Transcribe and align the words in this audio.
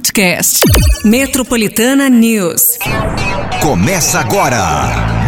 podcast. 0.00 0.60
Metropolitana 1.04 2.08
News. 2.08 2.78
Começa 3.60 4.18
agora. 4.18 4.58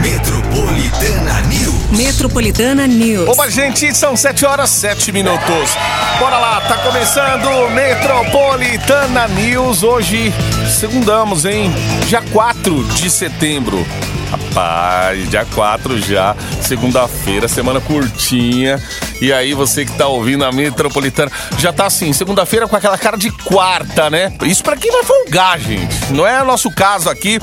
Metropolitana 0.00 1.42
News. 1.42 1.90
Metropolitana 1.90 2.86
News. 2.86 3.28
Opa, 3.28 3.50
gente, 3.50 3.94
são 3.94 4.16
7 4.16 4.46
horas 4.46 4.70
7 4.70 5.12
minutos. 5.12 5.76
Bora 6.18 6.38
lá, 6.38 6.60
tá 6.62 6.78
começando 6.78 7.44
o 7.44 7.70
Metropolitana 7.70 9.28
News. 9.28 9.82
Hoje, 9.82 10.32
segundamos, 10.80 11.44
hein? 11.44 11.70
Dia 12.08 12.22
4 12.32 12.82
de 12.94 13.10
setembro. 13.10 13.86
Rapaz, 14.32 15.28
dia 15.28 15.44
4 15.44 16.00
já, 16.00 16.34
segunda-feira, 16.62 17.46
semana 17.46 17.82
curtinha. 17.82 18.82
E 19.20 19.30
aí, 19.30 19.52
você 19.52 19.84
que 19.84 19.92
tá 19.92 20.08
ouvindo 20.08 20.42
a 20.42 20.50
Metropolitana, 20.50 21.30
já 21.58 21.70
tá 21.70 21.84
assim, 21.84 22.14
segunda-feira 22.14 22.66
com 22.66 22.74
aquela 22.74 22.96
cara 22.96 23.18
de 23.18 23.30
quarta, 23.30 24.08
né? 24.08 24.32
Isso 24.44 24.64
pra 24.64 24.74
quem 24.74 24.90
vai 24.90 25.04
folgar, 25.04 25.60
gente. 25.60 26.12
Não 26.14 26.26
é 26.26 26.42
nosso 26.42 26.70
caso 26.70 27.10
aqui, 27.10 27.38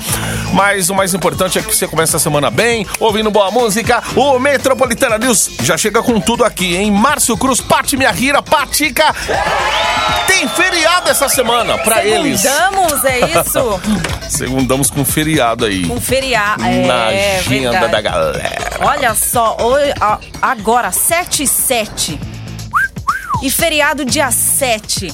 mas 0.53 0.89
o 0.89 0.95
mais 0.95 1.13
importante 1.13 1.59
é 1.59 1.61
que 1.61 1.73
você 1.75 1.87
começa 1.87 2.17
a 2.17 2.19
semana 2.19 2.49
bem, 2.49 2.85
ouvindo 2.99 3.29
boa 3.31 3.51
música. 3.51 4.01
O 4.15 4.39
Metropolitana 4.39 5.17
News 5.17 5.49
já 5.61 5.77
chega 5.77 6.01
com 6.01 6.19
tudo 6.19 6.43
aqui, 6.43 6.75
hein? 6.75 6.91
Márcio 6.91 7.37
Cruz, 7.37 7.61
Pati 7.61 7.95
Minha 7.97 8.11
Rira, 8.11 8.41
Patica. 8.41 9.13
Tem 10.27 10.47
feriado 10.47 11.09
essa 11.09 11.27
semana 11.29 11.77
pra 11.77 12.03
eles. 12.03 12.41
Segundamos, 12.41 13.05
é 13.05 13.19
isso? 13.19 13.81
Segundamos 14.29 14.89
com 14.89 15.03
feriado 15.03 15.65
aí. 15.65 15.85
Com 15.87 15.99
feriado. 15.99 16.61
Na 16.63 17.11
é, 17.11 17.39
agenda 17.39 17.71
verdade. 17.71 17.91
da 17.91 18.01
galera. 18.01 18.69
Olha 18.81 19.15
só, 19.15 19.57
hoje- 19.59 19.93
agora, 20.41 20.91
7 20.91 21.43
e 21.43 21.47
7. 21.47 22.19
E 23.41 23.49
feriado 23.49 24.03
dia 24.05 24.31
7. 24.31 25.11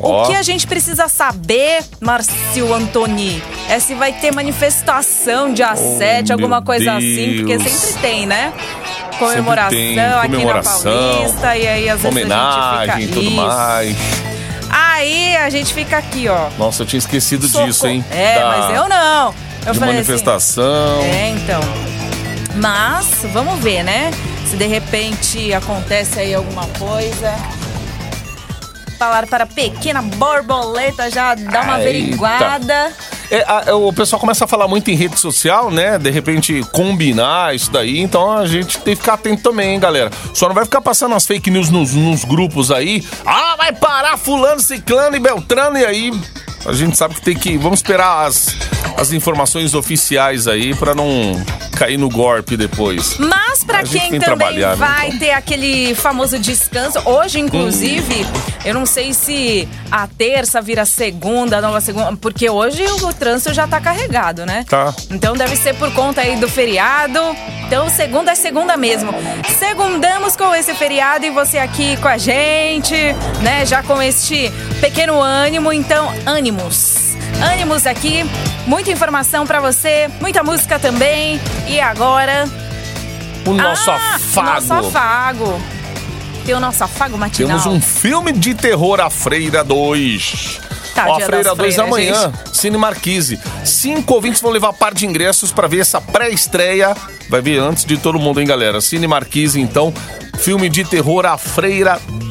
O 0.00 0.26
que 0.26 0.34
a 0.34 0.42
gente 0.42 0.66
precisa 0.66 1.08
saber, 1.08 1.84
Marcio 2.00 2.72
Antoni, 2.74 3.42
é 3.68 3.78
se 3.78 3.94
vai 3.94 4.12
ter 4.12 4.32
manifestação 4.34 5.52
dia 5.52 5.76
7, 5.76 6.32
alguma 6.32 6.56
Oh, 6.56 6.60
meu 6.60 6.66
coisa 6.66 6.92
assim, 6.94 7.36
porque 7.38 7.56
Deus. 7.58 7.70
sempre 7.70 8.00
tem, 8.00 8.26
né? 8.26 8.52
Comemoração 9.18 9.70
tem 9.78 9.98
aqui 10.00 10.28
comemoração, 10.30 10.90
na 10.92 11.12
Paulista, 11.18 11.56
e 11.56 11.66
aí 11.68 11.88
às 11.90 12.00
vezes 12.00 12.16
a 12.30 12.82
e 12.82 12.86
gente 12.86 13.02
fica... 13.02 13.14
tudo 13.14 13.26
Isso. 13.26 13.36
mais. 13.36 13.96
Aí 14.70 15.36
a 15.36 15.50
gente 15.50 15.74
fica 15.74 15.98
aqui, 15.98 16.28
ó. 16.28 16.48
Nossa, 16.58 16.82
eu 16.82 16.86
tinha 16.86 16.98
esquecido 16.98 17.46
soco- 17.46 17.66
disso, 17.66 17.86
hein? 17.86 18.04
É, 18.10 18.38
Da- 18.38 18.46
mas 18.46 18.76
eu 18.76 18.88
não. 18.88 19.26
Eu 19.26 19.34
de 19.64 19.70
assim, 19.70 19.80
manifestação. 19.80 21.02
É, 21.02 21.28
então. 21.30 21.60
Mas, 22.56 23.06
vamos 23.32 23.58
ver, 23.60 23.82
né? 23.82 24.10
Se 24.48 24.56
de 24.56 24.66
repente 24.66 25.52
acontece 25.52 26.18
aí 26.18 26.34
alguma 26.34 26.66
coisa. 26.78 27.34
Falar 29.00 29.26
para 29.28 29.44
a 29.44 29.46
pequena 29.46 30.02
borboleta 30.02 31.10
já 31.10 31.34
dá 31.34 31.62
uma 31.62 31.78
Eita. 31.80 31.88
averiguada. 31.88 32.92
É, 33.30 33.42
a- 33.48 33.74
o 33.74 33.90
pessoal 33.94 34.20
começa 34.20 34.44
a 34.44 34.46
falar 34.46 34.68
muito 34.68 34.90
em 34.90 34.94
rede 34.94 35.18
social, 35.18 35.70
né? 35.70 35.96
De 35.96 36.10
repente 36.10 36.62
combinar 36.70 37.54
isso 37.54 37.70
daí. 37.70 37.98
Então 37.98 38.30
a 38.36 38.46
gente 38.46 38.78
tem 38.80 38.94
que 38.94 39.00
ficar 39.00 39.14
atento 39.14 39.42
também, 39.42 39.72
hein, 39.72 39.80
galera. 39.80 40.10
Só 40.34 40.48
não 40.48 40.54
vai 40.54 40.64
ficar 40.66 40.82
passando 40.82 41.14
as 41.14 41.24
fake 41.26 41.50
news 41.50 41.70
nos, 41.70 41.94
nos 41.94 42.24
grupos 42.26 42.70
aí. 42.70 43.02
Ah, 43.24 43.54
vai 43.56 43.72
parar 43.72 44.18
fulano, 44.18 44.60
ciclano 44.60 45.16
e 45.16 45.18
beltrano. 45.18 45.78
E 45.78 45.86
aí 45.86 46.12
a 46.66 46.72
gente 46.72 46.96
sabe 46.96 47.14
que 47.14 47.22
tem 47.22 47.36
que... 47.36 47.56
Vamos 47.56 47.80
esperar 47.80 48.26
as, 48.26 48.56
as 48.96 49.12
informações 49.12 49.74
oficiais 49.74 50.46
aí 50.46 50.74
pra 50.74 50.94
não 50.94 51.40
cair 51.80 51.96
no 51.96 52.10
golpe 52.10 52.56
depois. 52.56 53.16
Mas 53.18 53.64
para 53.64 53.82
quem 53.82 54.02
também 54.02 54.20
trabalhar, 54.20 54.70
né, 54.70 54.76
vai 54.76 55.06
então? 55.08 55.18
ter 55.18 55.30
aquele 55.30 55.94
famoso 55.94 56.38
descanso, 56.38 57.00
hoje 57.06 57.40
inclusive, 57.40 58.26
eu 58.66 58.74
não 58.74 58.84
sei 58.84 59.14
se 59.14 59.66
a 59.90 60.06
terça 60.06 60.60
vira 60.60 60.84
segunda, 60.84 61.58
nova 61.60 61.80
segunda, 61.80 62.14
porque 62.16 62.50
hoje 62.50 62.84
o 62.84 63.12
trânsito 63.14 63.54
já 63.54 63.66
tá 63.66 63.80
carregado, 63.80 64.44
né? 64.44 64.66
Tá. 64.68 64.94
Então 65.10 65.34
deve 65.34 65.56
ser 65.56 65.74
por 65.74 65.90
conta 65.94 66.20
aí 66.20 66.36
do 66.36 66.48
feriado. 66.48 67.18
Então 67.66 67.88
segunda 67.88 68.32
é 68.32 68.34
segunda 68.34 68.76
mesmo. 68.76 69.14
Segundamos 69.58 70.36
com 70.36 70.54
esse 70.54 70.74
feriado 70.74 71.24
e 71.24 71.30
você 71.30 71.56
aqui 71.56 71.96
com 71.96 72.08
a 72.08 72.18
gente, 72.18 72.94
né? 73.40 73.64
Já 73.64 73.82
com 73.82 74.02
este 74.02 74.52
pequeno 74.82 75.20
ânimo, 75.20 75.72
então 75.72 76.12
ânimos. 76.50 77.16
Ânimos 77.52 77.86
aqui, 77.86 78.24
muita 78.66 78.90
informação 78.90 79.46
pra 79.46 79.60
você, 79.60 80.10
muita 80.20 80.42
música 80.42 80.78
também. 80.78 81.40
E 81.66 81.80
agora 81.80 82.44
O 83.46 83.52
nosso 83.52 83.90
ah, 83.90 84.16
afago. 84.16 84.66
Nosso 84.66 84.88
afago. 84.88 85.62
Tem 86.44 86.54
o 86.54 86.60
nosso 86.60 86.82
afago 86.84 87.16
matinal. 87.16 87.60
Temos 87.60 87.66
um 87.66 87.80
filme 87.80 88.32
de 88.32 88.54
terror, 88.54 89.00
A 89.00 89.08
Freira 89.08 89.62
2. 89.62 90.60
Tá, 90.94 91.06
Ó, 91.08 91.16
a 91.16 91.20
Freira 91.20 91.44
das 91.44 91.56
2 91.56 91.74
Freiras, 91.74 91.78
amanhã, 91.78 92.32
Cine 92.52 92.76
Marquise. 92.76 93.38
Cinco 93.64 94.14
ouvintes 94.14 94.40
vão 94.40 94.50
levar 94.50 94.72
par 94.72 94.92
de 94.92 95.06
ingressos 95.06 95.52
pra 95.52 95.68
ver 95.68 95.80
essa 95.80 96.00
pré-estreia. 96.00 96.96
Vai 97.28 97.40
ver 97.40 97.60
antes 97.60 97.84
de 97.84 97.96
todo 97.96 98.18
mundo, 98.18 98.40
hein, 98.40 98.46
galera? 98.46 98.80
Cine 98.80 99.06
Marquise, 99.06 99.60
então, 99.60 99.94
filme 100.38 100.68
de 100.68 100.84
terror, 100.84 101.24
A 101.26 101.38
Freira 101.38 102.00
2. 102.08 102.29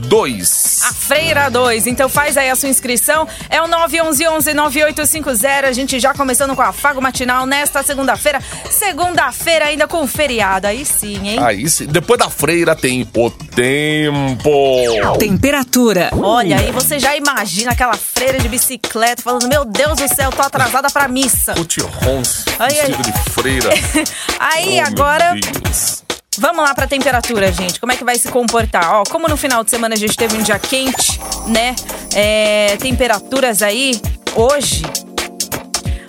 A 0.84 0.94
Freira 0.94 1.50
2. 1.50 1.86
Então 1.88 2.10
faz 2.10 2.36
aí 2.36 2.50
a 2.50 2.56
sua 2.56 2.68
inscrição. 2.70 3.28
É 3.50 3.62
o 3.62 3.68
911-9850. 3.68 5.66
A 5.66 5.72
gente 5.72 6.00
já 6.00 6.14
começando 6.14 6.56
com 6.56 6.62
o 6.62 6.66
afago 6.66 7.02
matinal 7.02 7.46
nesta 7.46 7.84
segunda-feira. 7.84 8.40
Segunda-feira 8.72 9.66
ainda 9.66 9.88
com 9.88 10.06
feriado. 10.08 10.68
Aí 10.68 10.84
sim, 10.86 11.28
hein? 11.28 11.40
Aí, 11.42 11.70
sim, 11.70 11.86
depois 11.86 12.20
da 12.20 12.30
Freira 12.30 12.76
tem 12.76 13.04
o 13.04 13.30
tempo. 13.30 15.18
Temperatura. 15.20 16.10
Olha, 16.14 16.58
aí 16.58 16.72
você 16.72 16.98
já 17.00 17.16
imagina 17.16 17.72
aquela 17.72 17.94
freira 17.96 18.40
de 18.40 18.50
bicicleta 18.50 19.22
falando: 19.22 19.48
Meu 19.48 19.64
Deus 19.66 19.98
do 20.00 20.08
céu, 20.14 20.32
tô 20.32 20.42
atrasada 20.42 20.90
pra 20.90 21.08
missa. 21.08 21.54
Putirrons, 21.54 22.46
Ai, 22.58 22.80
ai. 22.80 22.88
vestido 22.88 23.04
de 23.04 23.12
freira. 23.32 23.70
Aí 24.40 24.70
Oh, 24.70 24.72
meu 24.76 24.86
agora. 24.86 25.34
Deus. 25.36 26.04
Vamos 26.40 26.64
lá 26.64 26.74
pra 26.74 26.88
temperatura, 26.88 27.52
gente. 27.52 27.80
Como 27.82 27.92
é 27.92 27.98
que 27.98 28.04
vai 28.04 28.18
se 28.18 28.30
comportar? 28.30 28.94
Ó, 28.96 29.04
como 29.04 29.28
no 29.28 29.36
final 29.36 29.62
de 29.62 29.70
semana 29.70 29.96
a 29.96 29.98
gente 29.98 30.16
teve 30.16 30.38
um 30.38 30.42
dia 30.42 30.58
quente, 30.58 31.20
né? 31.48 31.76
É, 32.16 32.78
temperaturas 32.78 33.62
aí 33.62 34.02
hoje 34.36 34.84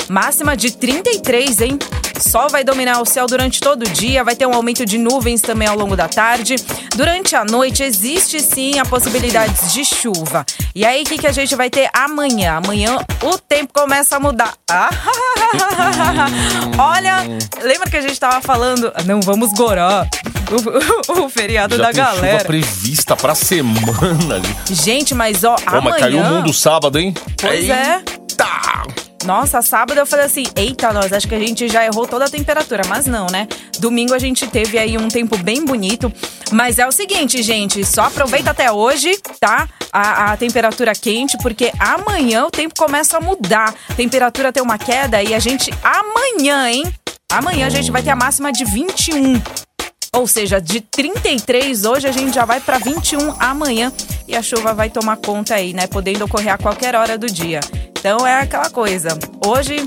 máxima 0.08 0.56
de 0.56 0.72
33, 0.72 1.60
hein? 1.60 1.78
Sol 2.20 2.48
vai 2.50 2.62
dominar 2.62 3.00
o 3.00 3.04
céu 3.06 3.26
durante 3.26 3.60
todo 3.60 3.82
o 3.82 3.90
dia, 3.90 4.22
vai 4.22 4.36
ter 4.36 4.46
um 4.46 4.54
aumento 4.54 4.84
de 4.84 4.98
nuvens 4.98 5.40
também 5.40 5.66
ao 5.66 5.76
longo 5.76 5.96
da 5.96 6.06
tarde. 6.08 6.56
Durante 6.94 7.34
a 7.34 7.44
noite 7.44 7.82
existe 7.82 8.40
sim 8.40 8.78
a 8.78 8.84
possibilidade 8.84 9.72
de 9.72 9.84
chuva. 9.84 10.44
E 10.74 10.84
aí 10.84 11.02
o 11.02 11.06
que, 11.06 11.18
que 11.18 11.26
a 11.26 11.32
gente 11.32 11.54
vai 11.56 11.70
ter 11.70 11.88
amanhã? 11.92 12.56
Amanhã 12.64 12.98
o 13.22 13.38
tempo 13.38 13.72
começa 13.72 14.16
a 14.16 14.20
mudar. 14.20 14.54
Ah, 14.70 14.90
Olha, 16.78 17.16
lembra 17.62 17.90
que 17.90 17.96
a 17.96 18.00
gente 18.02 18.18
tava 18.18 18.40
falando? 18.40 18.92
Não 19.06 19.20
vamos 19.20 19.52
gorar. 19.52 20.06
O, 21.08 21.24
o 21.24 21.28
feriado 21.28 21.76
Já 21.76 21.82
da 21.84 21.88
tem 21.92 22.02
galera. 22.02 22.32
chuva 22.38 22.44
prevista 22.44 23.16
pra 23.16 23.34
semana. 23.34 24.40
Gente, 24.68 25.14
mas 25.14 25.44
ó, 25.44 25.52
Ó, 25.54 25.56
amanhã. 25.68 25.82
mas 25.90 26.00
caiu 26.00 26.18
o 26.18 26.24
mundo 26.24 26.52
sábado, 26.52 26.98
hein? 26.98 27.14
Pois 27.40 27.68
é. 27.70 28.02
Nossa, 29.24 29.60
sábado 29.60 29.98
eu 29.98 30.06
falei 30.06 30.24
assim, 30.24 30.44
eita, 30.56 30.92
nós 30.92 31.12
acho 31.12 31.28
que 31.28 31.34
a 31.34 31.38
gente 31.38 31.68
já 31.68 31.84
errou 31.84 32.06
toda 32.06 32.24
a 32.24 32.28
temperatura, 32.28 32.82
mas 32.88 33.06
não, 33.06 33.26
né? 33.26 33.46
Domingo 33.78 34.14
a 34.14 34.18
gente 34.18 34.46
teve 34.46 34.78
aí 34.78 34.96
um 34.96 35.08
tempo 35.08 35.36
bem 35.36 35.64
bonito, 35.64 36.10
mas 36.52 36.78
é 36.78 36.86
o 36.86 36.92
seguinte, 36.92 37.42
gente, 37.42 37.84
só 37.84 38.04
aproveita 38.04 38.50
até 38.50 38.72
hoje, 38.72 39.14
tá? 39.38 39.68
A, 39.92 40.32
a 40.32 40.36
temperatura 40.36 40.94
quente, 40.94 41.36
porque 41.42 41.70
amanhã 41.78 42.46
o 42.46 42.50
tempo 42.50 42.74
começa 42.78 43.18
a 43.18 43.20
mudar. 43.20 43.74
A 43.88 43.94
temperatura 43.94 44.52
tem 44.52 44.62
uma 44.62 44.78
queda 44.78 45.22
e 45.22 45.34
a 45.34 45.38
gente 45.38 45.70
amanhã, 45.82 46.70
hein? 46.70 46.92
Amanhã 47.30 47.66
a 47.66 47.70
gente 47.70 47.90
vai 47.90 48.02
ter 48.02 48.10
a 48.10 48.16
máxima 48.16 48.50
de 48.50 48.64
21. 48.64 49.40
Ou 50.12 50.26
seja, 50.26 50.60
de 50.60 50.80
33 50.80 51.84
hoje 51.84 52.08
a 52.08 52.12
gente 52.12 52.34
já 52.34 52.44
vai 52.44 52.60
para 52.60 52.78
21 52.78 53.36
amanhã 53.38 53.92
e 54.30 54.36
a 54.36 54.42
chuva 54.42 54.72
vai 54.72 54.88
tomar 54.88 55.16
conta 55.16 55.56
aí, 55.56 55.72
né? 55.72 55.86
Podendo 55.88 56.24
ocorrer 56.24 56.52
a 56.52 56.58
qualquer 56.58 56.94
hora 56.94 57.18
do 57.18 57.26
dia. 57.26 57.60
Então 57.98 58.24
é 58.26 58.40
aquela 58.40 58.70
coisa. 58.70 59.18
Hoje 59.44 59.84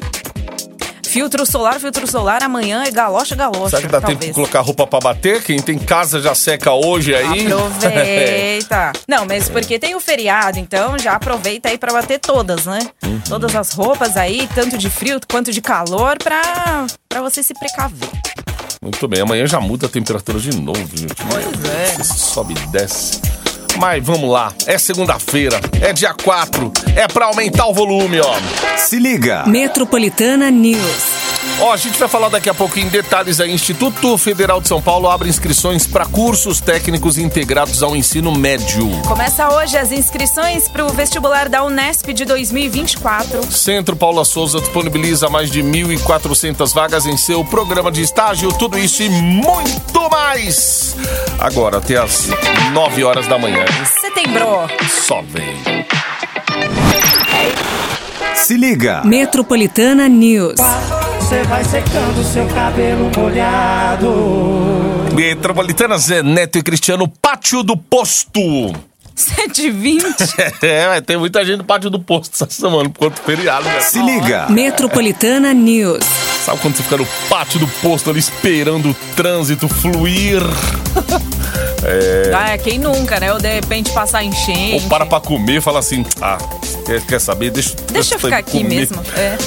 filtro 1.08 1.46
solar, 1.46 1.80
filtro 1.80 2.08
solar, 2.08 2.44
amanhã 2.44 2.84
é 2.84 2.92
galocha, 2.92 3.36
galocha. 3.36 3.70
Será 3.70 3.82
que 3.84 3.88
dá 3.88 4.02
tempo 4.02 4.14
talvez. 4.14 4.30
de 4.30 4.34
colocar 4.34 4.62
roupa 4.62 4.88
pra 4.88 5.00
bater? 5.00 5.44
Quem 5.44 5.62
tem 5.62 5.78
casa 5.78 6.20
já 6.20 6.36
seca 6.36 6.74
hoje 6.74 7.16
aí. 7.16 7.46
Aproveita. 7.46 8.92
Não, 9.08 9.26
mas 9.26 9.48
porque 9.48 9.80
tem 9.80 9.96
o 9.96 10.00
feriado, 10.00 10.60
então 10.60 10.98
já 10.98 11.14
aproveita 11.14 11.70
aí 11.70 11.78
pra 11.78 11.94
bater 11.94 12.20
todas, 12.20 12.66
né? 12.66 12.80
Uhum. 13.06 13.22
Todas 13.30 13.56
as 13.56 13.74
roupas 13.74 14.18
aí, 14.18 14.50
tanto 14.56 14.78
de 14.78 14.90
frio 14.90 15.20
quanto 15.32 15.52
de 15.52 15.62
calor, 15.62 16.18
pra, 16.18 16.88
pra 17.08 17.22
você 17.22 17.44
se 17.44 17.54
precaver. 17.54 18.10
Muito 18.82 19.08
bem, 19.08 19.22
amanhã 19.22 19.46
já 19.48 19.62
muda 19.62 19.86
a 19.86 19.90
temperatura 19.90 20.40
de 20.40 20.54
novo, 20.60 20.98
gente. 20.98 21.16
Pois 21.16 21.72
é. 21.72 22.02
Esse 22.02 22.20
Sobe 22.20 22.54
e 22.54 22.68
desce. 22.68 23.22
Mas 23.80 24.04
vamos 24.04 24.30
lá, 24.30 24.54
é 24.66 24.78
segunda-feira, 24.78 25.60
é 25.82 25.92
dia 25.92 26.14
4, 26.14 26.72
é 26.96 27.08
pra 27.08 27.26
aumentar 27.26 27.68
o 27.68 27.74
volume, 27.74 28.20
ó. 28.20 28.34
Se 28.78 28.98
liga. 28.98 29.44
Metropolitana 29.48 30.50
News. 30.52 31.23
Ó, 31.60 31.72
a 31.72 31.78
gente 31.78 31.98
vai 31.98 32.10
falar 32.10 32.30
daqui 32.30 32.50
a 32.50 32.54
pouco 32.54 32.80
em 32.80 32.88
detalhes 32.88 33.40
aí. 33.40 33.52
Instituto 33.52 34.18
Federal 34.18 34.60
de 34.60 34.68
São 34.68 34.82
Paulo 34.82 35.10
abre 35.10 35.30
inscrições 35.30 35.86
para 35.88 36.06
cursos 36.06 36.60
técnicos 36.60 37.18
integrados 37.18 37.82
ao 37.82 37.96
ensino 37.96 38.32
médio. 38.34 38.90
Começa 39.08 39.48
hoje 39.50 39.78
as 39.78 39.92
inscrições 39.92 40.68
para 40.68 40.86
o 40.86 40.90
vestibular 40.90 41.48
da 41.48 41.64
Unesp 41.64 42.12
de 42.14 42.26
2024. 42.26 43.52
Centro 43.52 43.96
Paula 43.96 44.26
Souza 44.26 44.60
disponibiliza 44.60 45.30
mais 45.30 45.50
de 45.50 45.62
1.400 45.62 46.74
vagas 46.74 47.06
em 47.06 47.16
seu 47.16 47.46
programa 47.46 47.92
de 47.92 48.02
estágio. 48.02 48.52
Tudo 48.54 48.78
isso 48.78 49.04
e 49.04 49.10
muito 49.10 50.10
mais. 50.10 50.96
Agora, 51.40 51.78
até 51.78 51.98
as 51.98 52.30
9 52.74 53.04
horas 53.04 53.28
da 53.28 53.38
manhã. 53.38 53.66
Setembro. 54.02 54.68
Só 54.90 55.22
vem. 55.22 55.86
Se 58.36 58.58
liga. 58.58 59.02
Metropolitana 59.06 60.10
News. 60.10 60.56
Você 61.34 61.44
vai 61.46 61.64
secando 61.64 62.24
seu 62.24 62.48
cabelo 62.50 63.10
molhado. 63.18 64.08
Metropolitana 65.16 65.98
Zé 65.98 66.22
Neto 66.22 66.60
e 66.60 66.62
Cristiano, 66.62 67.08
Pátio 67.08 67.64
do 67.64 67.76
Posto. 67.76 68.40
7h20. 69.18 70.04
É, 70.62 70.88
vai 70.90 71.02
ter 71.02 71.18
muita 71.18 71.44
gente 71.44 71.58
no 71.58 71.64
Pátio 71.64 71.90
do 71.90 72.00
Posto 72.00 72.36
essa 72.36 72.48
semana, 72.54 72.88
por 72.88 73.00
conta 73.00 73.20
do 73.20 73.26
feriado. 73.26 73.66
Né? 73.66 73.80
Se 73.80 74.00
liga. 74.00 74.46
Metropolitana 74.48 75.56
News. 75.56 76.04
Sabe 76.46 76.60
quando 76.62 76.76
você 76.76 76.84
fica 76.84 76.98
no 76.98 77.08
Pátio 77.28 77.60
do 77.60 77.68
Posto 77.82 78.12
ali 78.12 78.20
esperando 78.20 78.92
o 78.92 78.96
trânsito 79.16 79.68
fluir? 79.68 80.40
Ah, 82.34 82.58
quem 82.58 82.80
nunca, 82.80 83.20
né? 83.20 83.34
Ou 83.34 83.40
de 83.40 83.56
repente 83.56 83.92
passar 83.92 84.24
enchente. 84.24 84.76
Ou 84.76 84.90
para 84.90 85.06
pra 85.06 85.20
comer 85.20 85.58
e 85.58 85.62
fala 85.62 85.80
assim, 85.80 86.06
ah, 86.22 86.38
quer, 86.86 87.02
quer 87.02 87.20
saber? 87.20 87.52
Deixa, 87.52 87.76
Deixa 87.92 88.16
eu 88.16 88.20
ficar 88.20 88.38
aqui 88.38 88.60
comer. 88.60 88.88
mesmo. 88.88 89.02
É. 89.18 89.38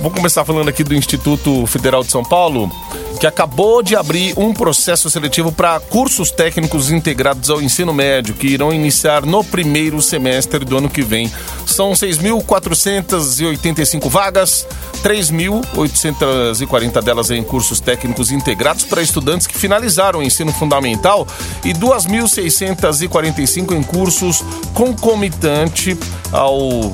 Vou 0.00 0.12
começar 0.12 0.44
falando 0.44 0.68
aqui 0.68 0.84
do 0.84 0.94
Instituto 0.94 1.66
Federal 1.66 2.04
de 2.04 2.12
São 2.12 2.22
Paulo, 2.22 2.70
que 3.18 3.26
acabou 3.26 3.82
de 3.82 3.96
abrir 3.96 4.32
um 4.36 4.54
processo 4.54 5.10
seletivo 5.10 5.50
para 5.50 5.80
cursos 5.80 6.30
técnicos 6.30 6.92
integrados 6.92 7.50
ao 7.50 7.60
ensino 7.60 7.92
médio, 7.92 8.34
que 8.34 8.46
irão 8.46 8.72
iniciar 8.72 9.26
no 9.26 9.42
primeiro 9.42 10.00
semestre 10.00 10.64
do 10.64 10.78
ano 10.78 10.88
que 10.88 11.02
vem. 11.02 11.28
São 11.66 11.94
6.485 11.94 14.08
vagas, 14.08 14.68
3.840 15.02 17.02
delas 17.02 17.32
em 17.32 17.42
cursos 17.42 17.80
técnicos 17.80 18.30
integrados 18.30 18.84
para 18.84 19.02
estudantes 19.02 19.48
que 19.48 19.58
finalizaram 19.58 20.20
o 20.20 20.22
ensino 20.22 20.52
fundamental 20.52 21.26
e 21.64 21.74
2.645 21.74 23.72
em 23.72 23.82
cursos 23.82 24.44
concomitante 24.74 25.98
ao 26.30 26.92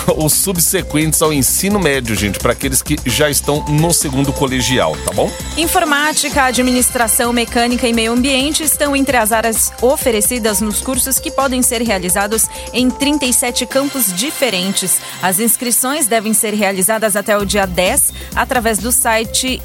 os 0.16 0.32
subsequentes 0.32 1.22
ao 1.22 1.32
ensino 1.32 1.78
médio, 1.78 2.14
gente, 2.14 2.38
para 2.38 2.52
aqueles 2.52 2.82
que 2.82 2.96
já 3.04 3.30
estão 3.30 3.64
no 3.66 3.92
segundo 3.92 4.32
colegial, 4.32 4.96
tá 5.04 5.12
bom? 5.12 5.30
Informática, 5.56 6.44
administração, 6.44 7.32
mecânica 7.32 7.86
e 7.88 7.92
meio 7.92 8.12
ambiente 8.12 8.62
estão 8.62 8.94
entre 8.94 9.16
as 9.16 9.32
áreas 9.32 9.72
oferecidas 9.80 10.60
nos 10.60 10.80
cursos 10.80 11.18
que 11.18 11.30
podem 11.30 11.62
ser 11.62 11.82
realizados 11.82 12.46
em 12.72 12.90
37 12.90 13.66
campos 13.66 14.12
diferentes. 14.12 15.00
As 15.22 15.38
inscrições 15.38 16.06
devem 16.06 16.34
ser 16.34 16.54
realizadas 16.54 17.16
até 17.16 17.36
o 17.36 17.44
dia 17.44 17.66
10 17.66 18.12
através 18.34 18.78
do 18.78 18.92
site 18.92 19.60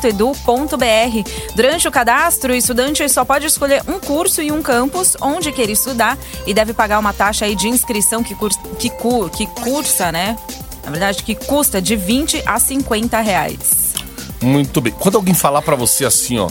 ifsp.edu.br. 0.00 1.30
Durante 1.54 1.88
o 1.88 1.90
cadastro, 1.90 2.52
o 2.52 2.56
estudante 2.56 3.08
só 3.08 3.24
pode 3.24 3.46
escolher 3.46 3.82
um 3.88 3.98
curso 3.98 4.42
e 4.42 4.50
um 4.52 4.62
campus 4.62 5.16
onde 5.20 5.52
quer 5.52 5.68
estudar 5.70 6.18
e 6.46 6.54
deve 6.54 6.72
pagar 6.72 6.98
uma 6.98 7.12
taxa 7.12 7.44
aí 7.44 7.54
de 7.54 7.68
inscrição 7.68 8.22
que, 8.22 8.34
cur, 8.34 8.50
que, 8.78 8.90
cu- 8.90 9.28
que 9.30 9.46
cursa, 9.46 10.10
né? 10.12 10.36
Na 10.84 10.90
verdade, 10.90 11.22
que 11.22 11.34
custa 11.34 11.80
de 11.80 11.94
20 11.96 12.42
a 12.46 12.58
50 12.58 13.20
reais. 13.20 13.92
Muito 14.40 14.80
bem. 14.80 14.92
Quando 14.98 15.16
alguém 15.16 15.34
falar 15.34 15.60
para 15.62 15.76
você 15.76 16.04
assim, 16.06 16.38
ó, 16.38 16.48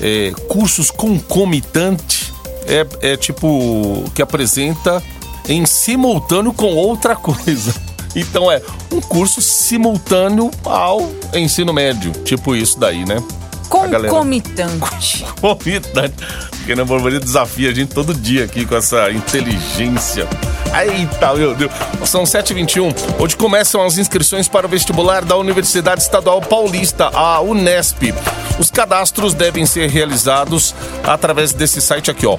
é, 0.00 0.32
cursos 0.48 0.90
concomitantes, 0.90 2.32
é, 2.66 3.12
é 3.12 3.16
tipo 3.16 4.04
que 4.14 4.22
apresenta 4.22 5.02
em 5.48 5.64
simultâneo 5.66 6.52
com 6.54 6.74
outra 6.74 7.14
coisa. 7.16 7.74
Então 8.16 8.50
é 8.50 8.62
um 8.90 9.00
curso 9.00 9.42
simultâneo 9.42 10.50
ao 10.64 11.08
ensino 11.34 11.72
médio, 11.72 12.10
tipo 12.24 12.56
isso 12.56 12.80
daí, 12.80 13.04
né? 13.04 13.22
Concomitante. 13.68 15.24
Concomitante. 15.40 16.14
Porque 16.56 16.74
na 16.74 16.84
Borboleta 16.84 17.24
desafia 17.24 17.70
a 17.70 17.74
gente 17.74 17.94
todo 17.94 18.14
dia 18.14 18.44
aqui 18.44 18.64
com 18.64 18.74
essa 18.74 19.10
inteligência. 19.10 20.26
Eita, 20.74 21.34
meu 21.34 21.54
Deus. 21.54 21.70
São 22.04 22.24
7h21. 22.24 22.94
Hoje 23.18 23.36
começam 23.36 23.84
as 23.84 23.98
inscrições 23.98 24.48
para 24.48 24.66
o 24.66 24.68
vestibular 24.68 25.24
da 25.24 25.36
Universidade 25.36 26.02
Estadual 26.02 26.40
Paulista, 26.40 27.10
a 27.12 27.40
Unesp. 27.40 28.12
Os 28.58 28.70
cadastros 28.70 29.34
devem 29.34 29.66
ser 29.66 29.88
realizados 29.90 30.74
através 31.04 31.52
desse 31.52 31.80
site 31.80 32.10
aqui, 32.10 32.26
ó. 32.26 32.38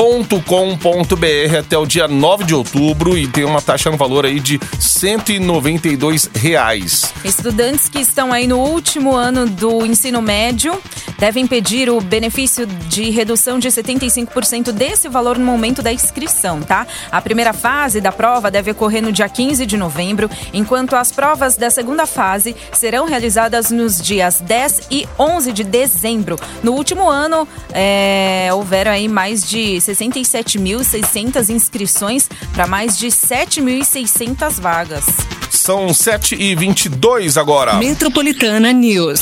vunesp.com.br 0.00 1.58
até 1.58 1.76
o 1.76 1.84
dia 1.84 2.08
9 2.08 2.44
de 2.44 2.54
outubro 2.54 3.18
e 3.18 3.28
tem 3.28 3.44
uma 3.44 3.60
taxa 3.60 3.90
no 3.90 3.98
valor 3.98 4.24
aí 4.24 4.40
de 4.40 4.58
192 4.78 6.30
reais. 6.34 7.12
Estudantes 7.22 7.86
que 7.86 7.98
estão 7.98 8.32
aí 8.32 8.46
no 8.46 8.58
último 8.58 9.14
ano 9.14 9.46
do 9.46 9.84
ensino 9.84 10.22
médio 10.22 10.80
devem 11.18 11.46
pedir 11.46 11.90
o 11.90 12.00
benefício 12.00 12.66
de 12.66 13.10
redução 13.10 13.58
de 13.58 13.68
75% 13.68 14.72
desse 14.72 15.06
valor 15.06 15.38
no 15.38 15.44
momento 15.44 15.82
da 15.82 15.92
inscrição, 15.92 16.62
tá? 16.62 16.86
A 17.12 17.20
primeira 17.20 17.52
fase 17.52 18.00
da 18.00 18.10
prova 18.10 18.50
deve 18.50 18.70
ocorrer 18.70 19.02
no 19.02 19.12
dia 19.12 19.28
15 19.28 19.66
de 19.66 19.76
novembro, 19.76 20.30
enquanto 20.54 20.96
as 20.96 21.12
provas 21.12 21.56
da 21.56 21.68
segunda 21.68 22.06
fase 22.06 22.56
serão 22.72 23.04
realizadas 23.04 23.70
nos 23.70 24.00
dias 24.00 24.40
10 24.40 24.80
e 24.90 25.06
11 25.18 25.52
de 25.52 25.62
dezembro. 25.62 26.38
No 26.62 26.72
último 26.72 27.06
ano, 27.06 27.46
é, 27.70 28.48
houveram 28.54 28.92
aí 28.92 29.06
mais 29.06 29.46
de 29.46 29.78
67.600 29.92 31.48
inscrições 31.48 32.28
para 32.52 32.66
mais 32.66 32.98
de 32.98 33.08
7.600 33.08 34.60
vagas. 34.60 35.04
São 35.50 35.88
7h22 35.88 37.40
agora. 37.40 37.74
Metropolitana 37.74 38.72
News. 38.72 39.20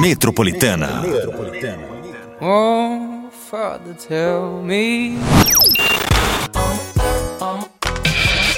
Metropolitana. 0.00 1.02
Oh, 2.40 3.28
Father, 3.50 3.94
tell 3.94 4.62
me. 4.62 5.16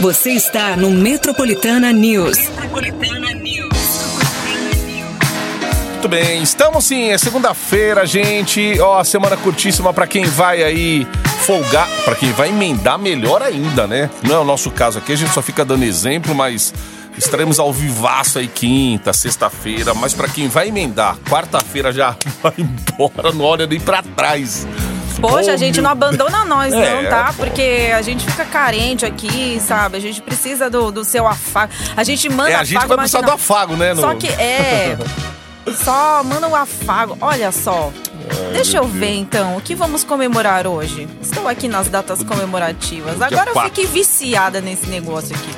Você 0.01 0.31
está 0.31 0.77
no 0.77 0.91
Metropolitana 0.91 1.93
News. 1.93 2.39
Muito 2.73 3.20
bem, 6.11 6.43
estamos 6.43 6.85
sim, 6.85 7.11
é 7.11 7.17
segunda-feira, 7.19 8.05
gente. 8.05 8.79
Ó, 8.81 9.03
semana 9.05 9.37
curtíssima 9.37 9.93
pra 9.93 10.07
quem 10.07 10.25
vai 10.25 10.63
aí 10.63 11.07
folgar, 11.47 11.89
pra 12.05 12.15
quem 12.15 12.33
vai 12.33 12.49
emendar 12.49 12.99
melhor 12.99 13.43
ainda, 13.43 13.87
né? 13.87 14.11
Não 14.23 14.35
é 14.35 14.39
o 14.39 14.45
nosso 14.45 14.71
caso 14.71 14.99
aqui, 14.99 15.13
a 15.13 15.17
gente 15.17 15.33
só 15.33 15.41
fica 15.41 15.65
dando 15.65 15.85
exemplo, 15.85 16.35
mas 16.35 16.75
estaremos 17.17 17.59
ao 17.59 17.73
vivaço 17.73 18.39
aí 18.39 18.49
quinta, 18.49 19.13
sexta-feira, 19.13 19.95
mas 19.95 20.13
pra 20.13 20.29
quem 20.29 20.49
vai 20.49 20.69
emendar, 20.69 21.17
quarta-feira 21.29 21.93
já 21.93 22.15
vai 22.43 22.53
embora, 22.59 23.33
não 23.33 23.45
olha 23.45 23.67
nem 23.67 23.79
pra 23.81 24.03
trás. 24.03 24.67
Poxa, 25.21 25.53
a 25.53 25.57
gente 25.57 25.81
não 25.83 25.91
abandona 25.91 26.45
nós, 26.47 26.73
É, 26.73 27.03
não, 27.03 27.11
tá? 27.11 27.35
Porque 27.37 27.93
a 27.95 28.01
gente 28.01 28.25
fica 28.25 28.45
carente 28.47 29.05
aqui, 29.05 29.61
sabe? 29.61 29.99
A 29.99 30.01
gente 30.01 30.23
precisa 30.23 30.71
do, 30.71 30.91
do 30.91 31.05
seu 31.05 31.29
afago. 31.29 31.71
A 31.95 32.03
gente 32.03 32.27
manda 32.31 32.51
É, 32.51 32.55
a 32.55 32.65
gente 32.65 32.77
afago, 32.79 32.89
vai 32.89 32.99
precisar 32.99 33.21
do 33.21 33.31
afago, 33.31 33.77
né? 33.77 33.93
no- 33.93 34.01
Só 34.01 34.15
que 34.15 34.29
é. 34.29 34.97
Só 35.75 36.23
manda 36.25 36.49
o 36.49 36.57
afago. 36.57 37.17
Olha 37.21 37.53
só. 37.53 37.93
Deixa 38.53 38.79
eu 38.79 38.87
ver 38.87 39.15
então, 39.15 39.57
o 39.57 39.61
que 39.61 39.75
vamos 39.75 40.05
comemorar 40.05 40.67
hoje? 40.67 41.09
Estou 41.23 41.49
aqui 41.49 41.69
nas 41.69 41.89
datas 41.89 42.23
comemorativas. 42.23 43.21
Agora 43.21 43.51
eu 43.51 43.63
fiquei 43.63 43.87
viciada 43.87 44.61
nesse 44.61 44.87
negócio 44.87 45.35
aqui. 45.35 45.51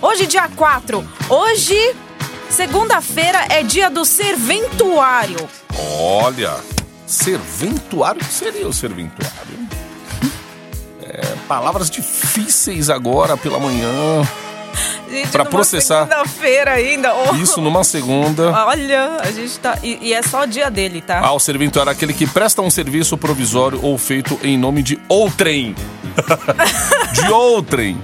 Hoje, 0.00 0.26
dia 0.26 0.48
4. 0.48 1.06
Hoje, 1.28 1.94
segunda-feira, 2.50 3.46
é 3.48 3.62
dia 3.62 3.90
do 3.90 4.04
serventuário. 4.04 5.48
Olha, 5.98 6.54
serventuário, 7.06 8.20
o 8.20 8.24
que 8.24 8.32
seria 8.32 8.68
o 8.68 8.72
serventuário? 8.72 9.36
É, 11.08 11.20
palavras 11.46 11.88
difíceis 11.88 12.90
agora 12.90 13.36
pela 13.36 13.60
manhã. 13.60 14.22
Numa 15.24 15.44
processar. 15.44 16.06
Segunda-feira 16.06 16.72
ainda. 16.72 17.14
Oh. 17.14 17.34
Isso 17.36 17.60
numa 17.60 17.84
segunda. 17.84 18.50
Olha, 18.66 19.18
a 19.20 19.30
gente 19.30 19.58
tá. 19.58 19.78
E, 19.82 19.98
e 20.02 20.12
é 20.12 20.22
só 20.22 20.42
o 20.42 20.46
dia 20.46 20.70
dele, 20.70 21.00
tá? 21.00 21.20
Ah, 21.22 21.32
o 21.32 21.38
serventuário 21.38 21.90
é 21.90 21.92
aquele 21.92 22.12
que 22.12 22.26
presta 22.26 22.60
um 22.62 22.70
serviço 22.70 23.16
provisório 23.16 23.78
ou 23.82 23.96
feito 23.98 24.38
em 24.42 24.56
nome 24.58 24.82
de 24.82 24.98
outrem. 25.08 25.74
de 27.12 27.32
outrem. 27.32 28.00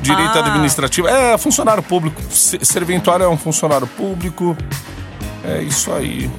Direito 0.00 0.38
Ah. 0.38 0.46
administrativo. 0.46 1.08
É, 1.08 1.36
funcionário 1.38 1.82
público. 1.82 2.20
Se- 2.30 2.58
Serventuário 2.62 3.24
é 3.24 3.28
um 3.28 3.36
funcionário 3.36 3.86
público. 3.86 4.56
É 5.44 5.62
isso 5.62 5.92
aí. 5.92 6.30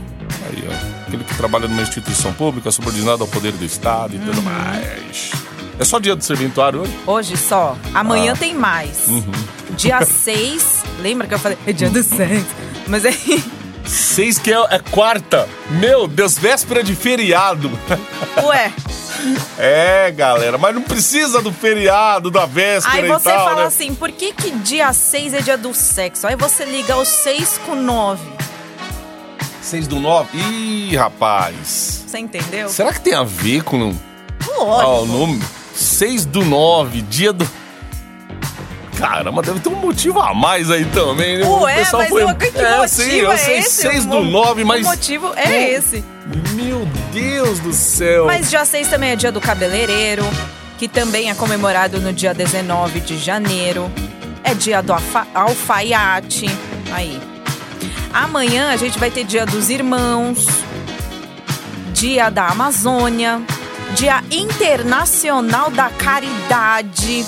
Aí, 0.47 0.63
ó. 0.67 1.07
Aquele 1.07 1.23
que 1.23 1.35
trabalha 1.35 1.67
numa 1.67 1.81
instituição 1.81 2.31
pública, 2.33 2.71
subordinado 2.71 3.23
ao 3.23 3.27
poder 3.27 3.51
do 3.53 3.65
Estado 3.65 4.15
e 4.15 4.19
tudo 4.19 4.41
mais. 4.41 5.31
É 5.79 5.85
só 5.85 5.97
dia 5.97 6.15
do 6.15 6.23
serventuário 6.23 6.81
hoje? 6.81 6.99
Hoje 7.07 7.37
só. 7.37 7.77
Amanhã 7.93 8.33
Ah. 8.33 8.37
tem 8.37 8.53
mais. 8.53 9.07
Uhum. 9.07 9.31
Dia 9.77 10.03
6. 10.05 10.83
Lembra 10.99 11.25
que 11.25 11.33
eu 11.33 11.39
falei? 11.39 11.57
É 11.65 11.71
dia 11.71 11.89
do 11.89 12.03
6. 12.03 12.43
Mas 12.87 13.05
aí. 13.05 13.43
Seis 13.87 14.37
que 14.37 14.53
é, 14.53 14.57
é 14.69 14.79
quarta. 14.91 15.47
Meu 15.71 16.07
Deus, 16.07 16.37
véspera 16.37 16.83
de 16.83 16.95
feriado. 16.95 17.71
Ué. 18.43 18.71
É, 19.57 20.11
galera, 20.11 20.57
mas 20.57 20.75
não 20.75 20.81
precisa 20.81 21.41
do 21.41 21.51
feriado, 21.51 22.29
da 22.31 22.45
véspera 22.45 22.95
Aí 22.95 23.05
e 23.05 23.07
você 23.07 23.29
tal, 23.29 23.45
fala 23.49 23.61
né? 23.61 23.67
assim, 23.67 23.93
por 23.93 24.11
que, 24.11 24.31
que 24.31 24.51
dia 24.51 24.93
6 24.93 25.33
é 25.33 25.41
dia 25.41 25.57
do 25.57 25.73
sexo? 25.73 26.25
Aí 26.27 26.35
você 26.37 26.63
liga 26.63 26.95
o 26.95 27.03
6 27.03 27.59
com 27.65 27.75
9. 27.75 28.21
Seis 29.61 29.87
do 29.87 29.99
nove. 29.99 30.37
Ih, 30.37 30.95
rapaz. 30.95 32.03
Você 32.07 32.17
entendeu? 32.19 32.69
Será 32.69 32.93
que 32.93 33.01
tem 33.01 33.13
a 33.13 33.23
ver 33.23 33.63
com 33.63 33.93
ah, 34.41 34.47
o 34.57 35.05
Lógico. 35.05 35.58
Nome? 35.79 35.89
6 35.89 36.25
do 36.25 36.43
9, 36.45 37.01
dia 37.03 37.31
do. 37.33 37.47
Caramba, 38.97 39.41
deve 39.41 39.61
ter 39.61 39.69
um 39.69 39.75
motivo 39.75 40.19
a 40.19 40.33
mais 40.33 40.69
aí 40.69 40.83
também, 40.85 41.37
né? 41.37 41.45
Ué, 41.47 41.75
mas 41.77 41.93
o 41.93 42.35
que 42.35 42.47
é, 42.57 42.77
motivo 42.77 42.87
sim, 42.89 43.11
eu 43.15 43.31
é 43.31 43.37
sei 43.37 43.57
esse? 43.59 43.81
6 43.83 44.05
O 44.05 44.09
do 44.09 44.23
mo- 44.25 44.31
9, 44.31 44.63
mas. 44.65 44.85
O 44.85 44.89
motivo 44.89 45.31
é 45.37 45.71
esse. 45.73 46.03
Meu 46.53 46.85
Deus 47.13 47.59
do 47.59 47.71
céu. 47.71 48.25
Mas 48.25 48.49
dia 48.49 48.65
6 48.65 48.89
também 48.89 49.11
é 49.11 49.15
dia 49.15 49.31
do 49.31 49.39
cabeleireiro, 49.39 50.23
que 50.77 50.87
também 50.89 51.29
é 51.29 51.33
comemorado 51.33 51.99
no 52.01 52.11
dia 52.11 52.33
19 52.33 52.99
de 52.99 53.17
janeiro. 53.17 53.89
É 54.43 54.53
dia 54.53 54.81
do 54.83 54.91
alfa- 54.91 55.27
alfaiate. 55.33 56.47
Aí. 56.91 57.21
Amanhã 58.13 58.71
a 58.71 58.75
gente 58.75 58.99
vai 58.99 59.09
ter 59.09 59.23
dia 59.23 59.45
dos 59.45 59.69
irmãos, 59.69 60.45
dia 61.93 62.29
da 62.29 62.47
Amazônia, 62.47 63.41
dia 63.95 64.23
internacional 64.31 65.69
da 65.71 65.89
caridade, 65.89 67.25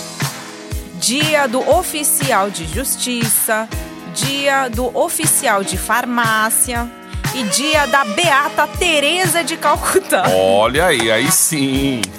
dia 0.99 1.47
do 1.47 1.59
oficial 1.69 2.49
de 2.49 2.65
justiça, 2.65 3.67
dia 4.13 4.69
do 4.69 4.95
oficial 4.97 5.63
de 5.63 5.77
farmácia 5.77 6.87
e 7.33 7.43
dia 7.43 7.85
da 7.87 8.03
Beata 8.05 8.67
Teresa 8.67 9.43
de 9.43 9.57
Calcutá. 9.57 10.23
Olha 10.29 10.87
aí, 10.87 11.11
aí 11.11 11.31
sim. 11.31 12.01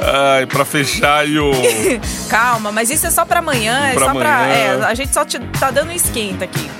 Ai, 0.00 0.46
pra 0.46 0.64
fechar 0.64 1.20
aí 1.24 1.38
o. 1.38 1.50
Calma, 2.30 2.70
mas 2.70 2.88
isso 2.88 3.06
é 3.06 3.10
só 3.10 3.24
pra 3.24 3.40
amanhã, 3.40 3.88
é 3.88 3.94
Pra 3.94 4.06
só 4.06 4.14
pra. 4.14 4.36
amanhã. 4.38 4.54
É, 4.54 4.84
a 4.84 4.94
gente 4.94 5.12
só 5.12 5.24
te 5.24 5.40
tá 5.58 5.70
dando 5.72 5.90
esquenta 5.90 6.44
aqui. 6.44 6.70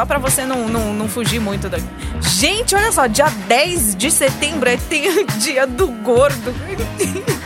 Só 0.00 0.06
pra 0.06 0.18
você 0.18 0.46
não, 0.46 0.66
não, 0.66 0.94
não 0.94 1.06
fugir 1.10 1.38
muito 1.38 1.68
daqui. 1.68 1.84
Gente, 2.22 2.74
olha 2.74 2.90
só, 2.90 3.06
dia 3.06 3.26
10 3.46 3.94
de 3.96 4.10
setembro 4.10 4.66
é 4.66 4.78
tem 4.78 5.06
o 5.10 5.26
dia 5.26 5.66
do 5.66 5.88
gordo. 5.88 6.54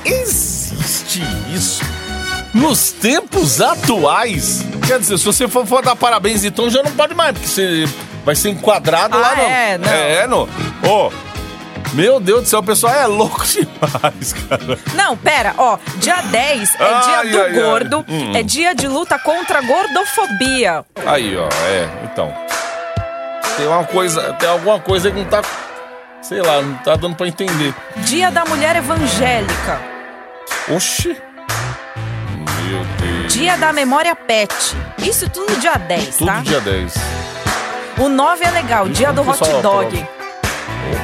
Existe 0.05 1.21
isso? 1.53 1.83
Nos 2.55 2.93
tempos 2.93 3.61
atuais? 3.61 4.65
Quer 4.87 5.01
dizer, 5.01 5.19
se 5.19 5.25
você 5.25 5.49
for, 5.49 5.67
for 5.67 5.83
dar 5.83 5.97
parabéns 5.97 6.45
então 6.45 6.71
já 6.71 6.81
não 6.81 6.93
pode 6.93 7.13
mais, 7.13 7.33
porque 7.33 7.49
você 7.49 7.89
vai 8.25 8.37
ser 8.37 8.51
enquadrado 8.51 9.19
lá 9.19 9.33
Ah, 9.33 9.37
no. 9.37 9.43
é, 9.43 9.79
não. 9.79 9.89
É, 9.89 10.27
no. 10.29 10.49
Ô, 10.89 11.11
meu 11.95 12.19
Deus 12.21 12.43
do 12.43 12.49
céu, 12.49 12.61
o 12.61 12.63
pessoal 12.63 12.93
é 12.95 13.07
louco 13.07 13.45
demais, 13.47 14.33
cara. 14.33 14.79
Não, 14.95 15.17
pera, 15.17 15.55
ó, 15.57 15.79
dia 15.97 16.21
10 16.23 16.75
é 16.75 16.85
Ai, 16.85 17.03
dia 17.03 17.33
do 17.33 17.41
ai, 17.43 17.47
ai. 17.49 17.53
gordo, 17.63 18.05
Hum. 18.09 18.33
é 18.35 18.43
dia 18.43 18.75
de 18.75 18.89
luta 18.89 19.19
contra 19.19 19.59
a 19.59 19.63
gordofobia. 19.63 20.85
Aí, 21.07 21.37
ó, 21.37 21.49
é, 21.69 21.89
então. 22.05 22.35
Tem 23.57 23.67
uma 23.67 23.85
coisa, 23.85 24.33
tem 24.35 24.49
alguma 24.49 24.81
coisa 24.81 25.09
aí 25.09 25.15
que 25.15 25.21
não 25.21 25.27
tá. 25.29 25.43
Sei 26.23 26.41
lá, 26.41 26.61
não 26.63 26.75
tá 26.79 26.97
dando 26.97 27.15
pra 27.15 27.29
entender. 27.29 27.75
Dia 27.99 28.31
da 28.31 28.45
mulher 28.45 28.75
evangélica, 28.77 29.81
Oxi. 30.75 31.17
Meu 32.65 32.85
Deus. 32.99 33.33
dia 33.33 33.57
da 33.59 33.73
memória 33.73 34.17
pet. 34.17 34.55
Isso 34.99 35.29
tudo 35.29 35.55
dia 35.61 35.75
10, 35.77 36.17
Tudo 36.17 36.27
tá? 36.27 36.41
dia 36.41 36.61
10. 36.61 36.95
O 37.99 38.09
9 38.09 38.45
é 38.45 38.51
legal, 38.51 38.89
dia 38.89 39.13
do 39.13 39.21
hot 39.29 39.39
dog. 39.63 40.07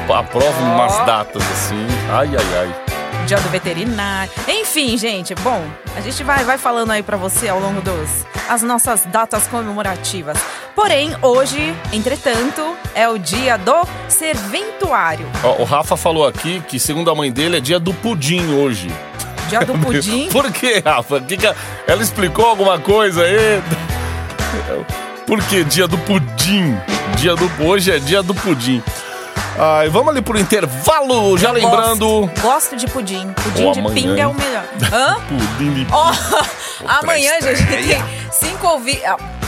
Opa, 0.03 0.19
aprova 0.19 0.61
umas 0.61 1.05
datas 1.05 1.41
assim. 1.51 1.87
Ai, 2.11 2.29
ai, 2.35 2.59
ai. 2.59 3.25
dia 3.25 3.37
do 3.39 3.49
veterinário. 3.49 4.31
Enfim, 4.47 4.97
gente, 4.97 5.33
bom, 5.35 5.63
a 5.95 6.01
gente 6.01 6.23
vai, 6.23 6.43
vai 6.43 6.57
falando 6.57 6.91
aí 6.91 7.03
pra 7.03 7.17
você 7.17 7.47
ao 7.47 7.59
longo 7.59 7.81
dos 7.81 8.25
as 8.49 8.61
nossas 8.61 9.05
datas 9.05 9.47
comemorativas. 9.47 10.37
Porém, 10.75 11.15
hoje, 11.21 11.73
entretanto, 11.93 12.75
é 12.93 13.07
o 13.07 13.17
dia 13.17 13.57
do 13.57 13.87
serventuário. 14.09 15.25
Ó, 15.43 15.61
o 15.61 15.63
Rafa 15.63 15.95
falou 15.95 16.27
aqui 16.27 16.61
que, 16.67 16.79
segundo 16.79 17.09
a 17.09 17.15
mãe 17.15 17.31
dele, 17.31 17.57
é 17.57 17.59
dia 17.59 17.79
do 17.79 17.93
pudim 17.93 18.53
hoje. 18.55 18.89
Dia 19.49 19.61
do 19.61 19.73
pudim. 19.79 20.27
Por 20.29 20.51
que, 20.51 20.79
Rafa? 20.79 21.19
Que 21.21 21.37
ela 21.87 22.01
explicou 22.01 22.45
alguma 22.45 22.79
coisa 22.79 23.23
aí? 23.23 23.61
Por 25.25 25.41
que 25.43 25.63
dia 25.63 25.87
do 25.87 25.97
pudim? 25.99 26.77
Dia 27.17 27.35
do 27.35 27.49
hoje 27.63 27.91
é 27.91 27.99
dia 27.99 28.21
do 28.21 28.33
pudim. 28.33 28.81
Ai, 29.63 29.89
vamos 29.89 30.09
ali 30.09 30.23
pro 30.23 30.39
intervalo, 30.39 31.37
já 31.37 31.51
lembrando. 31.51 32.21
Gosto, 32.21 32.41
gosto 32.41 32.75
de 32.75 32.87
pudim. 32.87 33.31
Pudim 33.33 33.65
Ou 33.65 33.71
de 33.73 33.79
amanhã, 33.79 33.93
pinga 33.93 34.21
é 34.23 34.27
o 34.27 34.33
melhor. 34.33 34.63
Hã? 34.91 35.17
Pudim 35.29 35.73
de 35.75 35.87
Ó, 35.91 36.11
amanhã, 36.99 37.39
gente, 37.39 37.67
tem 37.67 38.03
cinco 38.31 38.67
ouvintes. 38.67 39.03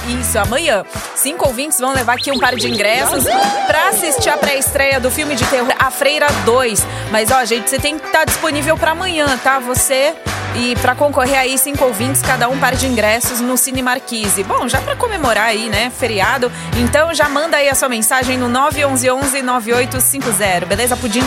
Isso, 0.08 0.38
amanhã. 0.38 0.86
Cinco 1.16 1.48
ouvintes 1.48 1.80
vão 1.80 1.94
levar 1.94 2.14
aqui 2.14 2.32
um 2.32 2.38
par 2.38 2.56
de 2.56 2.70
ingressos 2.70 3.24
pra 3.68 3.90
assistir 3.90 4.30
a 4.30 4.38
pré-estreia 4.38 5.00
do 5.00 5.10
filme 5.10 5.36
de 5.36 5.46
terror 5.46 5.74
A 5.80 5.90
Freira 5.90 6.28
2. 6.46 6.86
Mas, 7.12 7.32
ó, 7.32 7.44
gente, 7.46 7.70
você 7.70 7.80
tem 7.80 7.98
que 7.98 8.06
estar 8.06 8.26
disponível 8.26 8.78
pra 8.78 8.92
amanhã, 8.92 9.38
tá? 9.44 9.60
Você. 9.60 10.14
E 10.56 10.76
pra 10.76 10.94
concorrer 10.94 11.40
aí, 11.40 11.58
cinco 11.58 11.84
ouvintes, 11.84 12.22
cada 12.22 12.48
um 12.48 12.60
par 12.60 12.76
de 12.76 12.86
ingressos 12.86 13.40
no 13.40 13.58
Cine 13.58 13.82
Marquise. 13.82 14.44
Bom, 14.44 14.68
já 14.68 14.80
pra 14.82 14.96
comemorar 14.96 15.48
aí, 15.48 15.68
né? 15.68 15.90
Feriado. 15.90 16.52
Então 16.78 17.12
já 17.14 17.28
manda 17.28 17.58
aí 17.58 17.70
a 17.70 17.74
sua 17.74 17.90
mensagem 17.90 18.38
no 18.38 18.48
911-9850. 18.50 20.66
Beleza, 20.66 20.96
Pudim? 20.96 21.24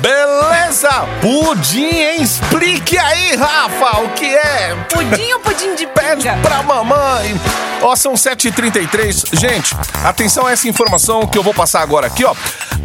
Beleza! 0.00 0.90
Pudim, 1.20 1.86
hein? 1.86 2.22
Explique 2.22 2.98
aí, 2.98 3.34
Rafa, 3.36 4.00
o 4.00 4.08
que 4.10 4.34
é? 4.34 4.74
Pudim 4.92 5.32
ou 5.32 5.40
pudim 5.40 5.74
de 5.74 5.86
Pede 5.86 6.28
pra 6.42 6.62
mamãe. 6.62 7.40
Ó, 7.82 7.94
são 7.96 8.14
7h33. 8.14 9.38
Gente, 9.38 9.74
atenção 10.04 10.46
a 10.46 10.52
essa 10.52 10.68
informação 10.68 11.26
que 11.26 11.36
eu 11.38 11.42
vou 11.42 11.54
passar 11.54 11.82
agora 11.82 12.06
aqui, 12.06 12.24
ó. 12.24 12.34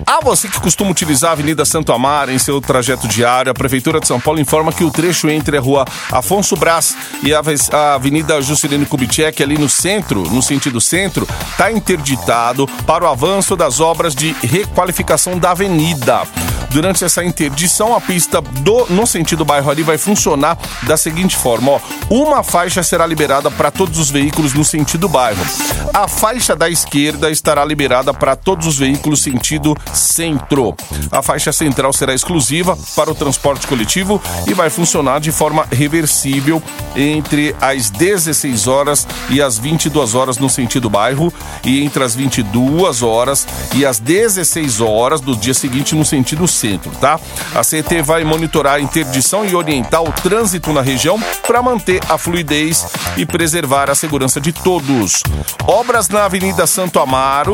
A 0.06 0.20
você 0.24 0.48
que 0.48 0.60
costuma 0.60 0.90
utilizar 0.92 1.30
a 1.30 1.34
Avenida 1.34 1.64
Santo 1.66 1.92
Amaro 1.94 2.32
em 2.32 2.40
seu 2.40 2.60
trajeto 2.60 3.08
diário, 3.08 3.52
a 3.52 3.54
Prefeitura 3.56 4.00
de 4.00 4.08
São 4.08 4.20
Paulo 4.20 4.40
informa 4.40 4.72
que 4.74 4.84
o 4.84 4.92
trecho 4.92 5.30
entre 5.30 5.58
a 5.58 5.62
rua 5.62 5.86
Afonso 6.12 6.56
Brás 6.56 6.96
e 7.24 7.34
a 7.34 7.40
ave- 7.40 7.56
a 7.72 7.94
Avenida 7.94 8.42
Juscelino 8.42 8.86
Kubitschek, 8.86 9.42
ali 9.44 9.58
no 9.58 9.70
centro, 9.70 10.24
no 10.24 10.42
sentido 10.42 10.82
centro, 10.82 11.28
está 11.52 11.72
interditado 11.72 12.68
para 12.86 13.06
o 13.06 13.08
avanço 13.08 13.56
das 13.56 13.80
obras 13.80 14.16
de 14.16 14.36
requalificação 14.42 15.38
da 15.38 15.52
avenida. 15.52 16.24
Durante 16.72 17.04
essa 17.04 17.24
interdição, 17.24 17.96
a 17.96 18.02
pista 18.02 18.42
do, 18.42 18.86
no 18.92 19.08
sentido 19.08 19.44
bairro 19.44 19.72
ali 19.72 19.82
vai 19.82 19.98
funcionar 19.98 20.56
da 20.84 20.96
seguinte 20.98 21.36
forma: 21.36 21.72
ó, 21.72 21.80
uma 22.12 22.44
faixa 22.44 22.84
será 22.84 23.08
liberada 23.08 23.50
para 23.50 23.72
todos 23.72 23.98
os 23.98 24.12
veículos 24.12 24.54
no 24.54 24.64
sentido 24.64 25.10
bairro. 25.10 25.44
A 25.92 26.08
faixa 26.08 26.56
da 26.56 26.70
esquerda 26.70 27.32
estará 27.32 27.66
liberada 27.66 28.14
para 28.14 28.36
todos 28.36 28.68
os 28.68 28.78
veículos 28.78 29.24
sentido 29.24 29.76
centro. 29.94 30.76
A 31.12 31.22
faixa 31.22 31.52
central 31.52 31.94
será 31.94 32.14
exclusiva 32.14 32.78
para 32.96 33.12
o 33.12 33.16
transporte 33.16 33.68
coletivo 33.68 34.22
e 34.48 34.54
vai 34.54 34.70
funcionar 34.70 35.20
de 35.20 35.32
forma 35.32 35.68
reversível 35.72 36.62
entre 36.96 37.56
as 37.62 37.90
16 37.90 38.68
horas 38.68 39.08
e 39.30 39.42
as 39.42 39.58
22 39.58 40.16
horas 40.16 40.38
no 40.38 40.50
sentido 40.50 40.90
bairro 40.90 41.34
e 41.64 41.84
entre 41.84 42.04
as 42.04 42.16
22 42.16 43.02
horas 43.02 43.48
e 43.76 43.86
as 43.86 44.00
16 44.00 44.82
horas 44.82 45.22
do 45.22 45.36
dia 45.36 45.54
seguinte 45.54 45.96
no 45.96 46.06
sentido 46.06 46.48
centro, 46.48 46.92
tá? 47.00 47.20
A 47.56 47.62
CT 47.62 48.02
vai 48.02 48.24
monitorar 48.24 48.76
a 48.76 48.82
interdição 48.82 49.46
e 49.46 49.56
orientar 49.56 50.04
o 50.04 50.12
trânsito 50.12 50.74
na 50.74 50.82
região 50.82 51.20
para 51.46 51.62
manter 51.62 52.02
a 52.10 52.18
fluidez 52.18 52.86
e 53.18 53.26
preservar 53.26 53.90
a 53.90 53.96
segurança 53.96 54.40
de 54.42 54.52
todos. 54.52 55.24
Obras 55.66 56.10
na 56.10 56.26
Avenida 56.26 56.66
Santo 56.68 57.00
Amaro. 57.00 57.54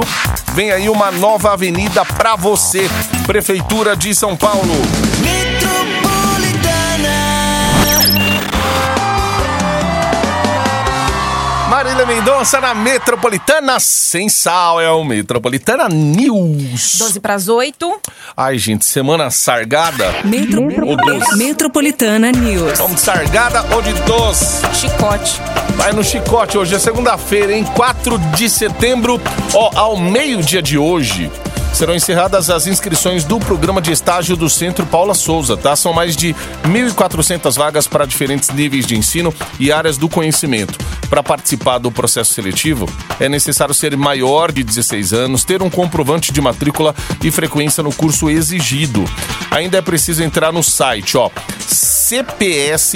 Vem 0.54 0.72
aí 0.72 0.90
uma 0.90 1.12
nova 1.12 1.54
avenida 1.54 2.06
para 2.06 2.25
você. 2.34 2.90
Prefeitura 3.28 3.96
de 3.96 4.16
São 4.16 4.36
Paulo. 4.36 4.74
Marília 11.70 12.06
Mendonça 12.06 12.62
na 12.62 12.74
Metropolitana 12.74 13.80
Sem 13.80 14.30
Sal, 14.30 14.80
é 14.80 14.90
o 14.90 15.04
Metropolitana 15.04 15.90
News. 15.90 16.96
12 16.98 17.20
para 17.20 17.34
as 17.34 17.50
8. 17.50 18.02
Ai, 18.36 18.58
gente, 18.58 18.86
semana 18.86 19.30
sargada. 19.30 20.10
Metro... 20.24 20.64
Ou 20.64 20.96
doce. 20.96 21.38
Metropolitana 21.38 22.32
News. 22.32 22.80
Vamos 22.80 22.96
de 22.96 23.02
sargada 23.02 23.66
ou 23.76 23.82
de 23.82 23.92
doce? 24.04 24.62
Chicote. 24.74 25.42
Vai 25.76 25.92
no 25.92 26.04
chicote, 26.04 26.58
hoje 26.58 26.76
é 26.76 26.80
segunda-feira, 26.80 27.52
em 27.52 27.66
4 27.66 28.18
de 28.36 28.50
setembro, 28.50 29.22
ó, 29.54 29.72
ao 29.76 29.98
meio-dia 29.98 30.62
de 30.62 30.78
hoje. 30.78 31.30
Serão 31.76 31.94
encerradas 31.94 32.50
as 32.50 32.68
inscrições 32.68 33.26
do 33.26 33.38
programa 33.38 33.82
de 33.82 33.92
estágio 33.92 34.38
do 34.38 34.50
Centro 34.50 34.86
Paula 34.86 35.14
Souza, 35.14 35.58
tá? 35.58 35.76
São 35.76 35.92
mais 35.92 36.16
de 36.16 36.34
1.400 36.64 37.58
vagas 37.58 37.86
para 37.86 38.06
diferentes 38.06 38.50
níveis 38.50 38.86
de 38.86 38.96
ensino 38.96 39.34
e 39.60 39.74
áreas 39.74 39.98
do 39.98 40.08
conhecimento. 40.08 40.80
Para 41.10 41.22
participar 41.22 41.80
do 41.80 41.92
processo 41.92 42.34
seletivo, 42.34 42.88
é 43.20 43.28
necessário 43.28 43.74
ser 43.74 43.98
maior 43.98 44.54
de 44.54 44.64
16 44.64 45.12
anos, 45.12 45.44
ter 45.44 45.62
um 45.62 45.70
comprovante 45.70 46.32
de 46.32 46.40
matrícula 46.40 46.96
e 47.22 47.30
frequência 47.30 47.84
no 47.84 47.94
curso 47.94 48.30
exigido. 48.30 49.04
Ainda 49.52 49.78
é 49.78 49.82
preciso 49.82 50.24
entrar 50.24 50.54
no 50.54 50.64
site, 50.64 51.18
ó, 51.18 51.30
cps.sp.gov.br 51.60 52.94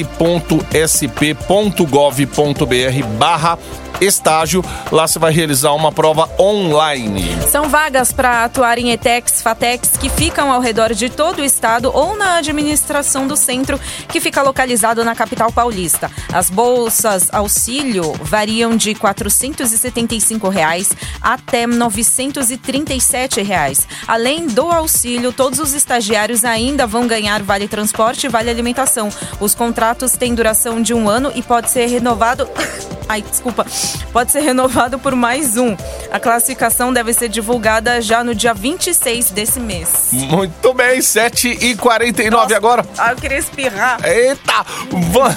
barra 3.17 3.59
estágio. 4.01 4.63
Lá 4.91 5.07
você 5.07 5.19
vai 5.19 5.31
realizar 5.31 5.73
uma 5.73 5.91
prova 5.91 6.29
online. 6.39 7.25
São 7.49 7.69
vagas 7.69 8.11
para 8.11 8.45
atuar 8.45 8.77
em 8.77 8.91
ETEX, 8.91 9.41
FATEX, 9.41 9.97
que 9.97 10.09
ficam 10.09 10.51
ao 10.51 10.61
redor 10.61 10.93
de 10.93 11.09
todo 11.09 11.39
o 11.39 11.45
estado 11.45 11.91
ou 11.93 12.15
na 12.15 12.37
administração 12.37 13.27
do 13.27 13.35
centro, 13.35 13.79
que 14.07 14.19
fica 14.19 14.41
localizado 14.41 15.03
na 15.03 15.15
capital 15.15 15.51
paulista. 15.51 16.11
As 16.31 16.49
bolsas 16.49 17.29
auxílio 17.33 18.13
variam 18.21 18.75
de 18.75 18.95
475 18.95 20.49
reais 20.49 20.91
até 21.21 21.67
937 21.67 23.41
reais. 23.41 23.87
Além 24.07 24.47
do 24.47 24.71
auxílio, 24.71 25.33
todos 25.33 25.59
os 25.59 25.73
estagiários 25.73 26.43
ainda 26.43 26.87
vão 26.87 27.07
ganhar 27.07 27.41
vale 27.43 27.67
transporte 27.67 28.25
e 28.25 28.29
vale 28.29 28.49
alimentação. 28.49 29.09
Os 29.39 29.55
contratos 29.55 30.13
têm 30.13 30.35
duração 30.35 30.81
de 30.81 30.93
um 30.93 31.09
ano 31.09 31.31
e 31.35 31.41
pode 31.41 31.69
ser 31.69 31.87
renovado. 31.87 32.47
Ai, 33.09 33.23
desculpa. 33.23 33.65
Pode 34.11 34.31
ser 34.31 34.41
renovado 34.41 34.97
por 34.99 35.15
mais 35.15 35.55
um. 35.57 35.75
A 36.11 36.19
classificação 36.19 36.91
deve 36.91 37.13
ser 37.13 37.29
divulgada 37.29 38.01
já 38.01 38.23
no 38.23 38.33
dia 38.33 38.53
26 38.53 39.31
desse 39.31 39.59
mês. 39.59 40.09
Muito 40.11 40.73
bem, 40.73 40.99
7h49 40.99 42.53
agora. 42.55 42.85
Ah, 42.97 43.11
eu 43.11 43.15
queria 43.17 43.37
espirrar. 43.37 43.99
Eita! 44.03 44.65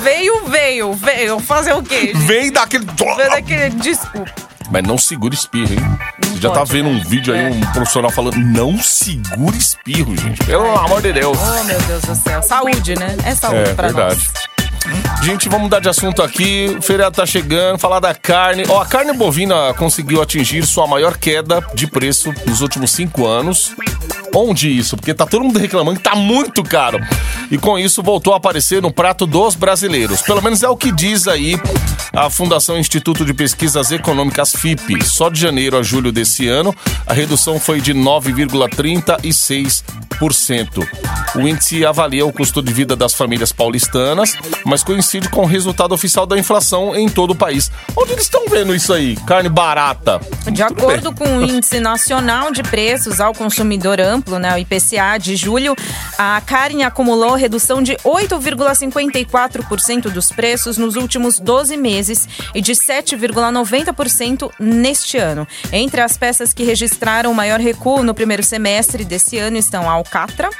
Veio, 0.03 0.45
veio, 0.47 0.93
veio. 0.95 1.39
Fazer 1.41 1.75
o 1.75 1.83
quê? 1.83 2.13
Vem 2.15 2.51
daquele. 2.51 2.87
Veio 3.17 3.31
daquele. 3.31 3.71
Desculpa. 3.77 4.31
Mas 4.71 4.83
não 4.85 4.97
segura 4.97 5.35
espirro, 5.35 5.75
hein? 5.75 5.99
Você 6.25 6.41
já 6.41 6.51
tá 6.51 6.65
vendo 6.65 6.89
né? 6.89 6.97
um 6.99 7.05
vídeo 7.09 7.35
aí, 7.35 7.41
É. 7.41 7.49
um 7.51 7.61
profissional 7.73 8.11
falando, 8.11 8.39
não 8.39 8.79
segura 8.83 9.55
espirro, 9.55 10.17
gente. 10.17 10.43
Pelo 10.47 10.71
amor 10.79 11.03
de 11.03 11.13
Deus. 11.13 11.37
Oh, 11.39 11.65
meu 11.65 11.79
Deus 11.83 12.03
do 12.03 12.15
céu. 12.15 12.43
Saúde, 12.43 12.95
né? 12.99 13.15
É 13.25 13.35
saúde 13.35 13.59
É, 13.71 13.75
pra 13.75 13.89
verdade. 13.89 14.15
nós. 14.15 14.62
Gente, 15.23 15.49
vamos 15.49 15.65
mudar 15.65 15.81
de 15.81 15.89
assunto 15.89 16.23
aqui. 16.23 16.75
O 16.79 16.83
feriado 16.83 17.17
tá 17.17 17.25
chegando, 17.25 17.79
falar 17.79 18.01
da 18.01 18.15
carne. 18.15 18.65
Ó, 18.69 18.81
a 18.81 18.87
carne 18.87 19.13
bovina 19.13 19.73
conseguiu 19.75 20.21
atingir 20.21 20.67
sua 20.67 20.87
maior 20.87 21.17
queda 21.17 21.65
de 21.75 21.87
preço 21.87 22.33
nos 22.47 22.61
últimos 22.61 22.91
cinco 22.91 23.27
anos. 23.27 23.75
Onde 24.35 24.69
isso? 24.69 24.97
Porque 24.97 25.13
tá 25.13 25.27
todo 25.27 25.45
mundo 25.45 25.59
reclamando 25.59 25.99
que 25.99 26.05
tá 26.05 26.17
muito 26.17 26.63
caro. 26.63 26.99
E 27.51 27.59
com 27.59 27.79
isso 27.79 28.03
voltou 28.03 28.33
a 28.33 28.39
aparecer 28.39 28.81
no 28.81 28.91
prato 28.93 29.27
dos 29.27 29.55
brasileiros. 29.55 30.23
Pelo 30.23 30.43
menos 30.43 30.63
é 30.63 30.69
o 30.69 30.77
que 30.77 30.91
diz 30.91 31.29
aí 31.29 31.61
a 32.15 32.31
Fundação 32.31 32.79
Instituto 32.79 33.25
de 33.25 33.35
Pesquisas 33.35 33.91
Econômicas 33.91 34.55
FIP. 34.55 35.05
Só 35.05 35.29
de 35.29 35.41
janeiro 35.41 35.77
a 35.79 35.83
julho 35.83 36.13
desse 36.13 36.47
ano, 36.49 36.73
a 37.07 37.13
redução 37.13 37.59
foi 37.59 37.81
de 37.81 37.93
9,36%. 37.95 40.87
O 41.35 41.49
índice 41.49 41.85
avalia 41.85 42.25
o 42.25 42.33
custo 42.33 42.63
de 42.63 42.73
vida 42.73 42.95
das 42.95 43.13
famílias 43.15 43.51
paulistanas, 43.51 44.37
mas 44.65 44.85
coincide 44.85 45.29
com 45.31 45.43
o 45.43 45.47
resultado 45.47 45.93
oficial 45.93 46.27
da 46.27 46.39
inflação 46.39 46.95
em 46.95 47.09
todo 47.09 47.31
o 47.31 47.35
país. 47.35 47.73
Onde 47.97 48.13
eles 48.13 48.25
estão 48.25 48.45
vendo 48.49 48.75
isso 48.75 48.93
aí? 48.93 49.17
Carne 49.27 49.49
barata. 49.49 50.21
De 50.51 50.63
acordo 50.63 51.13
com 51.13 51.39
o 51.39 51.43
Índice 51.43 51.81
Nacional 51.81 52.53
de 52.53 52.63
Preços 52.63 53.21
ao 53.21 53.33
Consumidor 53.33 53.99
Amplo, 54.01 54.22
né, 54.39 54.55
o 54.55 54.59
IPCA 54.59 55.19
de 55.19 55.37
julho, 55.37 55.77
a 56.17 56.41
carne 56.41 56.83
acumulou 56.83 57.35
redução 57.35 57.83
de 57.83 57.95
8,54% 57.97 60.11
dos 60.11 60.31
preços 60.31 60.79
nos 60.79 60.97
últimos 60.97 61.39
12 61.39 61.77
meses 61.77 62.29
e 62.55 62.61
de 62.61 62.73
7,90% 62.73 64.51
neste 64.59 65.19
ano. 65.19 65.47
Entre 65.73 66.01
as 66.01 66.17
peças 66.17 66.53
que 66.53 66.65
registraram 66.65 67.33
maior 67.35 67.61
recuo 67.61 68.03
no 68.03 68.15
primeiro 68.15 68.43
semestre 68.43 69.05
desse 69.05 69.39
ano 69.39 69.57
estão 69.57 69.89
a 69.89 69.93
alcatra, 69.93 70.51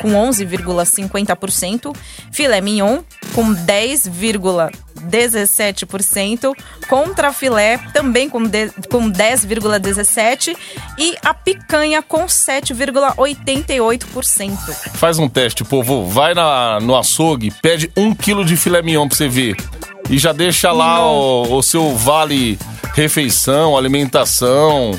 com 0.00 0.10
11,50%, 0.12 1.94
filé 2.32 2.60
mignon, 2.60 3.02
com 3.34 3.54
10,17%, 3.54 6.54
contra 6.88 7.32
filé, 7.32 7.78
também 7.92 8.30
com, 8.30 8.42
com 8.90 9.10
10,17%, 9.10 10.56
e 10.98 11.16
a 11.22 11.32
picanha 11.34 12.02
com 12.02 12.26
7,88%. 13.00 14.50
Faz 14.94 15.18
um 15.18 15.28
teste, 15.28 15.64
povo. 15.64 16.06
Vai 16.06 16.34
na, 16.34 16.78
no 16.80 16.96
açougue, 16.96 17.50
pede 17.62 17.90
um 17.96 18.14
quilo 18.14 18.44
de 18.44 18.56
filé 18.56 18.82
mignon 18.82 19.08
pra 19.08 19.16
você 19.16 19.28
ver. 19.28 19.56
E 20.08 20.18
já 20.18 20.32
deixa 20.32 20.72
lá 20.72 21.06
o, 21.06 21.58
o 21.58 21.62
seu 21.62 21.94
vale 21.96 22.58
refeição, 22.94 23.76
alimentação, 23.76 24.98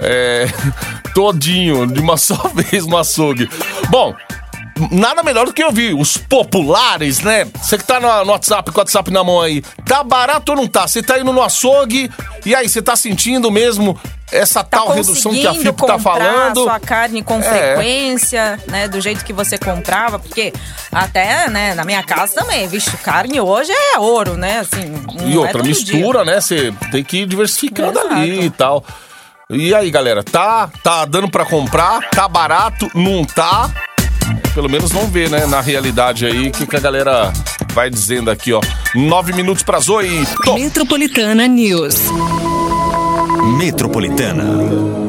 é, 0.00 0.46
todinho, 1.14 1.86
de 1.86 2.00
uma 2.00 2.16
só 2.18 2.48
vez 2.48 2.86
no 2.86 2.96
açougue. 2.96 3.48
Bom, 3.88 4.14
nada 4.90 5.22
melhor 5.22 5.46
do 5.46 5.52
que 5.52 5.62
eu 5.62 5.70
vi. 5.72 5.92
Os 5.94 6.16
populares, 6.16 7.20
né? 7.20 7.46
Você 7.60 7.76
que 7.78 7.84
tá 7.84 7.98
no, 8.00 8.24
no 8.24 8.32
WhatsApp, 8.32 8.70
com 8.70 8.78
o 8.78 8.80
WhatsApp 8.80 9.10
na 9.10 9.22
mão 9.24 9.40
aí. 9.40 9.62
Tá 9.86 10.02
barato 10.02 10.52
ou 10.52 10.56
não 10.56 10.66
tá? 10.66 10.86
Você 10.86 11.02
tá 11.02 11.18
indo 11.18 11.32
no 11.32 11.42
açougue 11.42 12.10
e 12.44 12.54
aí, 12.54 12.68
você 12.68 12.80
tá 12.82 12.96
sentindo 12.96 13.50
mesmo 13.50 13.98
essa 14.32 14.62
Tá 14.62 14.78
tal 14.78 14.90
redução 14.92 15.32
que 15.32 15.44
a 15.46 15.52
FIP 15.52 15.84
tá 15.86 15.98
falando? 15.98 16.62
sua 16.62 16.78
carne 16.78 17.20
com 17.22 17.38
É. 17.40 17.74
frequência, 17.74 18.60
né? 18.68 18.86
Do 18.86 19.00
jeito 19.00 19.24
que 19.24 19.32
você 19.32 19.58
comprava, 19.58 20.18
porque 20.20 20.52
até, 20.92 21.48
né, 21.50 21.74
na 21.74 21.84
minha 21.84 22.02
casa 22.02 22.34
também, 22.34 22.68
vixe, 22.68 22.96
carne 22.98 23.40
hoje 23.40 23.72
é 23.72 23.98
ouro, 23.98 24.36
né? 24.36 24.60
Assim, 24.60 24.94
E 25.26 25.34
é 25.34 25.36
outra, 25.36 25.52
todo 25.54 25.64
mistura, 25.66 26.24
né? 26.24 26.40
Você 26.40 26.72
tem 26.92 27.02
que 27.02 27.18
ir 27.22 27.26
diversificando 27.26 27.98
Exato. 27.98 28.14
ali 28.14 28.44
e 28.46 28.50
tal. 28.50 28.84
E 29.52 29.74
aí, 29.74 29.90
galera, 29.90 30.22
tá, 30.22 30.70
tá 30.80 31.04
dando 31.04 31.28
pra 31.28 31.44
comprar? 31.44 32.08
Tá 32.10 32.28
barato? 32.28 32.88
Não 32.94 33.24
tá? 33.24 33.68
Pelo 34.54 34.68
menos 34.68 34.90
vamos 34.92 35.10
ver, 35.10 35.30
né, 35.30 35.46
na 35.46 35.60
realidade 35.60 36.26
aí, 36.26 36.48
o 36.48 36.52
que, 36.52 36.66
que 36.66 36.76
a 36.76 36.80
galera 36.80 37.32
vai 37.72 37.88
dizendo 37.90 38.30
aqui, 38.30 38.52
ó. 38.52 38.60
Nove 38.94 39.32
minutos 39.32 39.62
pras 39.62 39.88
oito. 39.88 40.54
Metropolitana 40.54 41.46
News. 41.46 41.96
Metropolitana. 43.58 44.99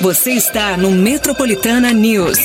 Você 0.00 0.30
está 0.30 0.76
no 0.76 0.92
Metropolitana 0.92 1.92
News. 1.92 2.38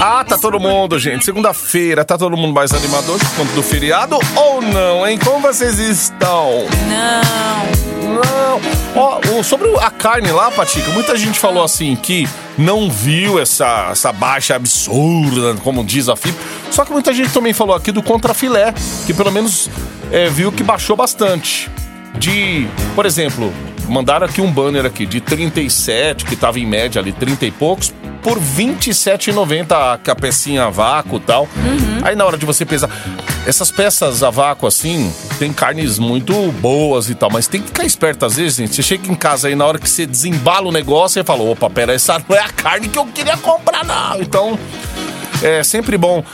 Ah, 0.00 0.24
tá 0.24 0.38
todo 0.38 0.60
mundo, 0.60 0.96
gente. 0.96 1.24
Segunda-feira, 1.24 2.04
tá 2.04 2.16
todo 2.16 2.36
mundo 2.36 2.54
mais 2.54 2.72
animador 2.72 3.18
por 3.18 3.30
conta 3.30 3.52
do 3.52 3.62
feriado 3.64 4.16
ou 4.36 4.62
não, 4.62 5.06
hein? 5.06 5.18
Como 5.18 5.40
vocês 5.40 5.78
estão? 5.80 6.66
Não. 6.88 8.14
Não. 8.14 8.60
Ó, 8.94 9.42
sobre 9.42 9.68
a 9.78 9.90
carne 9.90 10.30
lá, 10.30 10.50
Patica, 10.52 10.88
muita 10.92 11.16
gente 11.16 11.38
falou 11.38 11.64
assim 11.64 11.96
que 11.96 12.28
não 12.56 12.88
viu 12.88 13.40
essa, 13.40 13.88
essa 13.90 14.12
baixa 14.12 14.54
absurda, 14.54 15.54
como 15.64 15.84
diz 15.84 16.08
a 16.08 16.14
FIP. 16.14 16.38
Só 16.70 16.84
que 16.84 16.92
muita 16.92 17.12
gente 17.12 17.32
também 17.32 17.52
falou 17.52 17.74
aqui 17.74 17.90
do 17.90 18.02
contrafilé, 18.02 18.72
que 19.04 19.12
pelo 19.12 19.32
menos 19.32 19.68
é, 20.12 20.28
viu 20.28 20.52
que 20.52 20.62
baixou 20.62 20.96
bastante. 20.96 21.68
De, 22.18 22.66
por 22.94 23.04
exemplo, 23.04 23.52
mandaram 23.88 24.26
aqui 24.26 24.40
um 24.40 24.50
banner 24.50 24.84
aqui 24.84 25.06
de 25.06 25.20
37, 25.20 26.24
que 26.24 26.36
tava 26.36 26.58
em 26.58 26.66
média 26.66 27.00
ali 27.00 27.12
30 27.12 27.46
e 27.46 27.50
poucos, 27.50 27.92
por 28.22 28.38
27,90 28.40 29.76
a- 29.76 29.94
a 29.94 30.14
pecinha 30.14 30.64
a 30.64 30.70
vácuo 30.70 31.16
e 31.16 31.20
tal. 31.20 31.48
Aí 32.02 32.14
na 32.16 32.24
hora 32.24 32.36
de 32.38 32.44
você 32.46 32.64
pesar. 32.64 32.90
Essas 33.46 33.70
peças 33.70 34.22
a 34.24 34.30
vácuo 34.30 34.66
assim, 34.66 35.12
tem 35.38 35.52
carnes 35.52 35.98
muito 36.00 36.32
boas 36.60 37.08
e 37.08 37.14
tal, 37.14 37.30
mas 37.30 37.46
tem 37.46 37.60
que 37.60 37.68
ficar 37.68 37.84
esperto 37.84 38.26
às 38.26 38.36
vezes, 38.36 38.56
gente. 38.56 38.74
Você 38.74 38.82
chega 38.82 39.10
em 39.10 39.14
casa 39.14 39.46
aí 39.48 39.54
na 39.54 39.64
hora 39.64 39.78
que 39.78 39.88
você 39.88 40.04
desembala 40.04 40.66
o 40.68 40.72
negócio, 40.72 41.14
você 41.20 41.24
fala: 41.24 41.42
opa, 41.44 41.70
pera, 41.70 41.94
essa 41.94 42.20
não 42.28 42.36
é 42.36 42.40
a 42.40 42.48
carne 42.48 42.88
que 42.88 42.98
eu 42.98 43.06
queria 43.06 43.36
comprar, 43.36 43.84
não. 43.84 44.20
Então, 44.20 44.58
é 45.42 45.62
sempre 45.62 45.96
bom. 45.96 46.24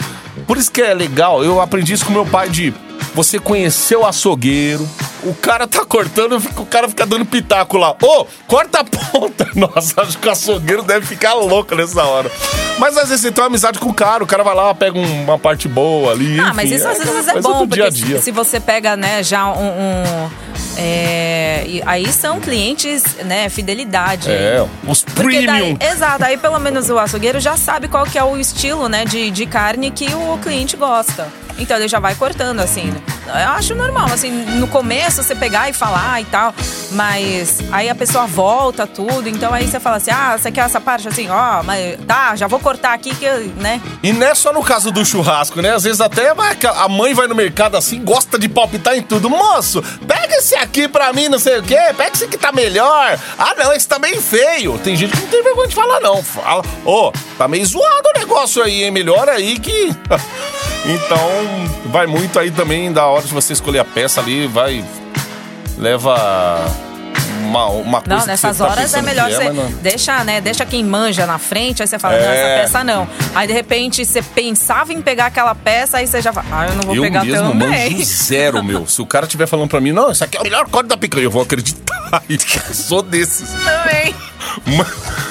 Por 0.46 0.56
isso 0.56 0.70
que 0.72 0.80
é 0.80 0.94
legal, 0.94 1.44
eu 1.44 1.60
aprendi 1.60 1.92
isso 1.92 2.06
com 2.06 2.12
meu 2.12 2.24
pai 2.24 2.48
de 2.48 2.72
você 3.14 3.38
conhecer 3.38 3.96
o 3.96 4.06
açougueiro, 4.06 4.88
o 5.24 5.34
cara 5.34 5.66
tá 5.66 5.84
cortando, 5.84 6.36
o 6.56 6.66
cara 6.66 6.88
fica 6.88 7.04
dando 7.06 7.24
pitaco 7.24 7.76
lá. 7.78 7.94
Ô, 8.02 8.26
corta 8.46 8.80
a 8.80 8.84
ponta! 8.84 9.48
Nossa, 9.54 10.02
acho 10.02 10.18
que 10.18 10.28
o 10.28 10.30
açougueiro 10.30 10.82
deve 10.82 11.06
ficar 11.06 11.34
louco 11.34 11.74
nessa 11.74 12.02
hora. 12.04 12.30
Mas 12.78 12.96
às 12.96 13.08
vezes 13.08 13.20
você 13.22 13.30
tem 13.32 13.42
uma 13.42 13.48
amizade 13.48 13.78
com 13.78 13.88
o 13.88 13.94
cara, 13.94 14.24
o 14.24 14.26
cara 14.26 14.42
vai 14.42 14.54
lá, 14.54 14.74
pega 14.74 14.98
um- 14.98 15.22
uma 15.24 15.38
parte 15.38 15.68
boa 15.68 16.12
ali. 16.12 16.40
Ah, 16.40 16.44
enfim, 16.44 16.52
mas 16.56 16.70
isso 16.72 16.88
às 16.88 16.98
vezes 16.98 17.28
é 17.28 17.32
coisa 17.32 17.48
bom, 17.48 17.58
porque 17.58 17.74
dia 17.74 17.86
a 17.86 17.90
dia. 17.90 18.16
se- 18.18 18.24
se 18.24 18.30
você 18.30 18.58
pega, 18.58 18.96
né, 18.96 19.22
já 19.22 19.46
um, 19.52 19.60
um- 19.66 20.30
É, 20.76 21.82
aí 21.86 22.10
são 22.12 22.40
clientes, 22.40 23.02
né, 23.24 23.48
fidelidade. 23.48 24.30
É, 24.30 24.66
os 24.86 25.02
premium. 25.02 25.74
daí, 25.76 25.90
exato, 25.90 26.24
aí 26.24 26.36
pelo 26.38 26.58
menos 26.58 26.88
o 26.88 26.98
açougueiro 26.98 27.38
já 27.40 27.56
sabe 27.56 27.88
qual 27.88 28.04
que 28.04 28.18
é 28.18 28.24
o 28.24 28.36
estilo, 28.38 28.88
né, 28.88 29.04
de, 29.04 29.30
de 29.30 29.44
carne 29.46 29.90
que 29.90 30.06
o 30.14 30.38
cliente 30.38 30.76
gosta. 30.76 31.28
Então 31.58 31.76
ele 31.76 31.88
já 31.88 32.00
vai 32.00 32.14
cortando, 32.14 32.60
assim. 32.60 32.92
Eu 33.26 33.50
acho 33.50 33.74
normal, 33.74 34.06
assim, 34.12 34.30
no 34.30 34.66
começo 34.66 35.22
você 35.22 35.34
pegar 35.34 35.68
e 35.70 35.72
falar 35.72 36.20
e 36.20 36.24
tal, 36.24 36.54
mas 36.90 37.58
aí 37.70 37.88
a 37.88 37.94
pessoa 37.94 38.26
volta 38.26 38.86
tudo, 38.86 39.28
então 39.28 39.54
aí 39.54 39.66
você 39.66 39.78
fala 39.78 39.96
assim, 39.96 40.10
ah, 40.10 40.36
você 40.36 40.50
quer 40.50 40.62
essa 40.62 40.80
parte 40.80 41.08
assim, 41.08 41.30
ó, 41.30 41.62
mas 41.62 41.98
tá, 42.06 42.34
já 42.36 42.46
vou 42.46 42.58
cortar 42.58 42.92
aqui 42.92 43.14
que, 43.14 43.28
né? 43.56 43.80
E 44.02 44.12
não 44.12 44.26
é 44.26 44.34
só 44.34 44.52
no 44.52 44.62
caso 44.62 44.90
do 44.90 45.04
churrasco, 45.04 45.62
né? 45.62 45.74
Às 45.74 45.84
vezes 45.84 46.00
até 46.00 46.34
a 46.76 46.88
mãe 46.88 47.14
vai 47.14 47.26
no 47.26 47.34
mercado 47.34 47.76
assim, 47.76 48.02
gosta 48.04 48.38
de 48.38 48.48
palpitar 48.48 48.96
em 48.96 49.02
tudo. 49.02 49.30
Moço, 49.30 49.82
pega 50.06 50.36
esse 50.36 50.54
aqui 50.56 50.88
pra 50.88 51.12
mim, 51.12 51.28
não 51.28 51.38
sei 51.38 51.58
o 51.58 51.62
quê, 51.62 51.78
pega 51.96 52.12
esse 52.14 52.26
que 52.28 52.36
tá 52.36 52.52
melhor. 52.52 53.18
Ah, 53.38 53.54
não, 53.56 53.72
esse 53.72 53.86
tá 53.86 53.98
bem 53.98 54.20
feio. 54.20 54.78
Tem 54.78 54.96
gente 54.96 55.12
que 55.12 55.20
não 55.20 55.28
tem 55.28 55.42
vergonha 55.42 55.68
de 55.68 55.74
falar, 55.74 56.00
não. 56.00 56.22
Fala, 56.22 56.62
ô, 56.84 57.12
tá 57.38 57.46
meio 57.48 57.64
zoado 57.64 58.08
o 58.14 58.18
negócio 58.18 58.62
aí, 58.62 58.84
hein? 58.84 58.90
Melhor 58.90 59.28
aí 59.28 59.58
que. 59.58 59.94
Então, 60.84 61.90
vai 61.90 62.06
muito 62.06 62.38
aí 62.38 62.50
também 62.50 62.92
da 62.92 63.06
hora 63.06 63.24
de 63.24 63.32
você 63.32 63.52
escolher 63.52 63.78
a 63.78 63.84
peça 63.84 64.20
ali, 64.20 64.46
vai. 64.46 64.84
Leva. 65.78 66.60
Uma, 67.42 67.66
uma 67.66 68.02
Não, 68.06 68.24
nessas 68.24 68.56
tá 68.56 68.64
horas 68.64 68.78
é 68.78 68.82
pensando 68.82 69.04
melhor 69.04 69.28
que 69.28 69.34
você 69.36 69.44
mas 69.44 69.54
não- 69.56 69.70
deixar, 69.82 70.24
né? 70.24 70.40
Deixa 70.40 70.64
quem 70.64 70.82
manja 70.82 71.26
na 71.26 71.38
frente, 71.38 71.82
aí 71.82 71.86
você 71.88 71.98
fala, 71.98 72.16
não, 72.18 72.24
É. 72.24 72.36
essa 72.54 72.62
peça 72.62 72.84
não. 72.84 73.06
Aí 73.34 73.46
de 73.46 73.52
repente 73.52 74.06
você 74.06 74.22
pensava 74.22 74.92
em 74.92 75.02
pegar 75.02 75.26
aquela 75.26 75.54
peça, 75.54 75.98
aí 75.98 76.06
você 76.06 76.22
já 76.22 76.32
fala, 76.32 76.46
ah, 76.50 76.66
eu 76.68 76.74
não 76.76 76.82
vou 76.82 76.94
eu 76.96 77.02
pegar 77.02 77.24
mesmo 77.24 77.50
também. 77.50 77.92
manjo 77.96 78.04
zero, 78.04 78.64
meu. 78.64 78.86
Se 78.86 79.02
o 79.02 79.06
cara 79.06 79.26
estiver 79.26 79.46
falando 79.46 79.68
pra 79.68 79.80
mim, 79.82 79.92
não, 79.92 80.10
isso 80.10 80.24
aqui 80.24 80.38
é 80.38 80.40
o 80.40 80.44
melhor 80.44 80.66
corte 80.68 80.86
da 80.88 80.96
picanha, 80.96 81.24
eu 81.24 81.30
vou 81.30 81.42
acreditar. 81.42 81.92
Eu 82.28 82.74
sou 82.74 83.00
desses. 83.02 83.48
também. 83.64 84.14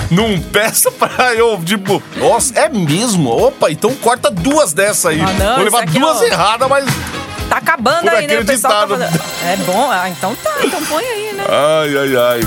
Não 0.09 0.39
peça 0.41 0.89
pra 0.91 1.33
eu, 1.35 1.61
tipo, 1.63 2.01
nossa, 2.17 2.57
é 2.59 2.67
mesmo? 2.69 3.29
Opa, 3.29 3.69
então 3.71 3.93
corta 3.95 4.31
duas 4.31 4.73
dessa 4.73 5.09
aí. 5.09 5.21
Ah, 5.21 5.31
não, 5.33 5.55
vou 5.57 5.63
levar 5.65 5.85
duas 5.85 6.21
ó. 6.21 6.23
erradas, 6.23 6.67
mas. 6.67 6.85
Tá 7.51 7.57
acabando 7.57 8.09
aí, 8.09 8.25
né? 8.27 8.39
O 8.39 8.45
pessoal 8.45 8.87
tá 8.87 8.89
falando. 8.95 9.21
É 9.43 9.57
bom? 9.65 9.91
Ah, 9.91 10.09
então 10.09 10.33
tá, 10.41 10.55
então 10.63 10.81
põe 10.85 11.03
aí, 11.03 11.33
né? 11.33 11.43
Ai, 11.49 11.97
ai, 11.97 12.15
ai. 12.15 12.39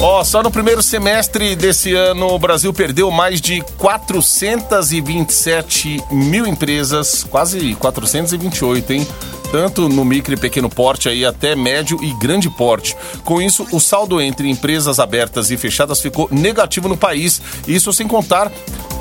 Ó, 0.00 0.22
só 0.22 0.44
no 0.44 0.50
primeiro 0.52 0.80
semestre 0.80 1.56
desse 1.56 1.92
ano, 1.92 2.28
o 2.28 2.38
Brasil 2.38 2.72
perdeu 2.72 3.10
mais 3.10 3.40
de 3.40 3.60
427 3.78 6.00
mil 6.12 6.46
empresas, 6.46 7.26
quase 7.28 7.74
428, 7.74 8.92
hein? 8.92 9.04
Tanto 9.50 9.88
no 9.88 10.04
micro 10.04 10.34
e 10.34 10.36
pequeno 10.36 10.70
porte 10.70 11.08
aí 11.08 11.24
até 11.24 11.56
médio 11.56 11.98
e 12.00 12.12
grande 12.12 12.48
porte. 12.48 12.96
Com 13.24 13.42
isso, 13.42 13.66
o 13.72 13.80
saldo 13.80 14.20
entre 14.20 14.48
empresas 14.48 15.00
abertas 15.00 15.50
e 15.50 15.56
fechadas 15.56 16.00
ficou 16.00 16.28
negativo 16.30 16.88
no 16.88 16.96
país. 16.96 17.42
Isso 17.66 17.92
sem 17.92 18.06
contar 18.06 18.52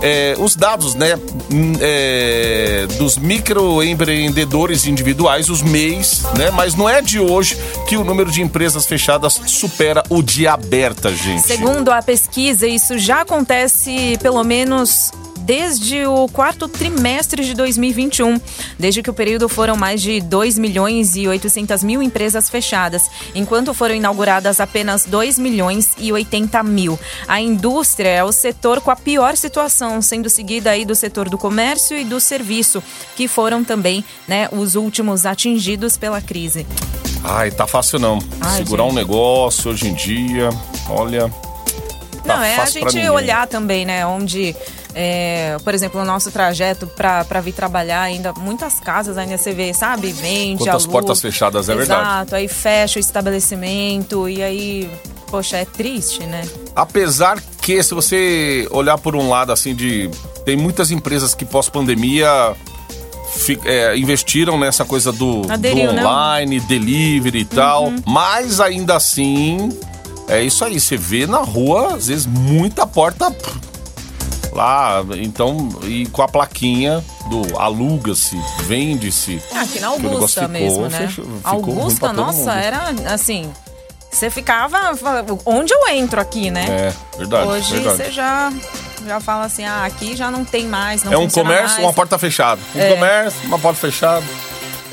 é, 0.02 0.36
os 0.38 0.56
dados, 0.56 0.96
né, 0.96 1.16
hum, 1.52 1.74
é, 1.80 2.88
dos 2.98 3.18
microempreendedores 3.18 4.86
individuais, 4.86 5.50
os 5.50 5.62
MEIs, 5.62 6.24
né? 6.38 6.52
Mas 6.52 6.76
não 6.76 6.88
é 6.88 7.02
de 7.02 7.20
hoje 7.20 7.58
que 7.88 7.98
o 7.98 8.04
número 8.04 8.32
de 8.32 8.42
empresas 8.42 8.86
fechadas 8.86 9.40
supera 9.46 10.04
o 10.10 10.22
de 10.22 10.48
aberta, 10.48 11.14
gente. 11.14 11.44
Segundo 11.44 11.90
a 11.90 12.02
pesquisa, 12.02 12.68
isso 12.68 12.98
já 12.98 13.22
acontece 13.22 14.18
pelo 14.22 14.44
menos 14.44 15.12
desde 15.48 16.06
o 16.06 16.28
quarto 16.28 16.68
trimestre 16.68 17.46
de 17.46 17.54
2021. 17.54 18.38
Desde 18.78 19.02
que 19.02 19.10
o 19.10 19.14
período 19.14 19.48
foram 19.48 19.78
mais 19.78 20.02
de 20.02 20.20
2 20.20 20.60
milhões 20.60 21.16
e 21.16 21.26
800 21.26 21.86
mil 21.86 22.04
empresas 22.04 22.50
fechadas, 22.50 23.10
enquanto 23.34 23.74
foram 23.74 23.96
inauguradas 23.96 24.60
apenas 24.60 25.06
2 25.06 25.40
milhões 25.40 25.94
e 25.98 26.12
80 26.12 26.62
mil. 26.64 27.00
A 27.30 27.40
indústria 27.40 28.10
é 28.10 28.24
o 28.26 28.32
setor 28.34 28.82
com 28.82 28.92
a 28.92 28.96
pior 28.98 29.38
situação, 29.38 30.02
sendo 30.02 30.30
seguida 30.30 30.72
aí 30.72 30.84
do 30.84 30.94
setor 30.94 31.30
do 31.30 31.38
comércio 31.38 31.98
e 31.98 32.04
do 32.04 32.20
serviço, 32.20 32.84
que 33.16 33.26
foram 33.26 33.64
também 33.64 34.04
né, 34.28 34.50
os 34.52 34.76
últimos 34.76 35.26
atingidos 35.26 35.96
pela 35.96 36.20
crise. 36.20 36.68
Ai, 37.24 37.52
tá 37.52 37.66
fácil 37.66 38.00
não. 38.00 38.20
Ai, 38.42 38.58
Segurar 38.58 38.84
um 38.84 38.90
gente. 38.90 38.98
negócio 38.98 39.72
hoje 39.72 39.88
em 39.88 39.94
dia, 39.94 40.50
olha. 40.90 41.30
Tá 42.26 42.36
Não, 42.36 42.44
é 42.44 42.58
a 42.58 42.66
gente 42.66 43.10
olhar 43.10 43.48
também, 43.48 43.86
né? 43.86 44.06
Onde, 44.06 44.54
é, 45.00 45.58
por 45.64 45.76
exemplo, 45.76 46.02
o 46.02 46.04
nosso 46.04 46.32
trajeto 46.32 46.88
pra 46.88 47.40
vir 47.40 47.54
trabalhar, 47.54 48.02
ainda 48.02 48.34
muitas 48.34 48.80
casas 48.80 49.16
ainda 49.16 49.38
você 49.38 49.54
vê, 49.54 49.72
sabe? 49.72 50.12
Vende, 50.12 50.64
Quantas 50.64 50.86
aluga. 50.86 50.92
portas 50.92 51.22
fechadas, 51.22 51.70
é 51.70 51.74
Exato, 51.74 52.32
verdade. 52.32 52.36
aí 52.36 52.48
fecha 52.48 52.98
o 52.98 53.00
estabelecimento 53.00 54.28
e 54.28 54.42
aí, 54.42 54.90
poxa, 55.28 55.58
é 55.58 55.66
triste, 55.66 56.24
né? 56.24 56.42
Apesar 56.76 57.40
que, 57.62 57.84
se 57.84 57.94
você 57.94 58.68
olhar 58.72 58.98
por 58.98 59.16
um 59.16 59.30
lado 59.30 59.52
assim 59.52 59.76
de. 59.76 60.10
Tem 60.44 60.58
muitas 60.58 60.90
empresas 60.90 61.36
que 61.36 61.46
pós-pandemia 61.46 62.56
é, 63.66 63.96
investiram 63.98 64.58
nessa 64.58 64.84
coisa 64.84 65.12
do, 65.12 65.42
do 65.42 65.52
Aderiu, 65.52 65.94
né? 65.94 66.02
online, 66.02 66.60
delivery 66.62 67.40
e 67.40 67.46
tal. 67.46 67.86
Uhum. 67.86 68.02
Mas 68.04 68.60
ainda 68.60 68.96
assim, 68.96 69.70
é 70.28 70.42
isso 70.42 70.66
aí. 70.66 70.80
Você 70.80 70.98
vê 70.98 71.28
na 71.28 71.40
rua, 71.40 71.96
às 71.96 72.08
vezes, 72.08 72.26
muita 72.26 72.88
porta 72.88 73.30
lá. 74.58 75.04
Então, 75.22 75.70
e 75.84 76.06
com 76.08 76.22
a 76.22 76.28
plaquinha 76.28 77.04
do 77.30 77.58
aluga-se, 77.60 78.36
vende-se. 78.64 79.42
Aqui 79.56 79.80
na 79.80 79.88
Augusta 79.88 80.42
ficou, 80.42 80.48
mesmo, 80.50 80.88
né? 80.90 81.08
fechou- 81.08 81.26
Augusta, 81.44 82.12
nossa, 82.14 82.52
era 82.54 82.90
assim. 83.14 83.50
Você 84.12 84.30
ficava. 84.30 84.78
Onde 85.46 85.74
eu 85.74 85.88
entro 85.90 86.20
aqui, 86.20 86.50
né? 86.50 86.66
É, 86.70 87.18
verdade. 87.18 87.48
Hoje 87.50 87.74
verdade. 87.74 87.98
você 87.98 88.12
já, 88.12 88.52
já 89.06 89.20
fala 89.20 89.46
assim: 89.46 89.66
ah, 89.66 89.84
aqui 89.86 90.16
já 90.16 90.32
não 90.32 90.44
tem 90.46 90.66
mais. 90.66 91.04
Não 91.04 91.12
É 91.14 91.18
um 91.18 91.30
comércio, 91.30 91.68
mais. 91.76 91.80
uma 91.84 91.94
porta 91.94 92.18
fechada. 92.18 92.60
Um 92.74 92.80
É. 92.80 92.90
comércio, 92.94 93.40
uma 93.46 93.60
porta 93.60 93.80
fechada. 93.80 94.26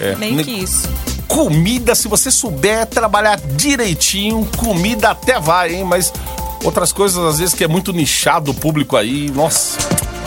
É. 0.01 0.15
Meio 0.17 0.35
Ne- 0.35 0.45
que 0.45 0.51
isso. 0.51 0.89
Comida, 1.29 1.95
se 1.95 2.07
você 2.07 2.31
souber 2.31 2.87
trabalhar 2.87 3.39
direitinho, 3.41 4.47
comida 4.59 5.11
até 5.11 5.39
vai, 5.41 5.75
hein? 5.75 5.85
Mas 5.85 6.13
outras 6.63 6.93
coisas, 6.93 7.19
às 7.25 7.39
vezes, 7.39 7.55
que 7.55 7.65
é 7.65 7.69
muito 7.69 7.93
nichado 7.93 8.51
o 8.51 8.55
público 8.55 8.97
aí, 8.97 9.31
nossa. 9.31 9.79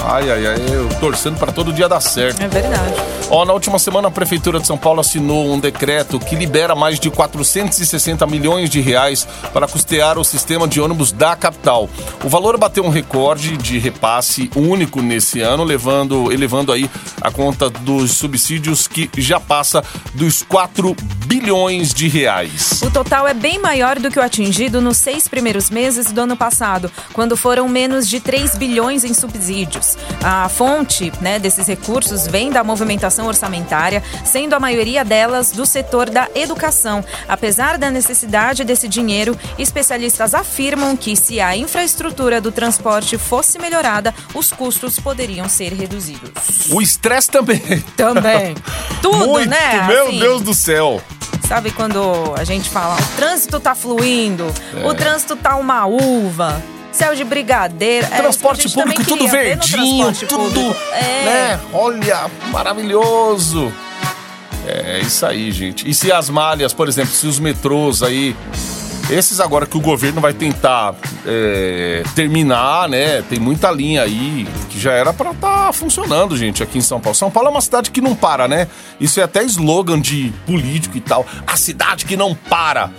Ai, 0.05 0.29
ai, 0.29 0.47
ai, 0.47 0.55
eu 0.71 0.87
torcendo 0.99 1.37
pra 1.37 1.51
todo 1.51 1.73
dia 1.73 1.87
dar 1.87 2.01
certo. 2.01 2.41
É 2.41 2.47
verdade. 2.47 3.16
Na 3.29 3.53
última 3.53 3.77
semana 3.77 4.07
a 4.07 4.11
Prefeitura 4.11 4.59
de 4.59 4.65
São 4.65 4.77
Paulo 4.77 5.01
assinou 5.01 5.53
um 5.53 5.59
decreto 5.59 6.17
que 6.17 6.35
libera 6.35 6.73
mais 6.73 6.97
de 6.97 7.09
460 7.11 8.25
milhões 8.25 8.69
de 8.69 8.79
reais 8.79 9.27
para 9.53 9.67
custear 9.67 10.17
o 10.17 10.23
sistema 10.23 10.67
de 10.67 10.79
ônibus 10.79 11.11
da 11.11 11.35
capital. 11.35 11.89
O 12.23 12.29
valor 12.29 12.57
bateu 12.57 12.83
um 12.85 12.89
recorde 12.89 13.57
de 13.57 13.77
repasse 13.77 14.49
único 14.55 15.01
nesse 15.01 15.41
ano, 15.41 15.63
levando, 15.63 16.31
elevando 16.31 16.71
aí 16.71 16.89
a 17.21 17.29
conta 17.29 17.69
dos 17.69 18.13
subsídios 18.13 18.87
que 18.87 19.09
já 19.17 19.39
passa 19.39 19.83
dos 20.13 20.41
4 20.43 20.95
bilhões 21.25 21.93
de 21.93 22.07
reais. 22.07 22.81
O 22.81 22.89
total 22.89 23.27
é 23.27 23.33
bem 23.33 23.59
maior 23.59 23.99
do 23.99 24.09
que 24.09 24.19
o 24.19 24.21
atingido 24.21 24.81
nos 24.81 24.97
seis 24.97 25.27
primeiros 25.27 25.69
meses 25.69 26.11
do 26.11 26.21
ano 26.21 26.37
passado, 26.37 26.89
quando 27.13 27.35
foram 27.35 27.67
menos 27.67 28.07
de 28.07 28.19
3 28.19 28.55
bilhões 28.55 29.03
em 29.03 29.13
subsídios. 29.13 29.97
A 30.23 30.47
fonte 30.47 31.11
né, 31.19 31.37
desses 31.39 31.67
recursos 31.67 32.25
vem 32.25 32.49
da 32.49 32.63
movimentação 32.63 33.16
orçamentária, 33.25 34.03
sendo 34.23 34.53
a 34.53 34.59
maioria 34.59 35.03
delas 35.03 35.51
do 35.51 35.65
setor 35.65 36.09
da 36.09 36.27
educação. 36.35 37.03
Apesar 37.27 37.77
da 37.77 37.89
necessidade 37.89 38.63
desse 38.63 38.87
dinheiro, 38.87 39.37
especialistas 39.57 40.33
afirmam 40.33 40.95
que 40.95 41.15
se 41.15 41.39
a 41.39 41.55
infraestrutura 41.57 42.39
do 42.39 42.51
transporte 42.51 43.17
fosse 43.17 43.57
melhorada, 43.59 44.13
os 44.33 44.51
custos 44.51 44.99
poderiam 44.99 45.47
ser 45.49 45.73
reduzidos. 45.73 46.67
O 46.71 46.81
estresse 46.81 47.29
também. 47.31 47.59
Também. 47.95 48.55
Tudo, 49.01 49.27
Muito, 49.27 49.49
né? 49.49 49.87
meu 49.87 50.07
Assim, 50.07 50.19
Deus 50.19 50.41
do 50.41 50.53
céu. 50.53 51.01
Sabe 51.47 51.71
quando 51.71 52.33
a 52.37 52.43
gente 52.43 52.69
fala, 52.69 52.95
o 52.99 53.15
trânsito 53.15 53.57
tá 53.59 53.73
fluindo, 53.73 54.53
É. 54.75 54.85
o 54.85 54.93
trânsito 54.93 55.35
tá 55.37 55.55
uma 55.55 55.85
uva, 55.85 56.61
céu 56.97 57.15
de 57.15 57.23
brigadeiro. 57.23 58.07
é, 58.07 58.17
Transporte 58.17 58.63
gente 58.63 58.73
público, 58.73 59.03
tudo 59.05 59.27
verdinho, 59.27 60.11
tudo, 60.13 60.43
público. 60.43 60.75
É. 60.93 61.25
né? 61.25 61.59
Olha, 61.71 62.29
maravilhoso. 62.51 63.71
É 64.65 64.99
isso 64.99 65.25
aí, 65.25 65.51
gente. 65.51 65.89
E 65.89 65.93
se 65.93 66.11
as 66.11 66.29
malhas, 66.29 66.73
por 66.73 66.89
exemplo, 66.89 67.13
se 67.13 67.25
os 67.25 67.39
metrôs 67.39 68.03
aí, 68.03 68.35
esses 69.09 69.39
agora 69.39 69.65
que 69.65 69.77
o 69.77 69.79
governo 69.79 70.19
vai 70.19 70.33
tentar 70.33 70.93
é, 71.25 72.03
terminar, 72.15 72.89
né? 72.89 73.21
Tem 73.21 73.39
muita 73.39 73.71
linha 73.71 74.01
aí 74.01 74.45
que 74.69 74.77
já 74.77 74.91
era 74.91 75.13
pra 75.13 75.31
estar 75.31 75.71
funcionando, 75.71 76.35
gente, 76.35 76.61
aqui 76.61 76.79
em 76.79 76.81
São 76.81 76.99
Paulo. 76.99 77.15
São 77.15 77.31
Paulo 77.31 77.47
é 77.47 77.51
uma 77.51 77.61
cidade 77.61 77.91
que 77.91 78.01
não 78.01 78.13
para, 78.13 78.47
né? 78.47 78.67
Isso 78.99 79.21
é 79.21 79.23
até 79.23 79.43
slogan 79.43 80.01
de 80.01 80.33
político 80.45 80.97
e 80.97 81.01
tal. 81.01 81.25
A 81.45 81.55
cidade 81.55 82.05
que 82.05 82.17
não 82.17 82.35
para. 82.35 82.89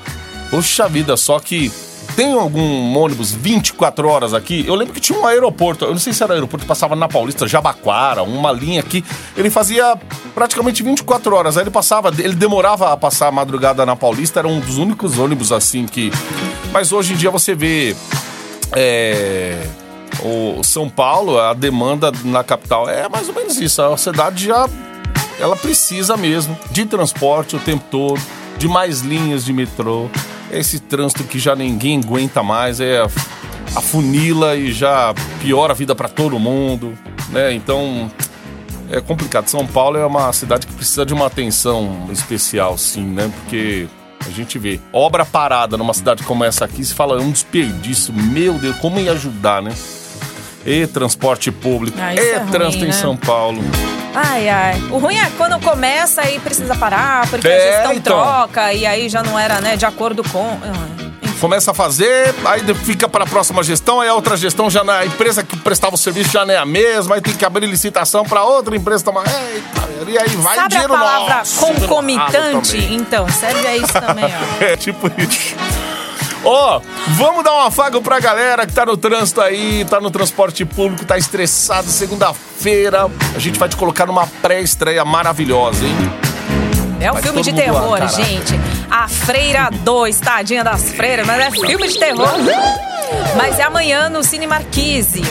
Poxa 0.51 0.89
vida, 0.89 1.15
só 1.19 1.39
que 1.39 1.71
tem 2.19 2.33
algum 2.33 2.99
ônibus 2.99 3.31
24 3.31 4.09
horas 4.09 4.35
aqui? 4.35 4.65
Eu 4.67 4.75
lembro 4.75 4.93
que 4.93 4.99
tinha 4.99 5.17
um 5.17 5.25
aeroporto, 5.25 5.85
eu 5.85 5.93
não 5.93 6.01
sei 6.01 6.13
se 6.13 6.21
era 6.21 6.35
aeroporto, 6.35 6.67
passava 6.67 6.97
na 6.97 7.07
Paulista, 7.07 7.47
Jabaquara, 7.47 8.25
uma 8.25 8.51
linha 8.51 8.81
aqui. 8.81 9.05
Ele 9.37 9.49
fazia 9.49 9.97
praticamente 10.35 10.83
24 10.83 11.33
horas. 11.37 11.57
Aí 11.57 11.63
ele 11.63 11.71
passava, 11.71 12.09
ele 12.19 12.35
demorava 12.35 12.93
a 12.93 12.97
passar 12.97 13.29
a 13.29 13.31
madrugada 13.31 13.87
na 13.87 13.95
Paulista, 13.95 14.41
era 14.41 14.49
um 14.49 14.59
dos 14.59 14.79
únicos 14.79 15.17
ônibus 15.17 15.53
assim 15.53 15.87
que. 15.87 16.11
Mas 16.73 16.91
hoje 16.91 17.13
em 17.13 17.17
dia 17.17 17.31
você 17.31 17.55
vê. 17.55 17.95
É, 18.73 19.65
o 20.21 20.65
São 20.65 20.91
Paulo, 20.91 21.39
a 21.39 21.55
demanda 21.55 22.11
na 22.25 22.43
capital 22.43 22.91
é 22.91 23.09
mais 23.09 23.29
ou 23.29 23.35
menos 23.37 23.61
isso. 23.61 23.81
A 23.81 23.97
cidade 23.97 24.47
já 24.47 24.69
ela 25.39 25.55
precisa 25.55 26.17
mesmo 26.17 26.59
de 26.73 26.85
transporte 26.85 27.55
o 27.55 27.61
tempo 27.61 27.85
todo, 27.89 28.21
de 28.59 28.67
mais 28.67 29.03
linhas 29.03 29.45
de 29.45 29.53
metrô. 29.53 30.11
Esse 30.51 30.81
trânsito 30.81 31.25
que 31.25 31.39
já 31.39 31.55
ninguém 31.55 32.01
aguenta 32.01 32.43
mais 32.43 32.81
é 32.81 33.03
a 33.75 33.81
funila 33.81 34.57
e 34.57 34.73
já 34.73 35.15
piora 35.41 35.73
a 35.73 35.77
vida 35.77 35.95
para 35.95 36.09
todo 36.09 36.39
mundo, 36.39 36.97
né? 37.31 37.53
Então 37.53 38.11
é 38.91 39.01
complicado. 39.01 39.49
São 39.49 39.67
Paulo 39.67 39.99
é 39.99 40.07
uma 40.07 40.33
cidade 40.33 40.67
que 40.67 40.73
precisa 40.73 41.05
de 41.05 41.13
uma 41.13 41.27
atenção 41.27 42.09
especial, 42.11 42.79
sim, 42.79 43.05
né? 43.05 43.31
Porque 43.41 43.87
a 44.27 44.31
gente 44.31 44.59
vê 44.59 44.81
obra 44.93 45.25
parada 45.25 45.77
numa 45.77 45.95
cidade 45.95 46.23
como 46.23 46.45
essa 46.45 46.65
aqui, 46.65 46.85
se 46.85 46.95
fala 46.95 47.21
é 47.21 47.23
um 47.23 47.31
desperdício. 47.31 48.13
Meu 48.13 48.55
Deus, 48.55 48.77
como 48.79 48.99
ia 48.99 49.13
ajudar, 49.13 49.63
né? 49.63 49.73
E 50.67 50.87
transporte 50.87 51.51
público, 51.51 51.97
Ah, 52.01 52.15
e 52.15 52.19
é 52.19 52.39
ruim, 52.39 52.51
trânsito 52.51 52.85
em 52.85 52.89
né? 52.89 52.93
São 52.93 53.17
Paulo. 53.17 53.63
Ai, 54.15 54.49
ai. 54.49 54.83
O 54.91 54.99
ruim 54.99 55.17
é 55.17 55.31
quando 55.37 55.61
começa 55.61 56.29
e 56.31 56.39
precisa 56.41 56.75
parar, 56.75 57.29
porque 57.29 57.47
a 57.47 57.51
É, 57.51 57.73
gestão 57.73 57.93
então. 57.93 58.21
troca 58.21 58.73
e 58.73 58.85
aí 58.87 59.09
já 59.09 59.23
não 59.23 59.39
era, 59.39 59.61
né, 59.61 59.77
de 59.77 59.87
acordo 59.87 60.23
com. 60.31 60.59
Começa 61.41 61.71
a 61.71 61.75
fazer, 61.75 62.35
aí 62.45 62.75
fica 62.75 63.09
para 63.09 63.23
a 63.23 63.27
próxima 63.27 63.63
gestão, 63.63 64.01
aí 64.01 64.09
a 64.09 64.15
outra 64.15 64.37
gestão 64.37 64.69
já 64.69 64.83
não 64.83 64.93
é 64.93 64.99
a 65.03 65.07
empresa 65.07 65.45
que 65.45 65.57
prestava 65.57 65.95
o 65.95 65.99
serviço 65.99 66.33
já 66.33 66.45
não 66.45 66.53
é 66.53 66.57
a 66.57 66.67
mesma, 66.67 67.15
aí 67.15 67.21
tem 67.21 67.33
que 67.33 67.45
abrir 67.45 67.65
licitação 67.67 68.25
para 68.25 68.43
outra 68.43 68.75
empresa 68.77 69.05
tomar. 69.05 69.23
Eita, 69.25 70.11
e 70.11 70.19
aí 70.19 70.29
vai 70.31 70.57
Sabe 70.57 70.65
a 70.65 70.69
dinheiro 70.69 70.93
palavra 70.95 71.37
nosso, 71.37 71.61
concomitante? 71.65 72.77
Então, 72.93 73.29
serve 73.29 73.65
a 73.69 73.77
isso 73.77 73.93
também, 73.93 74.25
ó. 74.25 74.59
É 74.65 74.77
tipo 74.77 75.07
isso. 75.17 75.55
Ó, 76.51 76.81
vamos 77.09 77.45
dar 77.45 77.53
um 77.53 77.61
afago 77.61 78.01
pra 78.01 78.19
galera 78.19 78.67
que 78.67 78.73
tá 78.73 78.87
no 78.87 78.97
trânsito 78.97 79.39
aí, 79.43 79.85
tá 79.85 80.01
no 80.01 80.11
transporte 80.11 80.65
público, 80.65 81.05
tá 81.05 81.19
estressado, 81.19 81.91
segunda-feira. 81.91 83.07
A 83.37 83.39
gente 83.39 83.59
vai 83.59 83.69
te 83.69 83.77
colocar 83.77 84.07
numa 84.07 84.27
pré-estreia 84.27 85.05
maravilhosa, 85.05 85.85
hein? 85.85 85.95
É 87.01 87.11
um 87.11 87.15
Vai 87.15 87.23
filme 87.23 87.43
de 87.43 87.51
lá, 87.51 87.57
terror, 87.57 88.09
gente. 88.09 88.55
A 88.91 89.07
Freira 89.07 89.69
2, 89.71 90.21
tadinha 90.21 90.65
das 90.65 90.91
freiras, 90.91 91.27
mas 91.27 91.39
é 91.39 91.51
filme 91.51 91.87
de 91.87 91.99
terror. 91.99 92.33
Mas 93.37 93.59
é 93.59 93.65
amanhã 93.65 94.09
no 94.09 94.25
Cine 94.25 94.47
Marquise. 94.47 95.23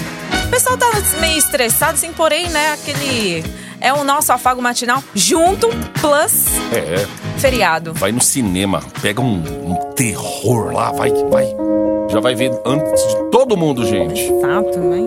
O 0.45 0.49
pessoal 0.51 0.77
tá 0.77 0.91
meio 1.19 1.39
estressado, 1.39 1.93
assim, 1.93 2.13
porém, 2.13 2.47
né, 2.49 2.73
aquele... 2.73 3.43
É 3.79 3.93
o 3.93 4.03
nosso 4.03 4.31
afago 4.33 4.61
matinal 4.61 5.03
junto, 5.13 5.69
plus 6.01 6.47
É, 6.73 7.05
feriado. 7.37 7.93
vai 7.93 8.11
no 8.11 8.21
cinema, 8.21 8.81
pega 9.01 9.21
um, 9.21 9.35
um 9.71 9.75
terror 9.93 10.73
lá, 10.73 10.91
vai 10.91 11.11
vai. 11.29 11.45
Já 12.09 12.19
vai 12.21 12.33
ver 12.35 12.51
antes 12.65 13.01
de 13.07 13.15
todo 13.31 13.57
mundo, 13.57 13.85
gente. 13.85 14.21
Exato, 14.21 14.79
né? 14.79 14.99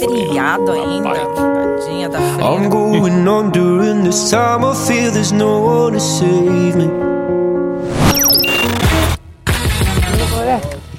Feriado 0.00 0.72
ainda. 0.72 1.10
Tadinha 1.10 2.08
da 2.08 2.18
I'm 2.18 2.34
freira. 2.34 2.68
going 2.70 3.28
on 3.28 3.50
during 3.50 4.02
this 4.02 4.30
time. 4.30 4.64
I 4.64 4.74
feel 4.74 5.12
there's 5.12 5.30
no 5.30 5.60
one 5.60 5.92
to 5.94 6.00
save 6.00 6.74
me. 6.76 6.88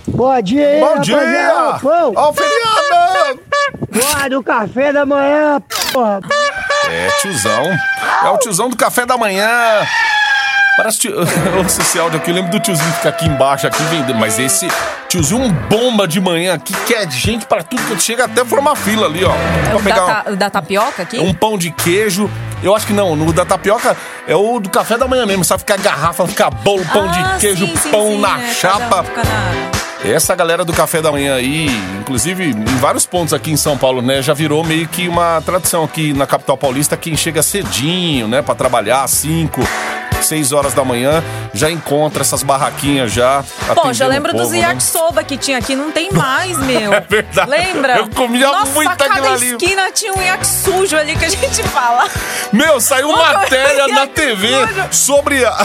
Bom 0.08 0.42
dia 0.42 0.68
aí, 0.68 0.80
Bom 0.82 1.00
dia! 1.00 1.80
Ó 2.16 2.30
o 2.30 2.34
feriado! 2.34 3.40
Porra, 3.92 4.30
do 4.30 4.44
café 4.44 4.92
da 4.92 5.06
manhã, 5.06 5.62
porra. 5.94 6.20
É, 6.90 7.10
tiozão. 7.22 7.64
É 8.26 8.30
o 8.30 8.38
tiozão 8.38 8.70
do 8.70 8.76
café 8.76 9.06
da 9.06 9.18
manhã. 9.18 9.48
Parece 10.78 10.98
tio... 11.00 11.14
Ouça 11.62 11.82
esse 11.82 12.00
áudio 12.00 12.20
aqui, 12.20 12.32
eu 12.32 12.36
lembro 12.36 12.52
do 12.52 12.60
tiozinho 12.60 12.90
que 12.92 12.96
fica 12.98 13.10
aqui 13.10 13.26
embaixo, 13.26 13.68
aqui 13.68 13.84
vendendo. 13.84 14.16
Mas 14.18 14.40
esse 14.40 14.68
tiozinho 15.10 15.42
um 15.42 15.52
bomba 15.52 16.08
de 16.08 16.22
manhã 16.22 16.54
aqui, 16.54 16.74
que 16.86 16.94
é 16.94 17.10
gente 17.10 17.46
pra 17.46 17.62
tudo 17.64 17.82
que 17.96 18.02
chega 18.02 18.26
até 18.26 18.46
formar 18.46 18.76
fila 18.76 19.06
ali, 19.08 19.24
ó. 19.26 19.32
É 19.34 19.70
Pra 19.70 19.76
o 19.76 19.82
da, 19.82 19.84
pegar 19.84 20.24
ta- 20.24 20.32
da 20.32 20.50
tapioca 20.50 21.04
aqui? 21.04 21.20
um, 21.20 21.28
um 21.30 21.34
pão 21.34 21.58
de 21.58 21.72
queijo. 21.72 22.30
Eu 22.64 22.76
acho 22.76 22.88
que 22.88 22.94
não, 22.94 23.16
no 23.16 23.32
da 23.34 23.46
tapioca 23.46 23.96
é 24.28 24.36
o 24.36 24.60
do 24.60 24.70
café 24.70 24.98
da 24.98 25.08
manhã 25.08 25.26
mesmo. 25.26 25.44
Sabe 25.44 25.60
ficar 25.60 25.78
garrafa, 25.80 26.26
ficar 26.28 26.50
bolo, 26.50 26.86
pão 26.94 27.10
Ah, 27.10 27.34
de 27.36 27.40
queijo, 27.40 27.66
sim, 27.68 27.76
sim, 27.76 27.92
pão 27.92 28.08
sim, 28.12 28.20
na 28.20 28.38
né? 28.38 28.54
chapa. 28.54 29.06
Essa 30.04 30.34
galera 30.34 30.64
do 30.64 30.72
café 30.72 31.02
da 31.02 31.12
manhã 31.12 31.36
aí, 31.36 31.68
inclusive 32.00 32.52
em 32.52 32.64
vários 32.78 33.06
pontos 33.06 33.34
aqui 33.34 33.52
em 33.52 33.58
São 33.58 33.78
Paulo, 33.78 34.02
né, 34.02 34.22
já 34.22 34.34
virou 34.34 34.64
meio 34.64 34.88
que 34.88 35.10
uma 35.10 35.42
tradição 35.42 35.84
aqui 35.84 36.14
na 36.14 36.26
capital 36.26 36.58
paulista. 36.58 36.96
Quem 36.96 37.18
chega 37.18 37.44
cedinho, 37.44 38.28
né, 38.28 38.42
pra 38.42 38.56
trabalhar 38.56 39.04
às 39.04 39.12
5, 39.12 39.62
6 40.22 40.52
horas 40.52 40.74
da 40.74 40.84
manhã, 40.84 41.24
já 41.54 41.70
encontra 41.70 42.22
essas 42.22 42.44
barraquinhas 42.44 43.12
já. 43.12 43.44
Pô, 43.76 43.94
já 43.94 44.08
lembro 44.08 44.32
o 44.32 44.34
dos 44.34 44.44
povo, 44.44 44.54
né? 44.56 44.62
yakisoba 44.62 45.24
que 45.24 45.38
tinha 45.38 45.58
aqui, 45.58 45.76
não 45.76 45.92
tem 45.92 46.12
mais, 46.12 46.58
meu. 46.66 46.94
É 46.94 47.00
verdade. 47.02 47.50
Lembra? 47.50 47.98
Eu 47.98 48.10
comia 48.10 48.48
Nossa, 48.48 48.72
muito 48.72 48.90
aquilo 48.92 49.28
ali. 49.28 49.52
esquina 49.52 49.92
tinha 49.92 50.14
um 50.14 50.22
iaque 50.22 50.48
sujo 50.48 50.96
ali 50.98 51.16
que 51.16 51.26
a 51.26 51.30
gente 51.30 51.64
fala. 51.64 52.08
Meu, 52.52 52.80
saiu 52.80 53.12
matéria 53.12 53.88
na 53.88 54.08
TV 54.08 54.50
sobre 54.92 55.46
a, 55.46 55.56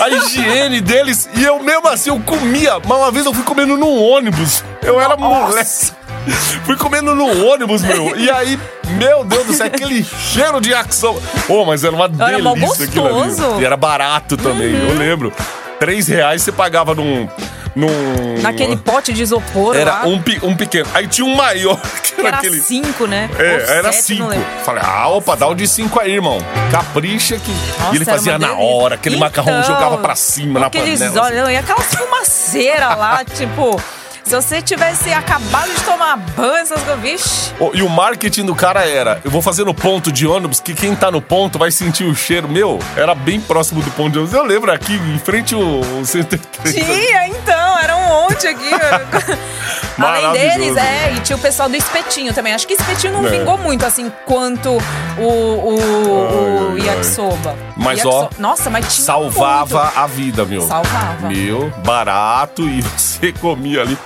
a 0.00 0.08
higiene 0.08 0.80
deles 0.80 1.28
e 1.34 1.44
eu 1.44 1.60
mesmo 1.62 1.88
assim, 1.88 2.10
eu 2.10 2.20
comia. 2.20 2.78
Mas 2.84 2.98
uma 2.98 3.10
vez 3.10 3.26
eu 3.26 3.34
fui 3.34 3.44
comendo 3.44 3.76
num 3.76 4.02
ônibus. 4.02 4.64
Eu 4.82 5.00
era 5.00 5.16
moleque. 5.16 5.92
Fui 6.64 6.76
comendo 6.76 7.14
no 7.14 7.46
ônibus, 7.46 7.82
meu. 7.82 8.16
E 8.16 8.30
aí, 8.30 8.58
meu 8.98 9.24
Deus 9.24 9.46
do 9.46 9.54
céu, 9.54 9.66
aquele 9.66 10.04
cheiro 10.04 10.60
de 10.60 10.70
yakisoba. 10.70 11.20
Ô, 11.48 11.64
mas 11.64 11.84
era 11.84 11.94
uma 11.94 12.04
Era 12.04 12.38
delícia 12.54 12.84
aquilo 12.84 13.06
ali. 13.06 13.40
Uhum. 13.40 13.60
E 13.60 13.64
era 13.64 13.76
barato 13.76 14.36
também, 14.36 14.74
eu 14.74 14.94
lembro. 14.96 15.32
Três 15.78 16.08
reais 16.08 16.42
você 16.42 16.50
pagava 16.50 16.92
num... 16.94 17.28
num 17.76 18.40
Naquele 18.42 18.76
pote 18.76 19.12
de 19.12 19.22
isopor 19.22 19.76
Era 19.76 19.92
lá. 19.92 20.06
um, 20.06 20.20
um 20.42 20.56
pequeno. 20.56 20.88
Aí 20.92 21.06
tinha 21.06 21.24
um 21.24 21.36
maior, 21.36 21.80
que 22.02 22.14
era 22.18 22.28
era 22.28 22.36
aquele... 22.38 22.60
cinco, 22.60 23.06
né? 23.06 23.30
Ou 23.32 23.40
É, 23.40 23.78
era 23.78 23.92
sete, 23.92 24.16
cinco. 24.16 24.34
Falei, 24.64 24.82
ah, 24.84 25.08
opa, 25.08 25.36
dá 25.36 25.46
o 25.46 25.54
de 25.54 25.68
cinco 25.68 26.00
aí, 26.00 26.14
irmão. 26.14 26.38
Capricha 26.72 27.38
que. 27.38 27.52
Nossa, 27.80 27.92
e 27.92 27.96
ele 27.96 28.04
fazia 28.04 28.38
na 28.38 28.48
delícia. 28.48 28.64
hora, 28.64 28.94
aquele 28.96 29.16
macarrão 29.16 29.60
Então, 29.60 29.72
jogava 29.72 29.98
pra 29.98 30.16
cima 30.16 30.58
na 30.58 30.68
panela. 30.68 31.06
assim. 31.06 31.18
olhos, 31.18 31.48
e 31.50 31.56
aquelas 31.56 31.94
fumaceiras 31.94 32.98
lá, 32.98 33.24
tipo... 33.32 33.80
Se 34.28 34.34
você 34.34 34.60
tivesse 34.60 35.10
acabado 35.10 35.70
de 35.74 35.82
tomar 35.84 36.16
banho, 36.18 36.56
essas 36.56 36.82
coisas. 36.82 37.54
Ô, 37.58 37.70
E 37.72 37.82
o 37.82 37.88
marketing 37.88 38.44
do 38.44 38.54
cara 38.54 38.86
era: 38.86 39.20
eu 39.24 39.30
vou 39.30 39.40
fazer 39.40 39.64
no 39.64 39.72
ponto 39.72 40.12
de 40.12 40.26
ônibus, 40.26 40.60
que 40.60 40.74
quem 40.74 40.94
tá 40.94 41.10
no 41.10 41.22
ponto 41.22 41.58
vai 41.58 41.70
sentir 41.70 42.04
o 42.04 42.14
cheiro. 42.14 42.46
Meu, 42.46 42.78
era 42.94 43.14
bem 43.14 43.40
próximo 43.40 43.82
do 43.82 43.90
ponto 43.92 44.10
de 44.12 44.18
ônibus. 44.18 44.34
Eu 44.36 44.44
lembro 44.44 44.70
aqui, 44.70 44.92
em 44.94 45.18
frente 45.18 45.54
o, 45.54 45.80
o 45.80 46.04
103. 46.04 46.74
Tinha, 46.74 47.26
então, 47.28 47.78
era 47.78 47.96
um 47.96 48.06
monte 48.06 48.46
aqui. 48.46 48.68
Além 49.98 50.32
deles, 50.32 50.76
é, 50.76 51.12
e 51.14 51.20
tinha 51.20 51.36
o 51.36 51.40
pessoal 51.40 51.68
do 51.68 51.76
espetinho 51.76 52.32
também. 52.34 52.52
Acho 52.54 52.66
que 52.66 52.74
espetinho 52.74 53.14
não 53.14 53.26
É. 53.26 53.30
vingou 53.30 53.56
muito, 53.58 53.84
assim, 53.86 54.12
quanto 54.26 54.76
o, 55.16 55.22
o, 55.22 55.74
o 55.74 56.76
Ai, 56.78 56.86
yakisoba. 56.86 57.56
Mas, 57.76 58.04
ó, 58.04 58.28
Nossa, 58.38 58.68
mas 58.70 58.94
tinha 58.94 59.04
Salvava 59.06 59.84
muito. 59.84 59.98
a 59.98 60.06
vida, 60.06 60.44
meu. 60.44 60.60
Salvava. 60.60 61.28
Meu, 61.28 61.70
barato 61.84 62.68
e 62.68 62.82
você 62.96 63.32
comia 63.32 63.80
ali. 63.80 63.96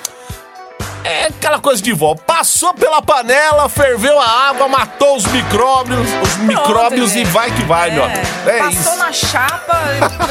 É 1.04 1.26
aquela 1.26 1.58
coisa 1.58 1.82
de 1.82 1.92
vó. 1.92 2.14
Passou 2.14 2.72
pela 2.74 3.02
panela, 3.02 3.68
ferveu 3.68 4.18
a 4.20 4.48
água, 4.48 4.68
matou 4.68 5.16
os 5.16 5.26
micróbios, 5.26 6.06
os 6.22 6.36
micróbios 6.38 7.16
e 7.16 7.24
vai 7.24 7.50
que 7.50 7.62
vai, 7.64 7.90
meu 7.90 8.04
amigo. 8.04 8.20
É 8.46 8.58
Passou 8.58 8.80
isso. 8.92 8.96
na 8.96 9.12
chapa, 9.12 9.80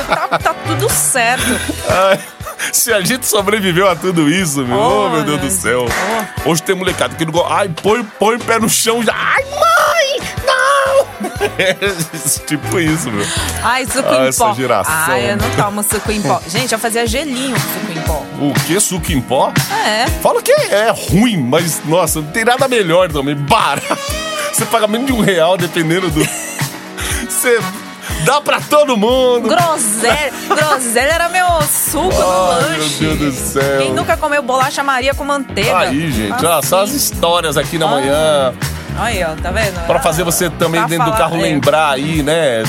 tá, 0.07 0.39
tá 0.39 0.53
tudo 0.65 0.89
certo. 0.89 1.43
Ai, 1.89 2.19
se 2.71 2.93
a 2.93 3.01
gente 3.01 3.25
sobreviveu 3.27 3.89
a 3.89 3.95
tudo 3.95 4.29
isso, 4.29 4.59
meu, 4.65 4.77
oh, 4.77 5.09
meu 5.09 5.23
Deus 5.23 5.41
do 5.41 5.49
céu. 5.49 5.85
oh. 6.45 6.49
Hoje 6.49 6.63
tem 6.63 6.75
molecada 6.75 7.15
que 7.15 7.25
não 7.25 7.31
gosta. 7.33 7.53
Ai, 7.53 7.69
põe, 7.69 8.03
põe 8.03 8.35
o 8.35 8.39
pé 8.39 8.59
no 8.59 8.69
chão 8.69 9.03
já. 9.03 9.13
Ai, 9.13 9.43
mãe! 9.43 9.90
Tipo 12.47 12.79
isso, 12.79 13.11
meu. 13.11 13.25
Ai, 13.63 13.85
suco 13.85 14.07
Ah, 14.09 14.25
em 14.25 14.27
essa 14.27 14.45
pó. 14.45 14.53
geração. 14.53 14.93
Ai, 14.95 15.31
eu 15.31 15.37
não 15.37 15.49
tomo 15.51 15.83
suco 15.83 16.11
em 16.11 16.21
pó. 16.21 16.41
Gente, 16.47 16.71
eu 16.73 16.79
fazia 16.79 17.05
gelinho 17.07 17.55
com 17.55 17.59
suco 17.59 17.91
em 17.91 18.01
pó. 18.01 18.25
O 18.39 18.53
que? 18.65 18.79
Suco 18.79 19.11
em 19.11 19.21
pó? 19.21 19.51
É. 19.85 20.07
Fala 20.21 20.41
que 20.41 20.51
é 20.51 20.89
ruim, 20.91 21.37
mas 21.37 21.81
nossa, 21.85 22.21
não 22.21 22.27
tem 22.31 22.45
nada 22.45 22.67
melhor 22.67 23.09
também. 23.11 23.35
Barato. 23.35 23.97
Você 24.53 24.65
paga 24.65 24.87
menos 24.87 25.07
de 25.07 25.13
um 25.13 25.21
real, 25.21 25.57
dependendo 25.57 26.09
do. 26.09 26.21
Você 27.29 27.59
dá 28.25 28.41
pra 28.41 28.59
todo 28.61 28.95
mundo. 28.97 29.47
Groselha. 29.47 30.31
Groselha 30.47 31.09
era 31.13 31.29
meu 31.29 31.45
suco 31.63 32.07
no 32.13 32.51
Ai, 32.51 32.69
meu 32.69 32.77
lanche. 32.79 33.05
Deus 33.05 33.17
do 33.19 33.31
céu. 33.31 33.77
Quem 33.81 33.93
nunca 33.93 34.17
comeu 34.17 34.43
bolacha 34.43 34.83
Maria 34.83 35.13
com 35.13 35.23
manteiga? 35.23 35.77
Aí, 35.79 36.11
gente, 36.11 36.45
ó, 36.45 36.61
só 36.61 36.81
as 36.83 36.91
histórias 36.91 37.57
aqui 37.57 37.77
na 37.77 37.85
Ah. 37.85 37.89
manhã. 37.89 38.53
Aí, 38.97 39.23
ó, 39.23 39.29
tá 39.41 39.51
vendo? 39.51 39.85
Pra 39.87 39.99
fazer 39.99 40.23
você 40.23 40.49
também 40.49 40.79
Pra 40.81 40.89
dentro 40.89 41.11
do 41.11 41.17
carro 41.17 41.37
lembrar 41.39 41.91
aí, 41.91 42.21
né? 42.21 42.63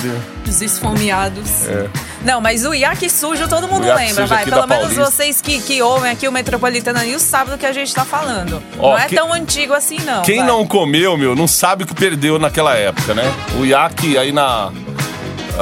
Os 0.46 0.62
esfomeados. 0.62 1.66
É. 1.68 1.86
Não, 2.24 2.40
mas 2.40 2.64
o 2.64 2.72
iaque 2.74 3.10
sujo 3.10 3.48
todo 3.48 3.66
mundo 3.68 3.84
lembra, 3.92 4.26
vai. 4.26 4.44
Pelo 4.44 4.66
menos 4.66 4.84
Paulista. 4.94 5.04
vocês 5.10 5.40
que, 5.40 5.60
que 5.60 5.82
ouvem 5.82 6.10
aqui 6.10 6.26
o 6.28 6.32
Metropolitana 6.32 7.02
News 7.04 7.22
sabem 7.22 7.54
do 7.54 7.58
que 7.58 7.66
a 7.66 7.72
gente 7.72 7.92
tá 7.92 8.04
falando. 8.04 8.62
Ó, 8.78 8.92
não 8.92 8.98
é 8.98 9.06
que- 9.08 9.16
tão 9.16 9.32
antigo 9.32 9.74
assim, 9.74 9.98
não. 10.04 10.22
Quem 10.22 10.38
vai. 10.38 10.46
não 10.46 10.66
comeu, 10.66 11.16
meu, 11.18 11.34
não 11.34 11.46
sabe 11.48 11.84
o 11.84 11.86
que 11.86 11.94
perdeu 11.94 12.38
naquela 12.38 12.74
época, 12.74 13.12
né? 13.14 13.24
O 13.60 13.64
iaque 13.66 14.16
aí 14.16 14.32
na. 14.32 14.70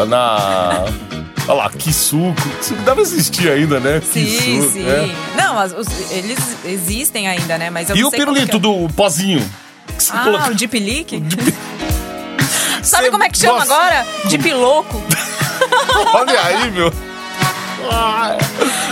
Na. 0.09 0.85
Olha 1.49 1.55
lá, 1.65 1.71
que 1.71 1.93
suco. 1.93 2.35
Suco 2.61 2.83
deve 2.83 3.01
existir 3.01 3.51
ainda, 3.51 3.81
né? 3.81 4.01
Que 4.01 4.27
Sim, 4.27 4.61
suco, 4.61 4.73
sim. 4.73 4.89
é. 4.89 5.09
Não, 5.37 5.65
os- 5.65 6.11
eles 6.13 6.39
existem 6.65 7.27
ainda, 7.29 7.59
né? 7.59 7.71
Mas 7.71 7.91
eu 7.91 7.97
E 7.97 8.05
o 8.05 8.11
pirulito 8.11 8.57
é. 8.57 8.61
do 8.61 8.89
pozinho? 8.95 9.45
Que 10.01 10.07
você 10.07 10.13
Ah, 10.17 10.25
coloca- 10.25 10.51
o 10.51 10.55
Deep 10.55 10.79
Leak? 10.79 11.23
Sabe 12.83 13.05
Você- 13.05 13.11
como 13.11 13.25
é 13.25 13.29
que 13.29 13.39
chama 13.39 13.59
Nossa. 13.61 13.75
agora? 13.75 14.07
Deep 14.25 14.53
Louco. 14.55 15.03
Olha 16.15 16.41
aí, 16.45 16.71
meu. 16.71 16.93
Ah, 17.93 18.37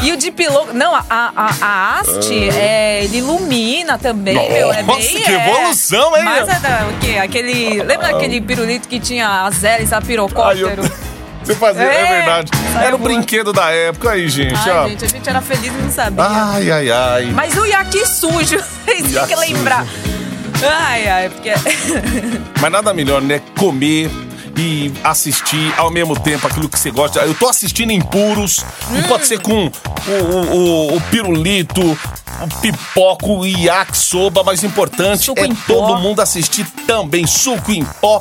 E 0.02 0.12
o 0.12 0.16
Deep 0.16 0.46
Louco... 0.48 0.72
Não, 0.72 0.94
a, 0.94 1.04
a, 1.08 1.50
a 1.60 2.00
haste, 2.00 2.48
é, 2.50 3.04
ele 3.04 3.18
ilumina 3.18 3.96
também, 3.98 4.34
meu. 4.34 4.72
É 4.72 4.82
Nossa, 4.82 4.98
bem, 5.00 5.22
que 5.22 5.30
é. 5.32 5.48
evolução, 5.50 6.16
hein, 6.16 6.24
Mas 6.24 6.48
é 6.48 6.58
da, 6.60 6.86
o 6.88 6.98
quê? 7.00 7.18
Aquele... 7.18 7.82
Lembra 7.82 8.12
daquele 8.12 8.40
pirulito 8.40 8.88
que 8.88 8.98
tinha 9.00 9.44
as 9.46 9.62
hélices, 9.64 9.92
a 9.92 9.96
Ai, 9.96 10.02
eu- 10.02 10.06
pirocóptero? 10.06 10.82
Você 11.44 11.54
fazia, 11.54 11.82
é, 11.84 12.02
É, 12.02 12.16
verdade. 12.18 12.50
Era 12.82 12.94
o 12.94 12.98
brinquedo 12.98 13.54
da 13.54 13.70
época 13.70 14.10
aí, 14.10 14.28
gente. 14.28 14.54
ó. 14.68 14.82
Ai, 14.82 14.90
gente, 14.90 15.04
a 15.04 15.08
gente 15.08 15.28
era 15.30 15.40
feliz 15.40 15.68
e 15.72 15.82
não 15.82 15.90
sabia. 15.90 16.22
Ai, 16.24 16.70
ai, 16.70 16.90
ai. 16.90 17.24
Mas 17.32 17.56
o 17.56 17.64
Yaki 17.64 18.04
sujo, 18.06 18.58
vocês 18.84 19.10
têm 19.12 19.26
que 19.26 19.34
lembrar. 19.34 19.86
Ai, 20.62 21.08
ai, 21.08 21.28
porque... 21.28 21.50
Mas 22.60 22.72
nada 22.72 22.92
melhor, 22.92 23.22
né? 23.22 23.40
Comer 23.58 24.10
e 24.56 24.92
assistir 25.04 25.72
ao 25.76 25.90
mesmo 25.90 26.18
tempo 26.18 26.46
aquilo 26.46 26.68
que 26.68 26.78
você 26.78 26.90
gosta. 26.90 27.20
Eu 27.20 27.34
tô 27.34 27.48
assistindo 27.48 27.90
em 27.92 28.00
puros, 28.00 28.64
e 28.98 29.06
pode 29.06 29.26
ser 29.26 29.40
com 29.40 29.66
o, 29.66 30.12
o, 30.12 30.56
o- 30.56 30.96
o 30.96 31.00
pirulito, 31.02 31.80
o 31.80 32.60
pipoco, 32.60 33.38
o 33.40 33.46
yakisoba, 33.46 34.42
mas 34.42 34.64
importante 34.64 35.24
Suco 35.26 35.40
é 35.44 35.48
todo 35.66 35.94
pó. 35.94 35.98
mundo 36.00 36.20
assistir 36.20 36.66
também, 36.88 37.24
suco 37.26 37.70
em 37.70 37.84
pó. 38.00 38.20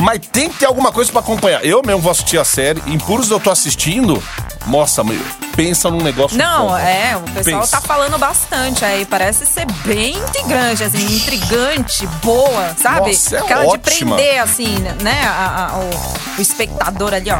Mas 0.00 0.20
tem 0.32 0.48
que 0.48 0.58
ter 0.60 0.66
alguma 0.66 0.90
coisa 0.90 1.12
pra 1.12 1.20
acompanhar. 1.20 1.62
Eu 1.64 1.82
mesmo 1.84 2.00
vou 2.00 2.10
assistir 2.12 2.38
a 2.38 2.44
série, 2.44 2.82
em 2.86 2.96
puros 2.98 3.30
eu 3.30 3.38
tô 3.38 3.50
assistindo. 3.50 4.22
Nossa, 4.66 5.04
meu, 5.04 5.20
pensa 5.54 5.90
num 5.90 6.00
negócio 6.02 6.38
Não, 6.38 6.68
bom. 6.68 6.78
é, 6.78 7.16
o 7.16 7.20
pessoal 7.32 7.60
Pensa. 7.60 7.80
tá 7.80 7.86
falando 7.86 8.16
bastante 8.18 8.84
aí. 8.84 9.04
Parece 9.04 9.44
ser 9.46 9.66
bem 9.84 10.16
intrigante, 10.16 10.82
assim, 10.82 11.04
intrigante, 11.16 12.06
boa, 12.22 12.74
sabe? 12.80 13.08
Nossa, 13.10 13.36
é 13.36 13.38
Aquela 13.40 13.66
ótima. 13.66 14.16
de 14.16 14.22
prender, 14.22 14.42
assim, 14.42 14.78
né? 15.02 15.20
a- 15.26 15.70
a- 15.74 15.78
o, 15.78 16.38
o 16.38 16.40
espectador 16.42 17.12
ali, 17.12 17.30
ó. 17.30 17.38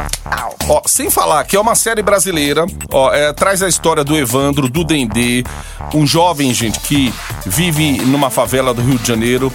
Ó, 0.69 0.81
sem 0.85 1.09
falar 1.09 1.43
que 1.45 1.55
é 1.55 1.59
uma 1.59 1.75
série 1.75 2.01
brasileira, 2.03 2.65
ó, 2.91 3.11
é, 3.13 3.33
traz 3.33 3.61
a 3.63 3.67
história 3.67 4.03
do 4.03 4.15
Evandro, 4.17 4.69
do 4.69 4.83
Dendê, 4.83 5.43
um 5.93 6.05
jovem, 6.05 6.53
gente, 6.53 6.79
que 6.81 7.13
vive 7.45 7.97
numa 8.05 8.29
favela 8.29 8.73
do 8.73 8.81
Rio 8.81 8.99
de 8.99 9.07
Janeiro. 9.07 9.51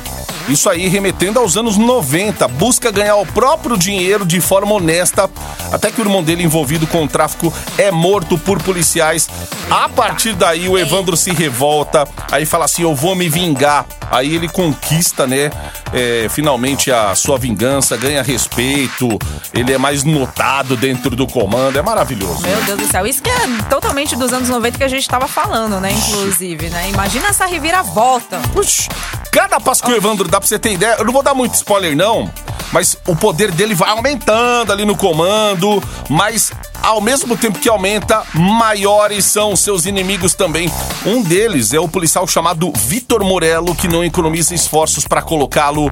Isso 0.48 0.68
aí 0.68 0.88
remetendo 0.88 1.38
aos 1.38 1.56
anos 1.56 1.76
90, 1.76 2.48
busca 2.48 2.90
ganhar 2.90 3.14
o 3.16 3.26
próprio 3.26 3.76
dinheiro 3.76 4.24
de 4.26 4.40
forma 4.40 4.72
honesta, 4.74 5.30
até 5.70 5.90
que 5.92 6.00
o 6.00 6.04
irmão 6.04 6.24
dele 6.24 6.42
envolvido 6.42 6.86
com 6.88 7.04
o 7.04 7.08
tráfico 7.08 7.52
é 7.78 7.90
morto 7.90 8.36
por 8.38 8.62
policiais. 8.62 9.28
A 9.70 9.88
partir 9.88 10.34
daí 10.34 10.68
o 10.68 10.78
Evandro 10.78 11.16
se 11.16 11.30
revolta, 11.32 12.06
aí 12.30 12.44
fala 12.44 12.64
assim: 12.64 12.82
"Eu 12.82 12.94
vou 12.94 13.14
me 13.14 13.28
vingar". 13.28 13.86
Aí 14.10 14.34
ele 14.34 14.48
conquista, 14.48 15.24
né, 15.24 15.52
é, 15.92 16.26
finalmente 16.28 16.90
a 16.90 17.14
sua 17.14 17.38
vingança, 17.38 17.96
ganha 17.96 18.22
respeito, 18.22 19.08
ele 19.54 19.72
é 19.72 19.78
mais 19.78 20.02
notado 20.02 20.76
dentro 20.76 21.14
do 21.14 21.28
comando, 21.28 21.78
é 21.78 21.82
maravilhoso. 21.82 22.42
Meu 22.42 22.60
Deus 22.62 22.80
do 22.80 22.86
céu, 22.88 23.06
isso 23.06 23.22
que 23.22 23.30
é 23.30 23.46
totalmente 23.68 24.16
dos 24.16 24.32
anos 24.32 24.48
90 24.48 24.78
que 24.78 24.84
a 24.84 24.88
gente 24.88 25.08
tava 25.08 25.28
falando, 25.28 25.80
né? 25.80 25.92
Inclusive, 25.92 26.70
né? 26.70 26.90
Imagina 26.90 27.28
essa 27.28 27.46
reviravolta. 27.46 28.40
Puxa, 28.52 28.88
cada 29.30 29.60
passo 29.60 29.82
que 29.82 29.90
o 29.90 29.96
Evandro 29.96 30.28
dá 30.28 30.40
pra 30.40 30.48
você 30.48 30.58
ter 30.58 30.72
ideia, 30.72 30.96
eu 30.98 31.04
não 31.04 31.12
vou 31.12 31.22
dar 31.22 31.34
muito 31.34 31.54
spoiler 31.54 31.96
não, 31.96 32.30
mas 32.72 32.96
o 33.06 33.16
poder 33.16 33.50
dele 33.50 33.74
vai 33.74 33.90
aumentando 33.90 34.72
ali 34.72 34.84
no 34.84 34.96
comando, 34.96 35.82
mas 36.08 36.52
ao 36.82 37.00
mesmo 37.00 37.36
tempo 37.36 37.49
que 37.58 37.68
aumenta, 37.68 38.22
maiores 38.34 39.24
são 39.24 39.52
os 39.52 39.60
seus 39.60 39.86
inimigos 39.86 40.34
também. 40.34 40.70
Um 41.04 41.22
deles 41.22 41.72
é 41.72 41.80
o 41.80 41.88
policial 41.88 42.26
chamado 42.26 42.72
Vitor 42.76 43.24
Morello, 43.24 43.74
que 43.74 43.88
não 43.88 44.04
economiza 44.04 44.54
esforços 44.54 45.06
pra 45.06 45.22
colocá-lo 45.22 45.90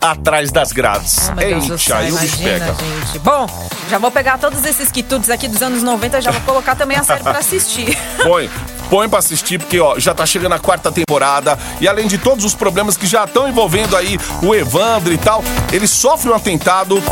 atrás 0.00 0.50
das 0.50 0.72
grades. 0.72 1.30
Oh, 1.36 1.40
Eita, 1.40 1.96
aí 1.96 2.12
o 2.12 2.18
bicho 2.18 2.38
pega. 2.38 2.74
gente. 2.74 3.18
Bom, 3.20 3.46
já 3.88 3.98
vou 3.98 4.10
pegar 4.10 4.38
todos 4.38 4.64
esses 4.64 4.90
quitudes 4.90 5.30
aqui 5.30 5.48
dos 5.48 5.62
anos 5.62 5.82
90 5.82 6.20
já 6.20 6.30
vou 6.30 6.40
colocar 6.42 6.74
também 6.74 6.96
a 6.96 7.04
série 7.04 7.22
pra 7.22 7.38
assistir. 7.38 7.96
Põe, 8.22 8.50
põe 8.90 9.08
pra 9.08 9.18
assistir, 9.18 9.58
porque 9.58 9.78
ó, 9.80 9.98
já 9.98 10.14
tá 10.14 10.24
chegando 10.26 10.54
a 10.54 10.58
quarta 10.58 10.90
temporada. 10.90 11.58
E 11.80 11.88
além 11.88 12.06
de 12.06 12.18
todos 12.18 12.44
os 12.44 12.54
problemas 12.54 12.96
que 12.96 13.06
já 13.06 13.24
estão 13.24 13.48
envolvendo 13.48 13.96
aí 13.96 14.18
o 14.42 14.54
Evandro 14.54 15.12
e 15.12 15.18
tal, 15.18 15.42
ele 15.72 15.86
sofre 15.86 16.30
um 16.30 16.34
atentado 16.34 17.02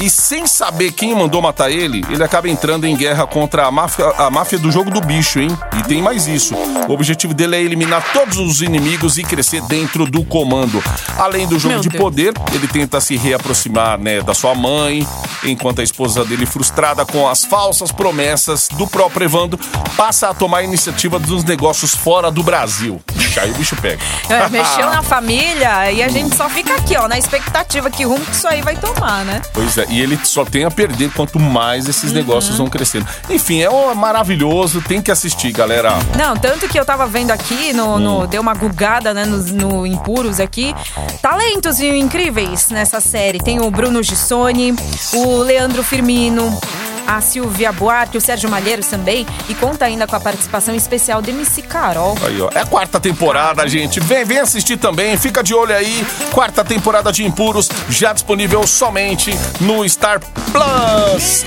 e 0.00 0.08
sem 0.08 0.46
saber 0.46 0.92
quem 0.92 1.14
mandou 1.14 1.42
matar 1.42 1.70
ele, 1.70 2.02
ele 2.08 2.24
acaba 2.24 2.48
entrando 2.48 2.86
em 2.86 2.96
guerra 2.96 3.26
contra 3.26 3.66
a 3.66 3.70
máfia, 3.70 4.06
a 4.16 4.30
máfia 4.30 4.58
do 4.58 4.72
jogo 4.72 4.90
do 4.90 5.00
bicho, 5.00 5.38
hein? 5.38 5.50
E 5.78 5.82
tem 5.82 6.00
mais 6.00 6.26
isso. 6.26 6.54
O 6.88 6.92
objetivo 6.92 7.34
dele 7.34 7.56
é 7.56 7.62
eliminar 7.62 8.02
todos 8.12 8.38
os 8.38 8.62
inimigos 8.62 9.18
e 9.18 9.22
crescer 9.22 9.60
dentro 9.62 10.06
do 10.06 10.24
comando. 10.24 10.82
Além 11.18 11.46
do 11.46 11.58
jogo 11.58 11.74
Meu 11.74 11.82
de 11.82 11.90
Deus. 11.90 12.02
poder, 12.02 12.32
ele 12.52 12.66
tenta 12.66 13.00
se 13.00 13.16
reaproximar, 13.16 13.98
né, 13.98 14.22
da 14.22 14.32
sua 14.32 14.54
mãe, 14.54 15.06
enquanto 15.44 15.80
a 15.80 15.84
esposa 15.84 16.24
dele, 16.24 16.46
frustrada 16.46 17.04
com 17.04 17.28
as 17.28 17.44
falsas 17.44 17.92
promessas 17.92 18.68
do 18.68 18.86
próprio 18.86 19.24
Evandro, 19.26 19.60
passa 19.96 20.30
a 20.30 20.34
tomar 20.34 20.58
a 20.58 20.62
iniciativa 20.62 21.19
dos 21.20 21.44
negócios 21.44 21.94
fora 21.94 22.30
do 22.30 22.42
Brasil. 22.42 23.00
Ixi, 23.14 23.40
Aí 23.40 23.50
o 23.50 23.54
bicho 23.54 23.76
pega. 23.76 24.02
É, 24.28 24.48
mexeu 24.50 24.86
na 24.90 25.02
família 25.02 25.90
e 25.92 26.02
a 26.02 26.08
gente 26.08 26.34
só 26.36 26.48
fica 26.48 26.74
aqui, 26.74 26.96
ó, 26.96 27.06
na 27.08 27.18
expectativa 27.18 27.90
que 27.90 28.04
rumo 28.04 28.24
que 28.24 28.32
isso 28.32 28.48
aí 28.48 28.60
vai 28.62 28.76
tomar, 28.76 29.24
né? 29.24 29.40
Pois 29.52 29.78
é, 29.78 29.86
e 29.88 30.00
ele 30.00 30.18
só 30.24 30.44
tem 30.44 30.64
a 30.64 30.70
perder 30.70 31.10
quanto 31.12 31.38
mais 31.38 31.88
esses 31.88 32.12
negócios 32.12 32.56
vão 32.56 32.68
crescendo. 32.68 33.06
Enfim, 33.28 33.62
é 33.62 33.94
maravilhoso, 33.94 34.80
tem 34.82 35.00
que 35.00 35.10
assistir, 35.10 35.52
galera. 35.52 35.94
Não, 36.16 36.36
tanto 36.36 36.68
que 36.68 36.78
eu 36.78 36.84
tava 36.84 37.06
vendo 37.06 37.30
aqui, 37.30 37.72
no, 37.72 37.98
no- 37.98 38.26
deu 38.26 38.40
uma 38.42 38.54
gugada, 38.54 39.14
né, 39.14 39.24
no, 39.24 39.38
no 39.38 39.86
Impuros 39.86 40.40
aqui. 40.40 40.74
Talentos 41.22 41.80
incríveis 41.80 42.68
nessa 42.68 43.00
série. 43.00 43.38
Tem 43.38 43.60
o 43.60 43.70
Bruno 43.70 44.02
Gissoni, 44.02 44.74
o 45.12 45.38
Leandro 45.38 45.82
Firmino, 45.82 46.58
a 47.06 47.20
Silvia 47.20 47.72
Buarque, 47.72 48.18
o 48.18 48.20
Sérgio 48.20 48.50
Malheiros 48.50 48.86
também. 48.86 49.26
E 49.48 49.54
conta 49.54 49.84
ainda 49.84 50.06
com 50.06 50.16
a 50.16 50.20
participação 50.20 50.74
especial 50.74 51.20
de 51.22 51.30
MC 51.30 51.62
Carol. 51.62 52.16
Aí, 52.24 52.40
ó. 52.40 52.50
É 52.54 52.60
a 52.60 52.66
quarta 52.66 53.00
temporada, 53.00 53.66
gente. 53.68 54.00
Vem, 54.00 54.24
vem 54.24 54.38
assistir 54.38 54.76
também. 54.76 55.16
Fica 55.16 55.42
de 55.42 55.54
olho 55.54 55.74
aí. 55.74 56.06
Quarta 56.32 56.64
temporada 56.64 57.12
de 57.12 57.24
Impuros, 57.24 57.68
já 57.88 58.12
disponível 58.12 58.66
somente 58.66 59.32
no 59.60 59.88
Star 59.88 60.20
Plus. 60.52 61.44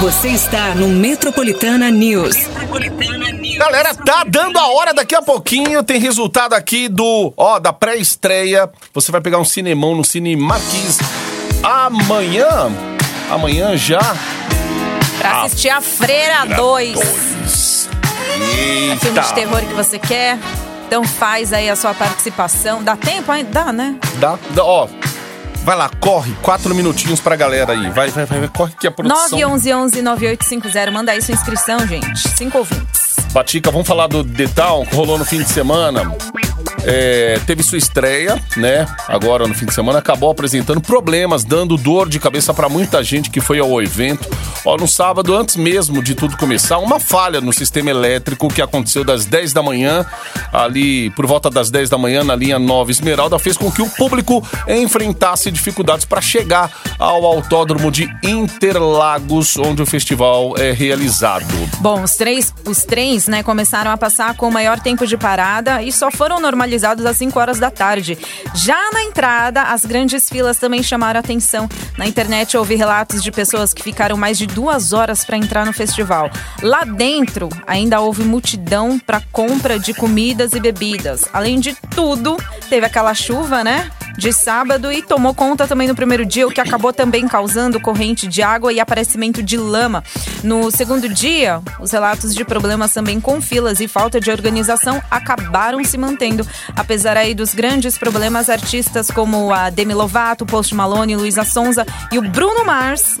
Você 0.00 0.28
está 0.28 0.74
no 0.74 0.88
Metropolitana 0.88 1.90
News. 1.90 2.48
Galera, 3.60 3.94
tá 3.94 4.24
dando 4.26 4.58
a 4.58 4.68
hora 4.68 4.94
daqui 4.94 5.14
a 5.14 5.20
pouquinho. 5.20 5.82
Tem 5.82 6.00
resultado 6.00 6.54
aqui 6.54 6.88
do, 6.88 7.30
ó, 7.36 7.58
da 7.58 7.74
pré-estreia. 7.74 8.70
Você 8.94 9.12
vai 9.12 9.20
pegar 9.20 9.36
um 9.36 9.44
cinemão 9.44 9.94
no 9.94 10.02
Cine 10.02 10.34
Marquis 10.34 10.98
amanhã. 11.62 12.72
Amanhã 13.30 13.76
já. 13.76 14.00
Pra 15.18 15.42
assistir 15.42 15.68
a 15.68 15.82
Freira 15.82 16.46
2. 16.56 16.94
Dois. 16.94 17.88
Filme 18.98 19.18
Eita. 19.18 19.20
de 19.20 19.34
terror 19.34 19.60
que 19.60 19.74
você 19.74 19.98
quer. 19.98 20.38
Então 20.86 21.04
faz 21.04 21.52
aí 21.52 21.68
a 21.68 21.76
sua 21.76 21.92
participação. 21.92 22.82
Dá 22.82 22.96
tempo 22.96 23.30
ainda? 23.30 23.50
Dá, 23.50 23.72
né? 23.74 23.94
Dá, 24.14 24.38
dá, 24.54 24.64
ó. 24.64 24.88
Vai 25.64 25.76
lá, 25.76 25.90
corre. 26.00 26.32
Quatro 26.40 26.74
minutinhos 26.74 27.20
pra 27.20 27.36
galera 27.36 27.74
aí. 27.74 27.90
Vai, 27.90 28.08
vai, 28.08 28.24
vai. 28.24 28.48
Corre 28.48 28.72
que 28.80 28.86
a 28.86 28.90
produção... 28.90 29.38
911-9850. 29.38 30.90
Manda 30.90 31.12
aí 31.12 31.20
sua 31.20 31.34
inscrição, 31.34 31.86
gente. 31.86 32.26
Cinco 32.36 32.56
ouvintes. 32.56 33.09
Batica, 33.32 33.70
vamos 33.70 33.86
falar 33.86 34.08
do 34.08 34.24
The 34.24 34.48
Town, 34.48 34.84
que 34.84 34.96
rolou 34.96 35.16
no 35.16 35.24
fim 35.24 35.38
de 35.38 35.48
semana. 35.48 36.02
É, 36.84 37.38
teve 37.46 37.62
sua 37.62 37.78
estreia, 37.78 38.40
né? 38.56 38.86
Agora 39.08 39.46
no 39.46 39.54
fim 39.54 39.66
de 39.66 39.74
semana 39.74 39.98
acabou 39.98 40.30
apresentando 40.30 40.80
problemas, 40.80 41.44
dando 41.44 41.76
dor 41.76 42.08
de 42.08 42.18
cabeça 42.18 42.54
pra 42.54 42.68
muita 42.68 43.02
gente 43.02 43.30
que 43.30 43.40
foi 43.40 43.58
ao 43.58 43.82
evento. 43.82 44.28
Ó, 44.64 44.76
no 44.76 44.86
sábado, 44.86 45.34
antes 45.34 45.56
mesmo 45.56 46.02
de 46.02 46.14
tudo 46.14 46.36
começar, 46.36 46.78
uma 46.78 47.00
falha 47.00 47.40
no 47.40 47.52
sistema 47.52 47.90
elétrico 47.90 48.48
que 48.48 48.62
aconteceu 48.62 49.04
das 49.04 49.24
10 49.24 49.52
da 49.52 49.62
manhã, 49.62 50.06
ali 50.52 51.10
por 51.10 51.26
volta 51.26 51.50
das 51.50 51.70
10 51.70 51.90
da 51.90 51.98
manhã 51.98 52.24
na 52.24 52.34
linha 52.36 52.58
9 52.58 52.90
Esmeralda, 52.90 53.38
fez 53.38 53.56
com 53.56 53.70
que 53.70 53.82
o 53.82 53.88
público 53.90 54.46
enfrentasse 54.68 55.50
dificuldades 55.50 56.04
para 56.04 56.20
chegar 56.20 56.70
ao 56.98 57.24
autódromo 57.24 57.90
de 57.90 58.08
Interlagos, 58.22 59.56
onde 59.56 59.82
o 59.82 59.86
festival 59.86 60.54
é 60.56 60.72
realizado. 60.72 61.46
Bom, 61.80 62.02
os, 62.02 62.14
três, 62.16 62.54
os 62.66 62.84
trens 62.84 63.26
né, 63.26 63.42
começaram 63.42 63.90
a 63.90 63.96
passar 63.96 64.34
com 64.34 64.48
o 64.48 64.52
maior 64.52 64.78
tempo 64.78 65.06
de 65.06 65.16
parada 65.16 65.82
e 65.82 65.90
só 65.90 66.10
foram 66.10 66.40
normalizados 66.40 66.59
finalizados 66.60 67.06
às 67.06 67.16
5 67.16 67.38
horas 67.38 67.58
da 67.58 67.70
tarde. 67.70 68.18
Já 68.54 68.90
na 68.92 69.02
entrada, 69.02 69.62
as 69.62 69.84
grandes 69.84 70.28
filas 70.28 70.58
também 70.58 70.82
chamaram 70.82 71.18
atenção. 71.18 71.68
Na 71.96 72.06
internet 72.06 72.56
houve 72.56 72.74
relatos 72.74 73.22
de 73.22 73.32
pessoas 73.32 73.72
que 73.72 73.82
ficaram 73.82 74.16
mais 74.16 74.36
de 74.36 74.46
duas 74.46 74.92
horas 74.92 75.24
para 75.24 75.38
entrar 75.38 75.64
no 75.64 75.72
festival. 75.72 76.30
Lá 76.62 76.84
dentro, 76.84 77.48
ainda 77.66 78.00
houve 78.00 78.24
multidão 78.24 78.98
para 78.98 79.22
compra 79.32 79.78
de 79.78 79.94
comidas 79.94 80.52
e 80.52 80.60
bebidas. 80.60 81.24
Além 81.32 81.58
de 81.58 81.74
tudo, 81.94 82.36
teve 82.68 82.84
aquela 82.84 83.14
chuva, 83.14 83.64
né? 83.64 83.90
De 84.20 84.34
sábado 84.34 84.92
e 84.92 85.00
tomou 85.00 85.32
conta 85.32 85.66
também 85.66 85.88
no 85.88 85.94
primeiro 85.94 86.26
dia, 86.26 86.46
o 86.46 86.50
que 86.50 86.60
acabou 86.60 86.92
também 86.92 87.26
causando 87.26 87.80
corrente 87.80 88.28
de 88.28 88.42
água 88.42 88.70
e 88.70 88.78
aparecimento 88.78 89.42
de 89.42 89.56
lama. 89.56 90.04
No 90.44 90.70
segundo 90.70 91.08
dia, 91.08 91.62
os 91.80 91.90
relatos 91.90 92.34
de 92.34 92.44
problemas 92.44 92.92
também 92.92 93.18
com 93.18 93.40
filas 93.40 93.80
e 93.80 93.88
falta 93.88 94.20
de 94.20 94.30
organização 94.30 95.02
acabaram 95.10 95.82
se 95.82 95.96
mantendo. 95.96 96.46
Apesar 96.76 97.16
aí 97.16 97.34
dos 97.34 97.54
grandes 97.54 97.96
problemas, 97.96 98.50
artistas 98.50 99.10
como 99.10 99.54
a 99.54 99.70
Demi 99.70 99.94
Lovato, 99.94 100.44
Post 100.44 100.74
Malone, 100.74 101.16
Luísa 101.16 101.42
Sonza 101.42 101.86
e 102.12 102.18
o 102.18 102.22
Bruno 102.22 102.62
Mars 102.62 103.16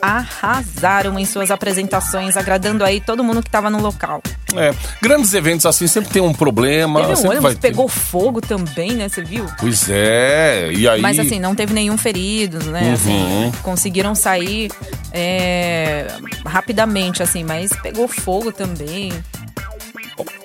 arrasaram 0.00 1.18
em 1.18 1.24
suas 1.24 1.50
apresentações, 1.50 2.36
agradando 2.36 2.84
aí 2.84 3.00
todo 3.00 3.24
mundo 3.24 3.42
que 3.42 3.48
estava 3.48 3.70
no 3.70 3.80
local. 3.80 4.22
É, 4.54 4.72
grandes 5.02 5.32
eventos 5.34 5.66
assim 5.66 5.86
sempre 5.86 6.10
tem 6.10 6.22
um 6.22 6.32
problema. 6.32 7.00
Teve 7.00 7.26
um 7.26 7.30
ônibus 7.30 7.54
ter. 7.54 7.60
pegou 7.68 7.88
fogo 7.88 8.40
também, 8.40 8.92
né? 8.92 9.08
Você 9.08 9.22
viu? 9.22 9.46
Pois 9.58 9.88
é, 9.88 10.43
e 10.72 10.88
aí. 10.88 11.00
Mas 11.00 11.18
assim, 11.18 11.38
não 11.40 11.54
teve 11.54 11.72
nenhum 11.72 11.96
ferido, 11.98 12.58
né? 12.70 12.92
Assim, 12.92 13.12
Uhum. 13.22 13.52
conseguiram 13.62 14.14
sair 14.14 14.70
é, 15.12 16.06
rapidamente, 16.44 17.22
assim, 17.22 17.44
mas 17.44 17.70
pegou 17.82 18.06
fogo 18.08 18.50
também. 18.52 19.12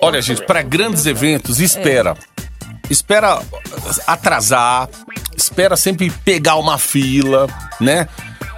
Olha, 0.00 0.20
gente, 0.22 0.42
para 0.44 0.62
grandes 0.62 1.06
eventos, 1.06 1.60
espera. 1.60 2.16
É. 2.36 2.40
Espera 2.90 3.40
atrasar, 4.06 4.88
espera 5.36 5.76
sempre 5.76 6.10
pegar 6.10 6.56
uma 6.56 6.76
fila, 6.78 7.46
né? 7.80 8.08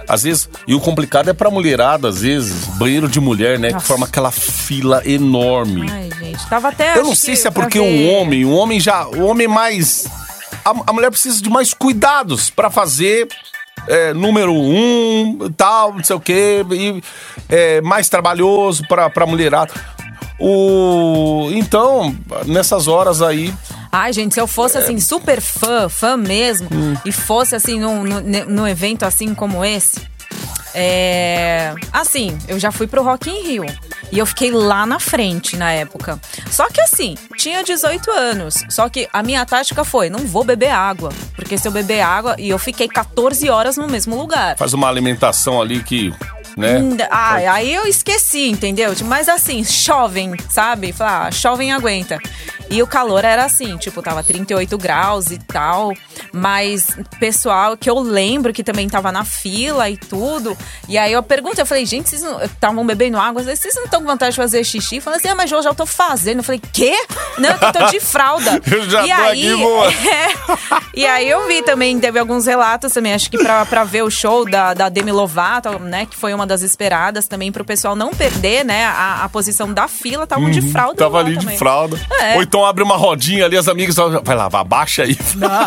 Às 0.07 0.23
vezes, 0.23 0.49
e 0.67 0.73
o 0.73 0.79
complicado 0.81 1.29
é 1.29 1.33
pra 1.33 1.49
mulherada, 1.49 2.09
às 2.09 2.21
vezes, 2.21 2.65
banheiro 2.77 3.07
de 3.07 3.19
mulher, 3.21 3.57
né? 3.59 3.67
Que 3.69 3.73
Nossa. 3.75 3.85
forma 3.85 4.05
aquela 4.05 4.31
fila 4.31 5.01
enorme. 5.05 5.85
Ai, 5.89 6.09
gente, 6.19 6.45
tava 6.49 6.69
até. 6.69 6.97
Eu 6.97 7.03
não 7.03 7.15
sei 7.15 7.35
que 7.35 7.41
se 7.41 7.47
é 7.47 7.51
porque 7.51 7.79
ver- 7.79 7.85
o 7.85 8.11
homem, 8.11 8.43
o 8.43 8.51
homem 8.51 8.79
já, 8.79 9.05
o 9.07 9.23
homem 9.25 9.47
mais, 9.47 10.05
a, 10.65 10.71
a 10.87 10.93
mulher 10.93 11.09
precisa 11.09 11.41
de 11.41 11.49
mais 11.49 11.73
cuidados 11.73 12.49
pra 12.49 12.69
fazer 12.69 13.27
é, 13.87 14.13
número 14.13 14.53
um, 14.53 15.37
tal, 15.57 15.93
não 15.93 16.03
sei 16.03 16.15
o 16.15 16.19
quê, 16.19 16.65
e 16.71 17.03
é, 17.49 17.81
mais 17.81 18.07
trabalhoso 18.09 18.87
pra 18.87 19.09
para 19.09 19.25
mulherada. 19.25 19.73
O 20.39 21.49
então 21.53 22.15
nessas 22.45 22.87
horas 22.87 23.21
aí 23.21 23.53
Ai, 23.91 24.11
gente, 24.11 24.33
se 24.33 24.41
eu 24.41 24.47
fosse 24.47 24.75
assim, 24.75 24.99
super 24.99 25.39
fã, 25.39 25.87
fã 25.87 26.17
mesmo, 26.17 26.67
Hum. 26.73 26.95
e 27.05 27.11
fosse 27.11 27.55
assim 27.55 27.79
num, 27.79 28.03
num, 28.03 28.45
num 28.47 28.67
evento 28.67 29.03
assim 29.03 29.35
como 29.35 29.63
esse. 29.63 30.01
É. 30.73 31.75
Assim, 31.91 32.35
eu 32.47 32.57
já 32.57 32.71
fui 32.71 32.87
pro 32.87 33.03
Rock 33.03 33.29
in 33.29 33.43
Rio. 33.43 33.65
E 34.13 34.19
eu 34.19 34.27
fiquei 34.27 34.51
lá 34.51 34.85
na 34.85 34.99
frente 34.99 35.57
na 35.57 35.71
época. 35.71 36.21
Só 36.51 36.69
que 36.69 36.79
assim, 36.79 37.15
tinha 37.35 37.63
18 37.63 38.11
anos. 38.11 38.63
Só 38.69 38.87
que 38.87 39.09
a 39.11 39.23
minha 39.23 39.43
tática 39.43 39.83
foi: 39.83 40.07
não 40.07 40.19
vou 40.19 40.43
beber 40.43 40.69
água. 40.69 41.09
Porque 41.35 41.57
se 41.57 41.67
eu 41.67 41.71
beber 41.71 42.01
água. 42.01 42.35
E 42.37 42.47
eu 42.47 42.59
fiquei 42.59 42.87
14 42.87 43.49
horas 43.49 43.75
no 43.75 43.87
mesmo 43.87 44.15
lugar. 44.15 44.55
faz 44.55 44.71
uma 44.75 44.87
alimentação 44.87 45.59
ali 45.59 45.81
que, 45.81 46.13
né? 46.57 46.79
Ah, 47.09 47.35
aí 47.53 47.73
eu 47.73 47.85
esqueci, 47.87 48.49
entendeu? 48.49 48.95
Tipo, 48.95 49.09
Mas 49.09 49.27
assim, 49.29 49.63
chovem, 49.63 50.33
sabe? 50.49 50.91
Falar, 50.91 51.27
ah, 51.27 51.31
chovem 51.31 51.71
aguenta. 51.71 52.19
E 52.69 52.81
o 52.81 52.87
calor 52.87 53.23
era 53.23 53.45
assim, 53.45 53.77
tipo, 53.77 54.01
tava 54.01 54.23
38 54.23 54.77
graus 54.77 55.29
e 55.31 55.37
tal. 55.37 55.93
Mas 56.31 56.87
pessoal 57.19 57.77
que 57.77 57.89
eu 57.89 57.99
lembro 57.99 58.51
que 58.51 58.63
também 58.63 58.89
tava 58.89 59.11
na 59.11 59.23
fila 59.23 59.89
e 59.89 59.97
tudo. 59.97 60.57
E 60.87 60.97
aí 60.97 61.13
eu 61.13 61.21
pergunto, 61.21 61.59
eu 61.59 61.65
falei, 61.65 61.85
gente, 61.85 62.09
vocês 62.09 62.21
não 62.21 62.41
estavam 62.41 62.85
bebendo 62.85 63.17
água? 63.17 63.41
Eu 63.41 63.43
falei, 63.43 63.55
Vocês 63.55 63.75
não 63.75 63.83
estão 63.83 64.01
com 64.01 64.07
vontade 64.07 64.31
de 64.31 64.37
fazer 64.37 64.63
xixi? 64.63 64.99
Falei 64.99 65.19
assim, 65.19 65.27
ah, 65.27 65.35
mas 65.35 65.51
eu 65.51 65.61
já 65.61 65.73
tô 65.73 65.85
fazendo. 65.85 66.37
Eu 66.37 66.43
falei, 66.43 66.61
quê? 66.71 66.95
Não, 67.37 67.55
que 67.57 67.65
eu 67.65 67.71
tô 67.71 67.85
de 67.87 67.99
fralda. 67.99 68.61
Eu 68.73 68.89
já 68.89 69.05
e 69.05 69.07
tô 69.07 69.21
aí, 69.21 69.53
aqui, 69.53 69.61
boa. 69.61 69.87
é. 69.93 70.27
E 70.95 71.05
aí 71.05 71.29
eu 71.29 71.47
vi 71.47 71.61
também, 71.61 71.99
teve 71.99 72.17
alguns 72.17 72.45
relatos 72.45 72.91
também, 72.91 73.13
acho 73.13 73.29
que 73.29 73.37
pra, 73.37 73.65
pra 73.65 73.83
ver 73.83 74.03
o 74.03 74.09
show 74.09 74.49
da, 74.49 74.73
da 74.73 74.89
Demi 74.89 75.11
Lovato, 75.11 75.77
né? 75.79 76.05
Que 76.05 76.15
foi 76.15 76.33
uma 76.33 76.42
das 76.45 76.61
esperadas 76.61 77.27
também, 77.27 77.51
pro 77.51 77.63
pessoal 77.65 77.95
não 77.95 78.11
perder, 78.13 78.63
né? 78.65 78.85
A, 78.85 79.23
a 79.23 79.29
posição 79.29 79.73
da 79.73 79.87
fila, 79.87 80.23
estavam 80.23 80.49
de 80.49 80.61
fralda. 80.61 80.91
Uhum. 81.03 81.11
Tava 81.11 81.21
lá 81.21 81.25
ali 81.27 81.37
também. 81.37 81.53
de 81.53 81.57
fralda. 81.59 81.99
É. 82.19 82.35
Ou 82.35 82.41
então 82.43 82.65
abre 82.65 82.83
uma 82.83 82.95
rodinha 82.97 83.45
ali, 83.45 83.57
as 83.57 83.67
amigas 83.67 83.95
falam, 83.95 84.21
vai 84.23 84.35
lá, 84.35 84.45
abaixa 84.51 85.03
aí. 85.03 85.17
Não, 85.35 85.47
não, 85.49 85.63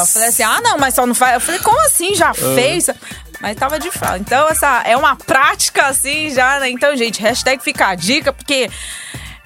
eu 0.00 0.06
falei 0.06 0.28
assim, 0.28 0.42
ah, 0.42 0.60
não, 0.62 0.78
mas 0.78 0.94
só 0.94 1.06
não 1.06 1.14
faz. 1.14 1.34
Eu 1.34 1.40
falei, 1.40 1.60
como 1.60 1.80
assim? 1.86 2.14
Já 2.14 2.30
É. 2.30 2.34
fez? 2.34 2.90
Mas 3.40 3.56
tava 3.56 3.78
de 3.78 3.90
fralda. 3.90 4.18
Então, 4.18 4.48
essa 4.48 4.82
é 4.86 4.96
uma 4.96 5.14
prática 5.14 5.86
assim 5.86 6.30
já, 6.30 6.58
né? 6.60 6.70
Então, 6.70 6.96
gente, 6.96 7.20
hashtag 7.20 7.62
fica 7.62 7.88
a 7.88 7.94
dica, 7.94 8.32
porque 8.32 8.70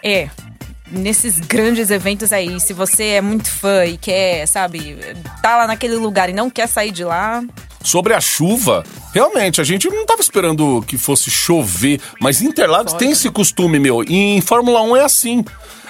é. 0.03 0.29
Nesses 0.93 1.39
grandes 1.39 1.89
eventos 1.89 2.33
aí, 2.33 2.59
se 2.59 2.73
você 2.73 3.11
é 3.11 3.21
muito 3.21 3.49
fã 3.49 3.85
e 3.85 3.97
quer, 3.97 4.45
sabe, 4.49 4.99
tá 5.41 5.57
lá 5.59 5.67
naquele 5.69 5.95
lugar 5.95 6.29
e 6.29 6.33
não 6.33 6.51
quer 6.51 6.67
sair 6.67 6.91
de 6.91 7.05
lá, 7.05 7.45
Sobre 7.83 8.13
a 8.13 8.21
chuva, 8.21 8.85
realmente, 9.15 9.61
a 9.61 9.65
gente 9.65 9.89
não 9.89 10.05
tava 10.05 10.21
esperando 10.21 10.85
que 10.87 10.99
fosse 10.99 11.31
chover, 11.31 11.99
mas 12.21 12.43
Interlagos 12.43 12.93
tem 12.93 13.11
esse 13.13 13.31
costume, 13.31 13.79
meu. 13.79 14.03
E 14.05 14.15
em 14.37 14.41
Fórmula 14.41 14.83
1 14.83 14.97
é 14.97 15.05
assim. 15.05 15.45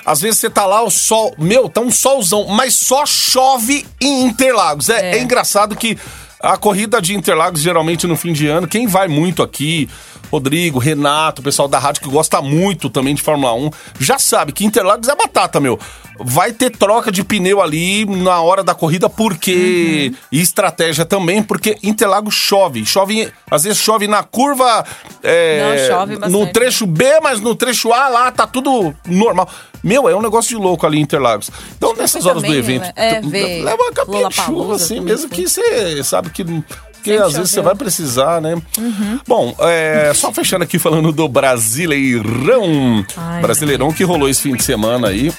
Às 0.07 0.21
vezes 0.21 0.39
você 0.41 0.49
tá 0.49 0.65
lá, 0.65 0.83
o 0.83 0.91
sol, 0.91 1.35
meu, 1.37 1.69
tá 1.69 1.81
um 1.81 1.91
solzão, 1.91 2.47
mas 2.47 2.75
só 2.75 3.05
chove 3.05 3.85
em 4.01 4.25
Interlagos. 4.25 4.89
É, 4.89 5.11
É. 5.11 5.19
é 5.19 5.23
engraçado 5.23 5.75
que 5.77 5.99
a 6.41 6.57
corrida 6.57 7.03
de 7.03 7.15
Interlagos, 7.15 7.61
geralmente 7.61 8.07
no 8.07 8.17
fim 8.17 8.33
de 8.33 8.47
ano, 8.47 8.67
quem 8.67 8.87
vai 8.87 9.09
muito 9.09 9.43
aqui, 9.43 9.89
Rodrigo, 10.31 10.79
Renato, 10.79 11.41
o 11.41 11.45
pessoal 11.45 11.67
da 11.69 11.79
rádio 11.79 12.03
que 12.03 12.09
gosta 12.09 12.41
muito 12.41 12.89
também 12.89 13.15
de 13.15 13.23
Fórmula 13.23 13.53
1, 13.55 13.71
já 13.99 14.19
sabe 14.19 14.53
que 14.53 14.65
Interlagos 14.65 15.09
é 15.09 15.15
batata, 15.17 15.59
meu. 15.61 15.79
Vai 16.23 16.53
ter 16.53 16.69
troca 16.71 17.11
de 17.11 17.25
pneu 17.25 17.63
ali 17.63 18.05
na 18.05 18.43
hora 18.43 18.63
da 18.63 18.75
corrida, 18.75 19.09
porque. 19.09 20.13
E 20.31 20.39
estratégia 20.41 21.07
também, 21.07 21.43
porque 21.43 21.79
Interlagos 21.83 22.35
chove. 22.35 22.85
Chove, 22.85 23.33
às 23.51 23.63
vezes 23.63 23.79
chove 23.79 24.07
na 24.07 24.23
curva. 24.23 24.85
é, 25.23 25.89
Não, 25.89 25.97
chove 25.97 26.15
No 26.15 26.21
bastante. 26.21 26.53
trecho 26.53 26.87
B, 26.87 27.21
mas 27.23 27.41
no 27.41 27.55
trecho 27.55 27.91
A 27.93 28.09
lá 28.09 28.31
tá 28.31 28.47
tudo 28.47 28.95
normal. 29.07 29.49
Meu, 29.83 30.11
é 30.11 30.15
um 30.15 30.21
negócio 30.21 30.51
de 30.55 30.63
louco 30.63 30.87
ali 30.87 30.99
em 30.99 31.01
Interlagos. 31.01 31.51
Então, 31.79 31.95
nessas 31.97 32.27
horas 32.27 32.43
do 32.43 32.47
também, 32.47 32.59
evento, 32.59 32.83
né? 32.83 32.93
É, 32.97 33.21
leva 33.63 33.83
uma 33.83 33.93
capinha 33.93 34.29
de 34.29 34.35
chuva, 34.35 34.75
assim, 34.77 34.97
também 34.97 35.05
mesmo 35.13 35.29
foi. 35.29 35.39
que 35.39 35.49
você 35.49 36.05
sabe 36.05 36.29
que. 36.29 36.45
Porque 37.01 37.13
Sempre 37.13 37.27
às 37.27 37.33
vezes 37.33 37.51
você 37.51 37.63
vai 37.63 37.75
precisar, 37.75 38.43
né? 38.43 38.55
Uhum. 38.77 39.21
Bom, 39.27 39.55
é, 39.61 40.13
só 40.15 40.31
fechando 40.31 40.65
aqui 40.65 40.79
falando 40.79 41.11
do 41.11 41.27
Brasileirão. 41.29 43.05
Ai, 43.17 43.41
Brasileirão 43.41 43.91
que 43.91 44.05
rolou 44.05 44.29
esse 44.29 44.43
fim 44.43 44.55
de 44.55 44.63
semana 44.63 45.09
aí. 45.09 45.33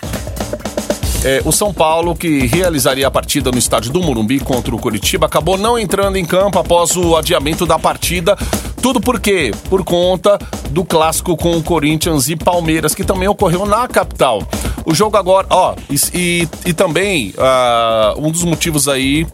É, 1.23 1.39
o 1.45 1.51
São 1.51 1.71
Paulo, 1.71 2.15
que 2.15 2.47
realizaria 2.47 3.05
a 3.05 3.11
partida 3.11 3.51
no 3.51 3.59
estádio 3.59 3.93
do 3.93 4.01
Morumbi 4.01 4.39
contra 4.39 4.75
o 4.75 4.79
Curitiba, 4.79 5.27
acabou 5.27 5.55
não 5.55 5.77
entrando 5.77 6.15
em 6.15 6.25
campo 6.25 6.57
após 6.57 6.97
o 6.97 7.15
adiamento 7.15 7.63
da 7.63 7.77
partida. 7.77 8.35
Tudo 8.81 8.99
por 8.99 9.19
quê? 9.19 9.51
Por 9.69 9.83
conta 9.83 10.39
do 10.71 10.83
clássico 10.83 11.37
com 11.37 11.55
o 11.55 11.61
Corinthians 11.61 12.27
e 12.27 12.35
Palmeiras, 12.35 12.95
que 12.95 13.03
também 13.03 13.27
ocorreu 13.27 13.67
na 13.67 13.87
capital. 13.87 14.41
O 14.83 14.95
jogo 14.95 15.15
agora, 15.15 15.45
ó, 15.51 15.75
e, 15.91 15.95
e, 16.11 16.49
e 16.65 16.73
também 16.73 17.35
ah, 17.37 18.15
um 18.17 18.31
dos 18.31 18.43
motivos 18.43 18.87
aí 18.87 19.27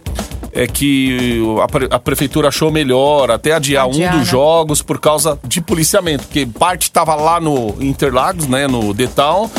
é 0.58 0.66
que 0.66 1.39
a, 1.64 1.68
pre- 1.68 1.88
a 1.91 1.99
prefeitura 1.99 2.47
achou 2.47 2.72
melhor 2.72 3.30
até 3.30 3.51
adiar, 3.53 3.86
Adiar, 3.86 4.10
um 4.16 4.18
dos 4.18 4.26
né? 4.26 4.32
jogos 4.32 4.82
por 4.82 4.99
causa 4.99 5.38
de 5.47 5.62
policiamento, 5.62 6.24
porque 6.24 6.47
parte 6.47 6.84
estava 6.84 7.14
lá 7.14 7.39
no 7.39 7.76
Interlagos, 7.80 8.47
né, 8.47 8.66
no 8.68 8.91
Detal, 8.91 9.51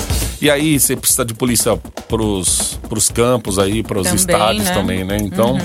e 0.42 0.50
aí 0.50 0.78
você 0.80 0.96
precisa 0.96 1.24
de 1.24 1.34
polícia 1.34 1.78
pros, 2.08 2.80
pros 2.88 3.08
campos 3.10 3.60
aí, 3.60 3.84
pros 3.84 4.02
Também, 4.08 4.16
estádios 4.16 4.64
né? 4.64 4.74
também, 4.74 5.04
né? 5.04 5.18
Então, 5.20 5.56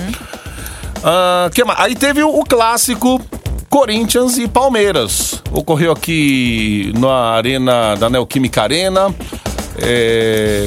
ah, 1.02 1.50
que 1.52 1.64
mais? 1.64 1.80
Aí 1.80 1.96
teve 1.96 2.22
o, 2.22 2.28
o 2.28 2.44
clássico 2.44 3.20
Corinthians 3.68 4.38
e 4.38 4.46
Palmeiras. 4.46 5.42
Ocorreu 5.50 5.90
aqui 5.90 6.92
na 6.96 7.12
arena 7.32 7.96
da 7.96 8.08
Neoquímica 8.08 8.62
Arena. 8.62 9.12
É, 9.78 10.66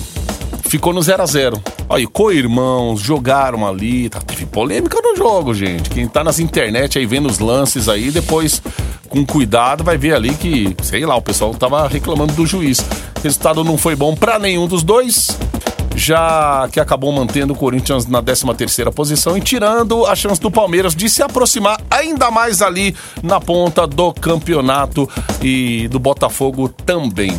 ficou 0.63 0.91
no 0.93 1.01
0 1.01 1.23
a 1.23 1.25
0 1.25 1.63
Aí, 1.89 2.05
co-irmãos, 2.05 2.99
jogaram 2.99 3.65
ali. 3.65 4.09
Tá, 4.09 4.19
teve 4.19 4.45
polêmica 4.45 4.99
no 5.01 5.15
jogo, 5.15 5.53
gente. 5.53 5.89
Quem 5.89 6.07
tá 6.07 6.23
nas 6.23 6.39
internet 6.39 6.97
aí 6.97 7.05
vendo 7.05 7.27
os 7.27 7.39
lances 7.39 7.87
aí, 7.87 8.11
depois, 8.11 8.61
com 9.07 9.25
cuidado, 9.25 9.83
vai 9.83 9.97
ver 9.97 10.13
ali 10.13 10.33
que, 10.35 10.75
sei 10.83 11.05
lá, 11.05 11.15
o 11.15 11.21
pessoal 11.21 11.53
tava 11.55 11.87
reclamando 11.87 12.33
do 12.33 12.45
juiz. 12.45 12.79
O 12.79 13.21
resultado 13.23 13.63
não 13.63 13.77
foi 13.77 13.95
bom 13.95 14.15
pra 14.15 14.37
nenhum 14.37 14.67
dos 14.67 14.83
dois 14.83 15.27
já 15.97 16.69
que 16.71 16.79
acabou 16.79 17.11
mantendo 17.11 17.53
o 17.53 17.55
Corinthians 17.55 18.05
na 18.05 18.21
13 18.21 18.53
terceira 18.55 18.91
posição 18.91 19.35
e 19.35 19.41
tirando 19.41 20.05
a 20.05 20.15
chance 20.15 20.39
do 20.39 20.51
Palmeiras 20.51 20.95
de 20.95 21.09
se 21.09 21.23
aproximar 21.23 21.81
ainda 21.89 22.29
mais 22.29 22.61
ali 22.61 22.95
na 23.23 23.41
ponta 23.41 23.87
do 23.87 24.13
campeonato 24.13 25.09
e 25.41 25.87
do 25.87 25.97
Botafogo 25.97 26.69
também. 26.69 27.35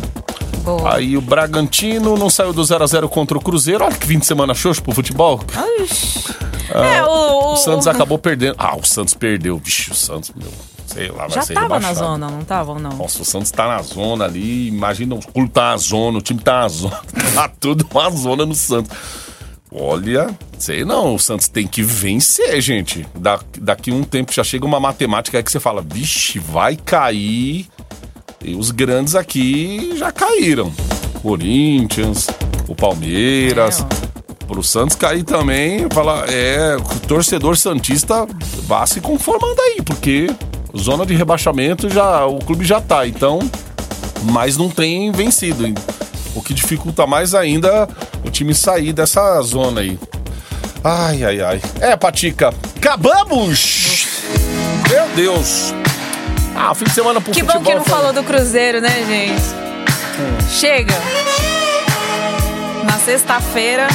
Boa. 0.59 0.95
Aí 0.95 1.15
o 1.17 1.21
Bragantino 1.21 2.17
não 2.17 2.29
saiu 2.29 2.53
do 2.53 2.61
0x0 2.61 3.07
contra 3.09 3.37
o 3.37 3.41
Cruzeiro. 3.41 3.83
Olha 3.83 3.95
que 3.95 4.05
fim 4.05 4.19
de 4.19 4.25
semana 4.25 4.53
xoxo 4.53 4.81
pro 4.83 4.93
futebol. 4.93 5.39
Oxi. 5.81 6.33
é, 6.73 7.03
o, 7.03 7.07
o, 7.07 7.53
O 7.53 7.55
Santos 7.57 7.87
acabou 7.87 8.17
perdendo. 8.19 8.55
Ah, 8.57 8.75
o 8.77 8.83
Santos 8.85 9.13
perdeu. 9.13 9.57
Vixe, 9.57 9.91
o 9.91 9.95
Santos, 9.95 10.31
meu. 10.35 10.47
Sei 10.85 11.07
lá, 11.09 11.27
vai 11.27 11.29
Já 11.31 11.41
ser 11.43 11.53
tava 11.53 11.67
na 11.67 11.75
rebaixado. 11.75 11.99
zona, 11.99 12.29
não 12.31 12.43
tava 12.43 12.71
ou 12.71 12.79
não? 12.79 12.89
Nossa, 12.91 13.21
o 13.21 13.25
Santos 13.25 13.51
tá 13.51 13.67
na 13.67 13.81
zona 13.81 14.25
ali. 14.25 14.67
Imagina, 14.67 15.13
o 15.15 15.19
clube 15.19 15.49
tá 15.51 15.71
na 15.71 15.77
zona, 15.77 16.17
o 16.17 16.21
time 16.21 16.39
tá 16.41 16.61
na 16.61 16.67
zona. 16.67 16.99
Tá 17.35 17.47
tudo 17.47 17.87
uma 17.91 18.09
zona 18.09 18.45
no 18.45 18.55
Santos. 18.55 18.91
Olha, 19.71 20.35
sei 20.57 20.83
não, 20.83 21.13
o 21.13 21.19
Santos 21.19 21.47
tem 21.47 21.67
que 21.67 21.83
vencer, 21.83 22.59
gente. 22.59 23.05
Da, 23.15 23.39
daqui 23.59 23.91
um 23.91 24.03
tempo 24.03 24.33
já 24.33 24.43
chega 24.43 24.65
uma 24.65 24.79
matemática 24.79 25.37
aí 25.37 25.43
que 25.43 25.51
você 25.51 25.59
fala, 25.59 25.79
vixe, 25.81 26.39
vai 26.39 26.75
cair. 26.75 27.67
E 28.43 28.55
os 28.55 28.71
grandes 28.71 29.15
aqui 29.15 29.93
já 29.97 30.11
caíram. 30.11 30.71
Corinthians, 31.21 32.27
o 32.67 32.75
Palmeiras. 32.75 33.85
É, 34.05 34.09
Pro 34.49 34.63
Santos 34.63 34.95
cair 34.95 35.23
também, 35.23 35.87
fala, 35.91 36.25
é, 36.27 36.75
o 36.75 36.99
torcedor 37.01 37.55
santista 37.55 38.27
vá 38.63 38.83
se 38.87 38.99
conformando 38.99 39.61
aí, 39.61 39.79
porque 39.85 40.27
zona 40.75 41.05
de 41.05 41.13
rebaixamento 41.13 41.87
já 41.87 42.25
o 42.25 42.39
clube 42.39 42.65
já 42.65 42.81
tá, 42.81 43.05
então, 43.05 43.37
mas 44.23 44.57
não 44.57 44.67
tem 44.67 45.11
vencido. 45.11 45.71
O 46.33 46.41
que 46.41 46.55
dificulta 46.55 47.05
mais 47.05 47.35
ainda 47.35 47.87
o 48.25 48.31
time 48.31 48.55
sair 48.55 48.91
dessa 48.91 49.39
zona 49.43 49.81
aí. 49.81 49.99
Ai, 50.83 51.23
ai, 51.23 51.41
ai. 51.41 51.61
É, 51.79 51.95
Patica, 51.95 52.51
acabamos! 52.75 54.07
Meu 54.89 55.07
Deus! 55.15 55.78
Ah, 56.61 56.75
fim 56.75 56.83
de 56.85 56.91
semana 56.91 57.21
pro 57.21 57.31
Que 57.31 57.41
bom 57.41 57.53
futebol 57.53 57.71
que 57.71 57.77
não 57.77 57.85
foi- 57.85 57.93
falou 57.95 58.11
do 58.13 58.21
Cruzeiro, 58.23 58.81
né, 58.81 58.89
gente? 59.07 60.49
Chega. 60.51 60.93
Na 62.83 62.93
sexta-feira, 62.99 63.87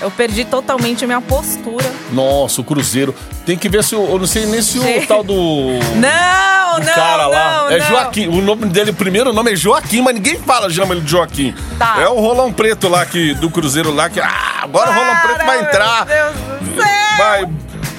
eu 0.00 0.10
perdi 0.12 0.44
totalmente 0.44 1.02
a 1.04 1.06
minha 1.08 1.20
postura. 1.20 1.84
Nossa, 2.12 2.60
o 2.60 2.64
Cruzeiro. 2.64 3.14
Tem 3.44 3.56
que 3.58 3.68
ver 3.68 3.82
se 3.82 3.96
o. 3.96 4.04
Eu 4.12 4.18
não 4.18 4.26
sei 4.26 4.46
nem 4.46 4.62
se 4.62 4.78
o 4.78 5.06
tal 5.08 5.24
do. 5.24 5.34
Não, 5.96 6.78
do 6.78 6.86
não, 6.86 6.94
cara 6.94 7.26
lá. 7.26 7.62
não, 7.62 7.70
é 7.70 7.78
não. 7.80 7.86
Joaquim. 7.88 8.28
O 8.28 8.40
nome 8.40 8.66
dele, 8.66 8.90
o 8.92 8.94
primeiro 8.94 9.32
nome 9.32 9.52
é 9.52 9.56
Joaquim, 9.56 10.02
mas 10.02 10.14
ninguém 10.14 10.38
fala, 10.38 10.70
chama 10.70 10.94
ele 10.94 11.00
de 11.00 11.10
Joaquim. 11.10 11.52
Tá. 11.76 11.96
É 12.00 12.06
o 12.08 12.14
Rolão 12.20 12.52
Preto 12.52 12.88
lá 12.88 13.04
que, 13.04 13.34
do 13.34 13.50
Cruzeiro 13.50 13.92
lá, 13.92 14.08
que. 14.08 14.20
Ah, 14.20 14.60
agora 14.62 14.90
o 14.90 14.94
Rolão 14.94 15.16
Preto 15.16 15.44
vai 15.44 15.58
Para, 15.58 15.68
entrar. 15.68 16.06
Meu 16.06 16.16
Deus 16.32 16.34
do 16.68 16.74
céu. 16.82 17.16
Vai. 17.18 17.48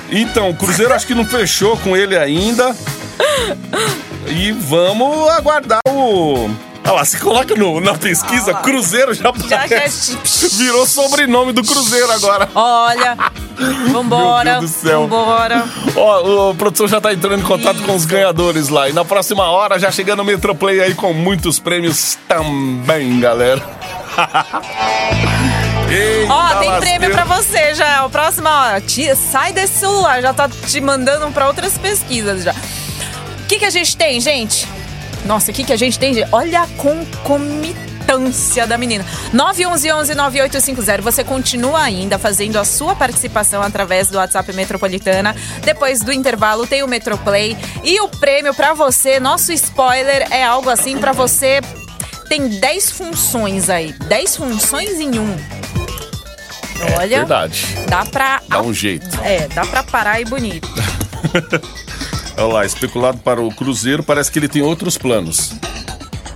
Então, 0.09 0.49
o 0.49 0.55
Cruzeiro 0.55 0.93
acho 0.93 1.05
que 1.05 1.13
não 1.13 1.25
fechou 1.25 1.75
com 1.77 1.97
ele 1.97 2.17
ainda. 2.17 2.73
E 4.27 4.51
vamos 4.51 5.29
aguardar 5.29 5.79
o. 5.87 6.49
Olha 6.83 6.93
lá, 6.93 7.05
se 7.05 7.17
coloca 7.19 7.53
no- 7.55 7.79
na 7.81 7.93
pesquisa, 7.95 8.53
Cruzeiro 8.55 9.13
já, 9.13 9.31
Já 9.47 9.67
já- 9.67 9.83
Virou 10.57 10.85
sobrenome 10.87 11.51
do 11.51 11.63
Cruzeiro 11.63 12.09
agora. 12.11 12.49
Olha, 12.55 13.17
vambora, 13.91 14.51
Meu 14.53 14.59
Deus 14.61 14.71
do 14.71 14.77
céu. 14.87 15.01
vambora. 15.07 15.63
Ó, 15.95 16.51
a 16.51 16.55
produção 16.55 16.87
já 16.87 16.99
tá 17.01 17.13
entrando 17.13 17.39
em 17.39 17.43
contato 17.43 17.81
com 17.83 17.93
os 17.95 18.05
ganhadores 18.05 18.69
lá. 18.69 18.89
E 18.89 18.93
na 18.93 19.03
próxima 19.05 19.43
hora 19.49 19.77
já 19.77 19.91
chegando 19.91 20.21
o 20.21 20.25
Metroplay 20.25 20.79
aí 20.81 20.95
com 20.95 21.13
muitos 21.13 21.59
prêmios 21.59 22.17
também, 22.27 23.19
galera. 23.19 23.61
Eita, 25.89 26.33
Ó, 26.33 26.55
tem 26.59 26.79
prêmio 26.79 27.11
pra 27.11 27.25
você 27.25 27.75
já. 27.75 28.03
A 28.05 28.09
próxima 28.09 28.49
hora. 28.49 28.81
Tia, 28.81 29.15
sai 29.15 29.51
desse 29.51 29.79
celular, 29.79 30.21
já 30.21 30.33
tá 30.33 30.47
te 30.49 30.79
mandando 30.79 31.29
pra 31.31 31.47
outras 31.47 31.77
pesquisas 31.77 32.43
já. 32.43 32.55
O 33.51 33.53
que, 33.53 33.59
que 33.59 33.65
a 33.65 33.69
gente 33.69 33.97
tem, 33.97 34.17
gente? 34.21 34.65
Nossa, 35.25 35.51
o 35.51 35.53
que, 35.53 35.65
que 35.65 35.73
a 35.73 35.75
gente 35.75 35.99
tem, 35.99 36.13
gente? 36.13 36.29
Olha 36.31 36.61
a 36.61 36.67
concomitância 36.67 38.65
da 38.65 38.77
menina. 38.77 39.05
911-9850. 39.33 41.01
Você 41.01 41.21
continua 41.21 41.81
ainda 41.81 42.17
fazendo 42.17 42.57
a 42.57 42.63
sua 42.63 42.95
participação 42.95 43.61
através 43.61 44.07
do 44.07 44.17
WhatsApp 44.17 44.53
Metropolitana. 44.53 45.35
Depois 45.65 45.99
do 45.99 46.13
intervalo 46.13 46.65
tem 46.65 46.81
o 46.81 46.87
Metroplay. 46.87 47.57
E 47.83 47.99
o 47.99 48.07
prêmio 48.07 48.53
pra 48.53 48.73
você, 48.73 49.19
nosso 49.19 49.51
spoiler, 49.51 50.31
é 50.31 50.45
algo 50.45 50.69
assim 50.69 50.97
pra 50.97 51.11
você. 51.11 51.59
Tem 52.29 52.47
10 52.47 52.91
funções 52.91 53.69
aí. 53.69 53.91
10 54.07 54.37
funções 54.37 54.97
em 54.97 55.19
um. 55.19 55.35
Olha, 56.97 57.17
Verdade. 57.17 57.67
dá 57.89 58.05
pra. 58.05 58.41
Dá 58.47 58.61
um 58.61 58.73
jeito. 58.73 59.09
É, 59.21 59.49
dá 59.49 59.65
pra 59.65 59.83
parar 59.83 60.21
e 60.21 60.23
bonito. 60.23 60.69
Olha 62.37 62.53
lá, 62.53 62.65
especulado 62.65 63.17
para 63.19 63.41
o 63.41 63.53
Cruzeiro, 63.53 64.03
parece 64.03 64.31
que 64.31 64.39
ele 64.39 64.47
tem 64.47 64.61
outros 64.61 64.97
planos. 64.97 65.53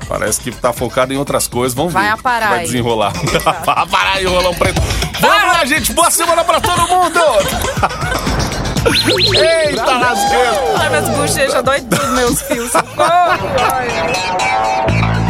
Parece 0.08 0.40
que 0.40 0.52
tá 0.52 0.72
focado 0.72 1.12
em 1.14 1.18
outras 1.18 1.48
coisas. 1.48 1.74
Vamos 1.76 1.92
Vai 1.92 2.06
ver. 2.06 2.10
aparar 2.12 2.50
Vai 2.50 2.60
aí. 2.60 2.66
desenrolar. 2.66 3.12
Vai 3.66 3.76
aparar 3.84 4.18
aí, 4.18 4.26
rolão 4.26 4.54
preto. 4.54 4.80
Vamos 5.20 5.48
lá, 5.48 5.66
gente. 5.66 5.92
Boa 5.94 6.12
semana 6.12 6.44
pra 6.44 6.62
todo 6.62 6.88
mundo. 6.88 7.20
Eita, 9.36 9.84
lasqueiro. 9.84 10.78
Ai, 10.78 10.90
minhas 10.90 11.10
bochechas 11.10 11.64
dói 11.64 11.82
tudo, 11.82 12.08
meus 12.12 12.40
fios. 12.44 12.72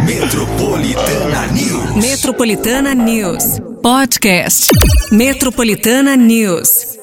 Metropolitana 0.04 1.48
News. 1.48 1.96
Metropolitana 1.96 2.94
News. 2.94 3.44
Podcast. 3.82 4.68
Metropolitana 5.12 6.18
News. 6.18 6.95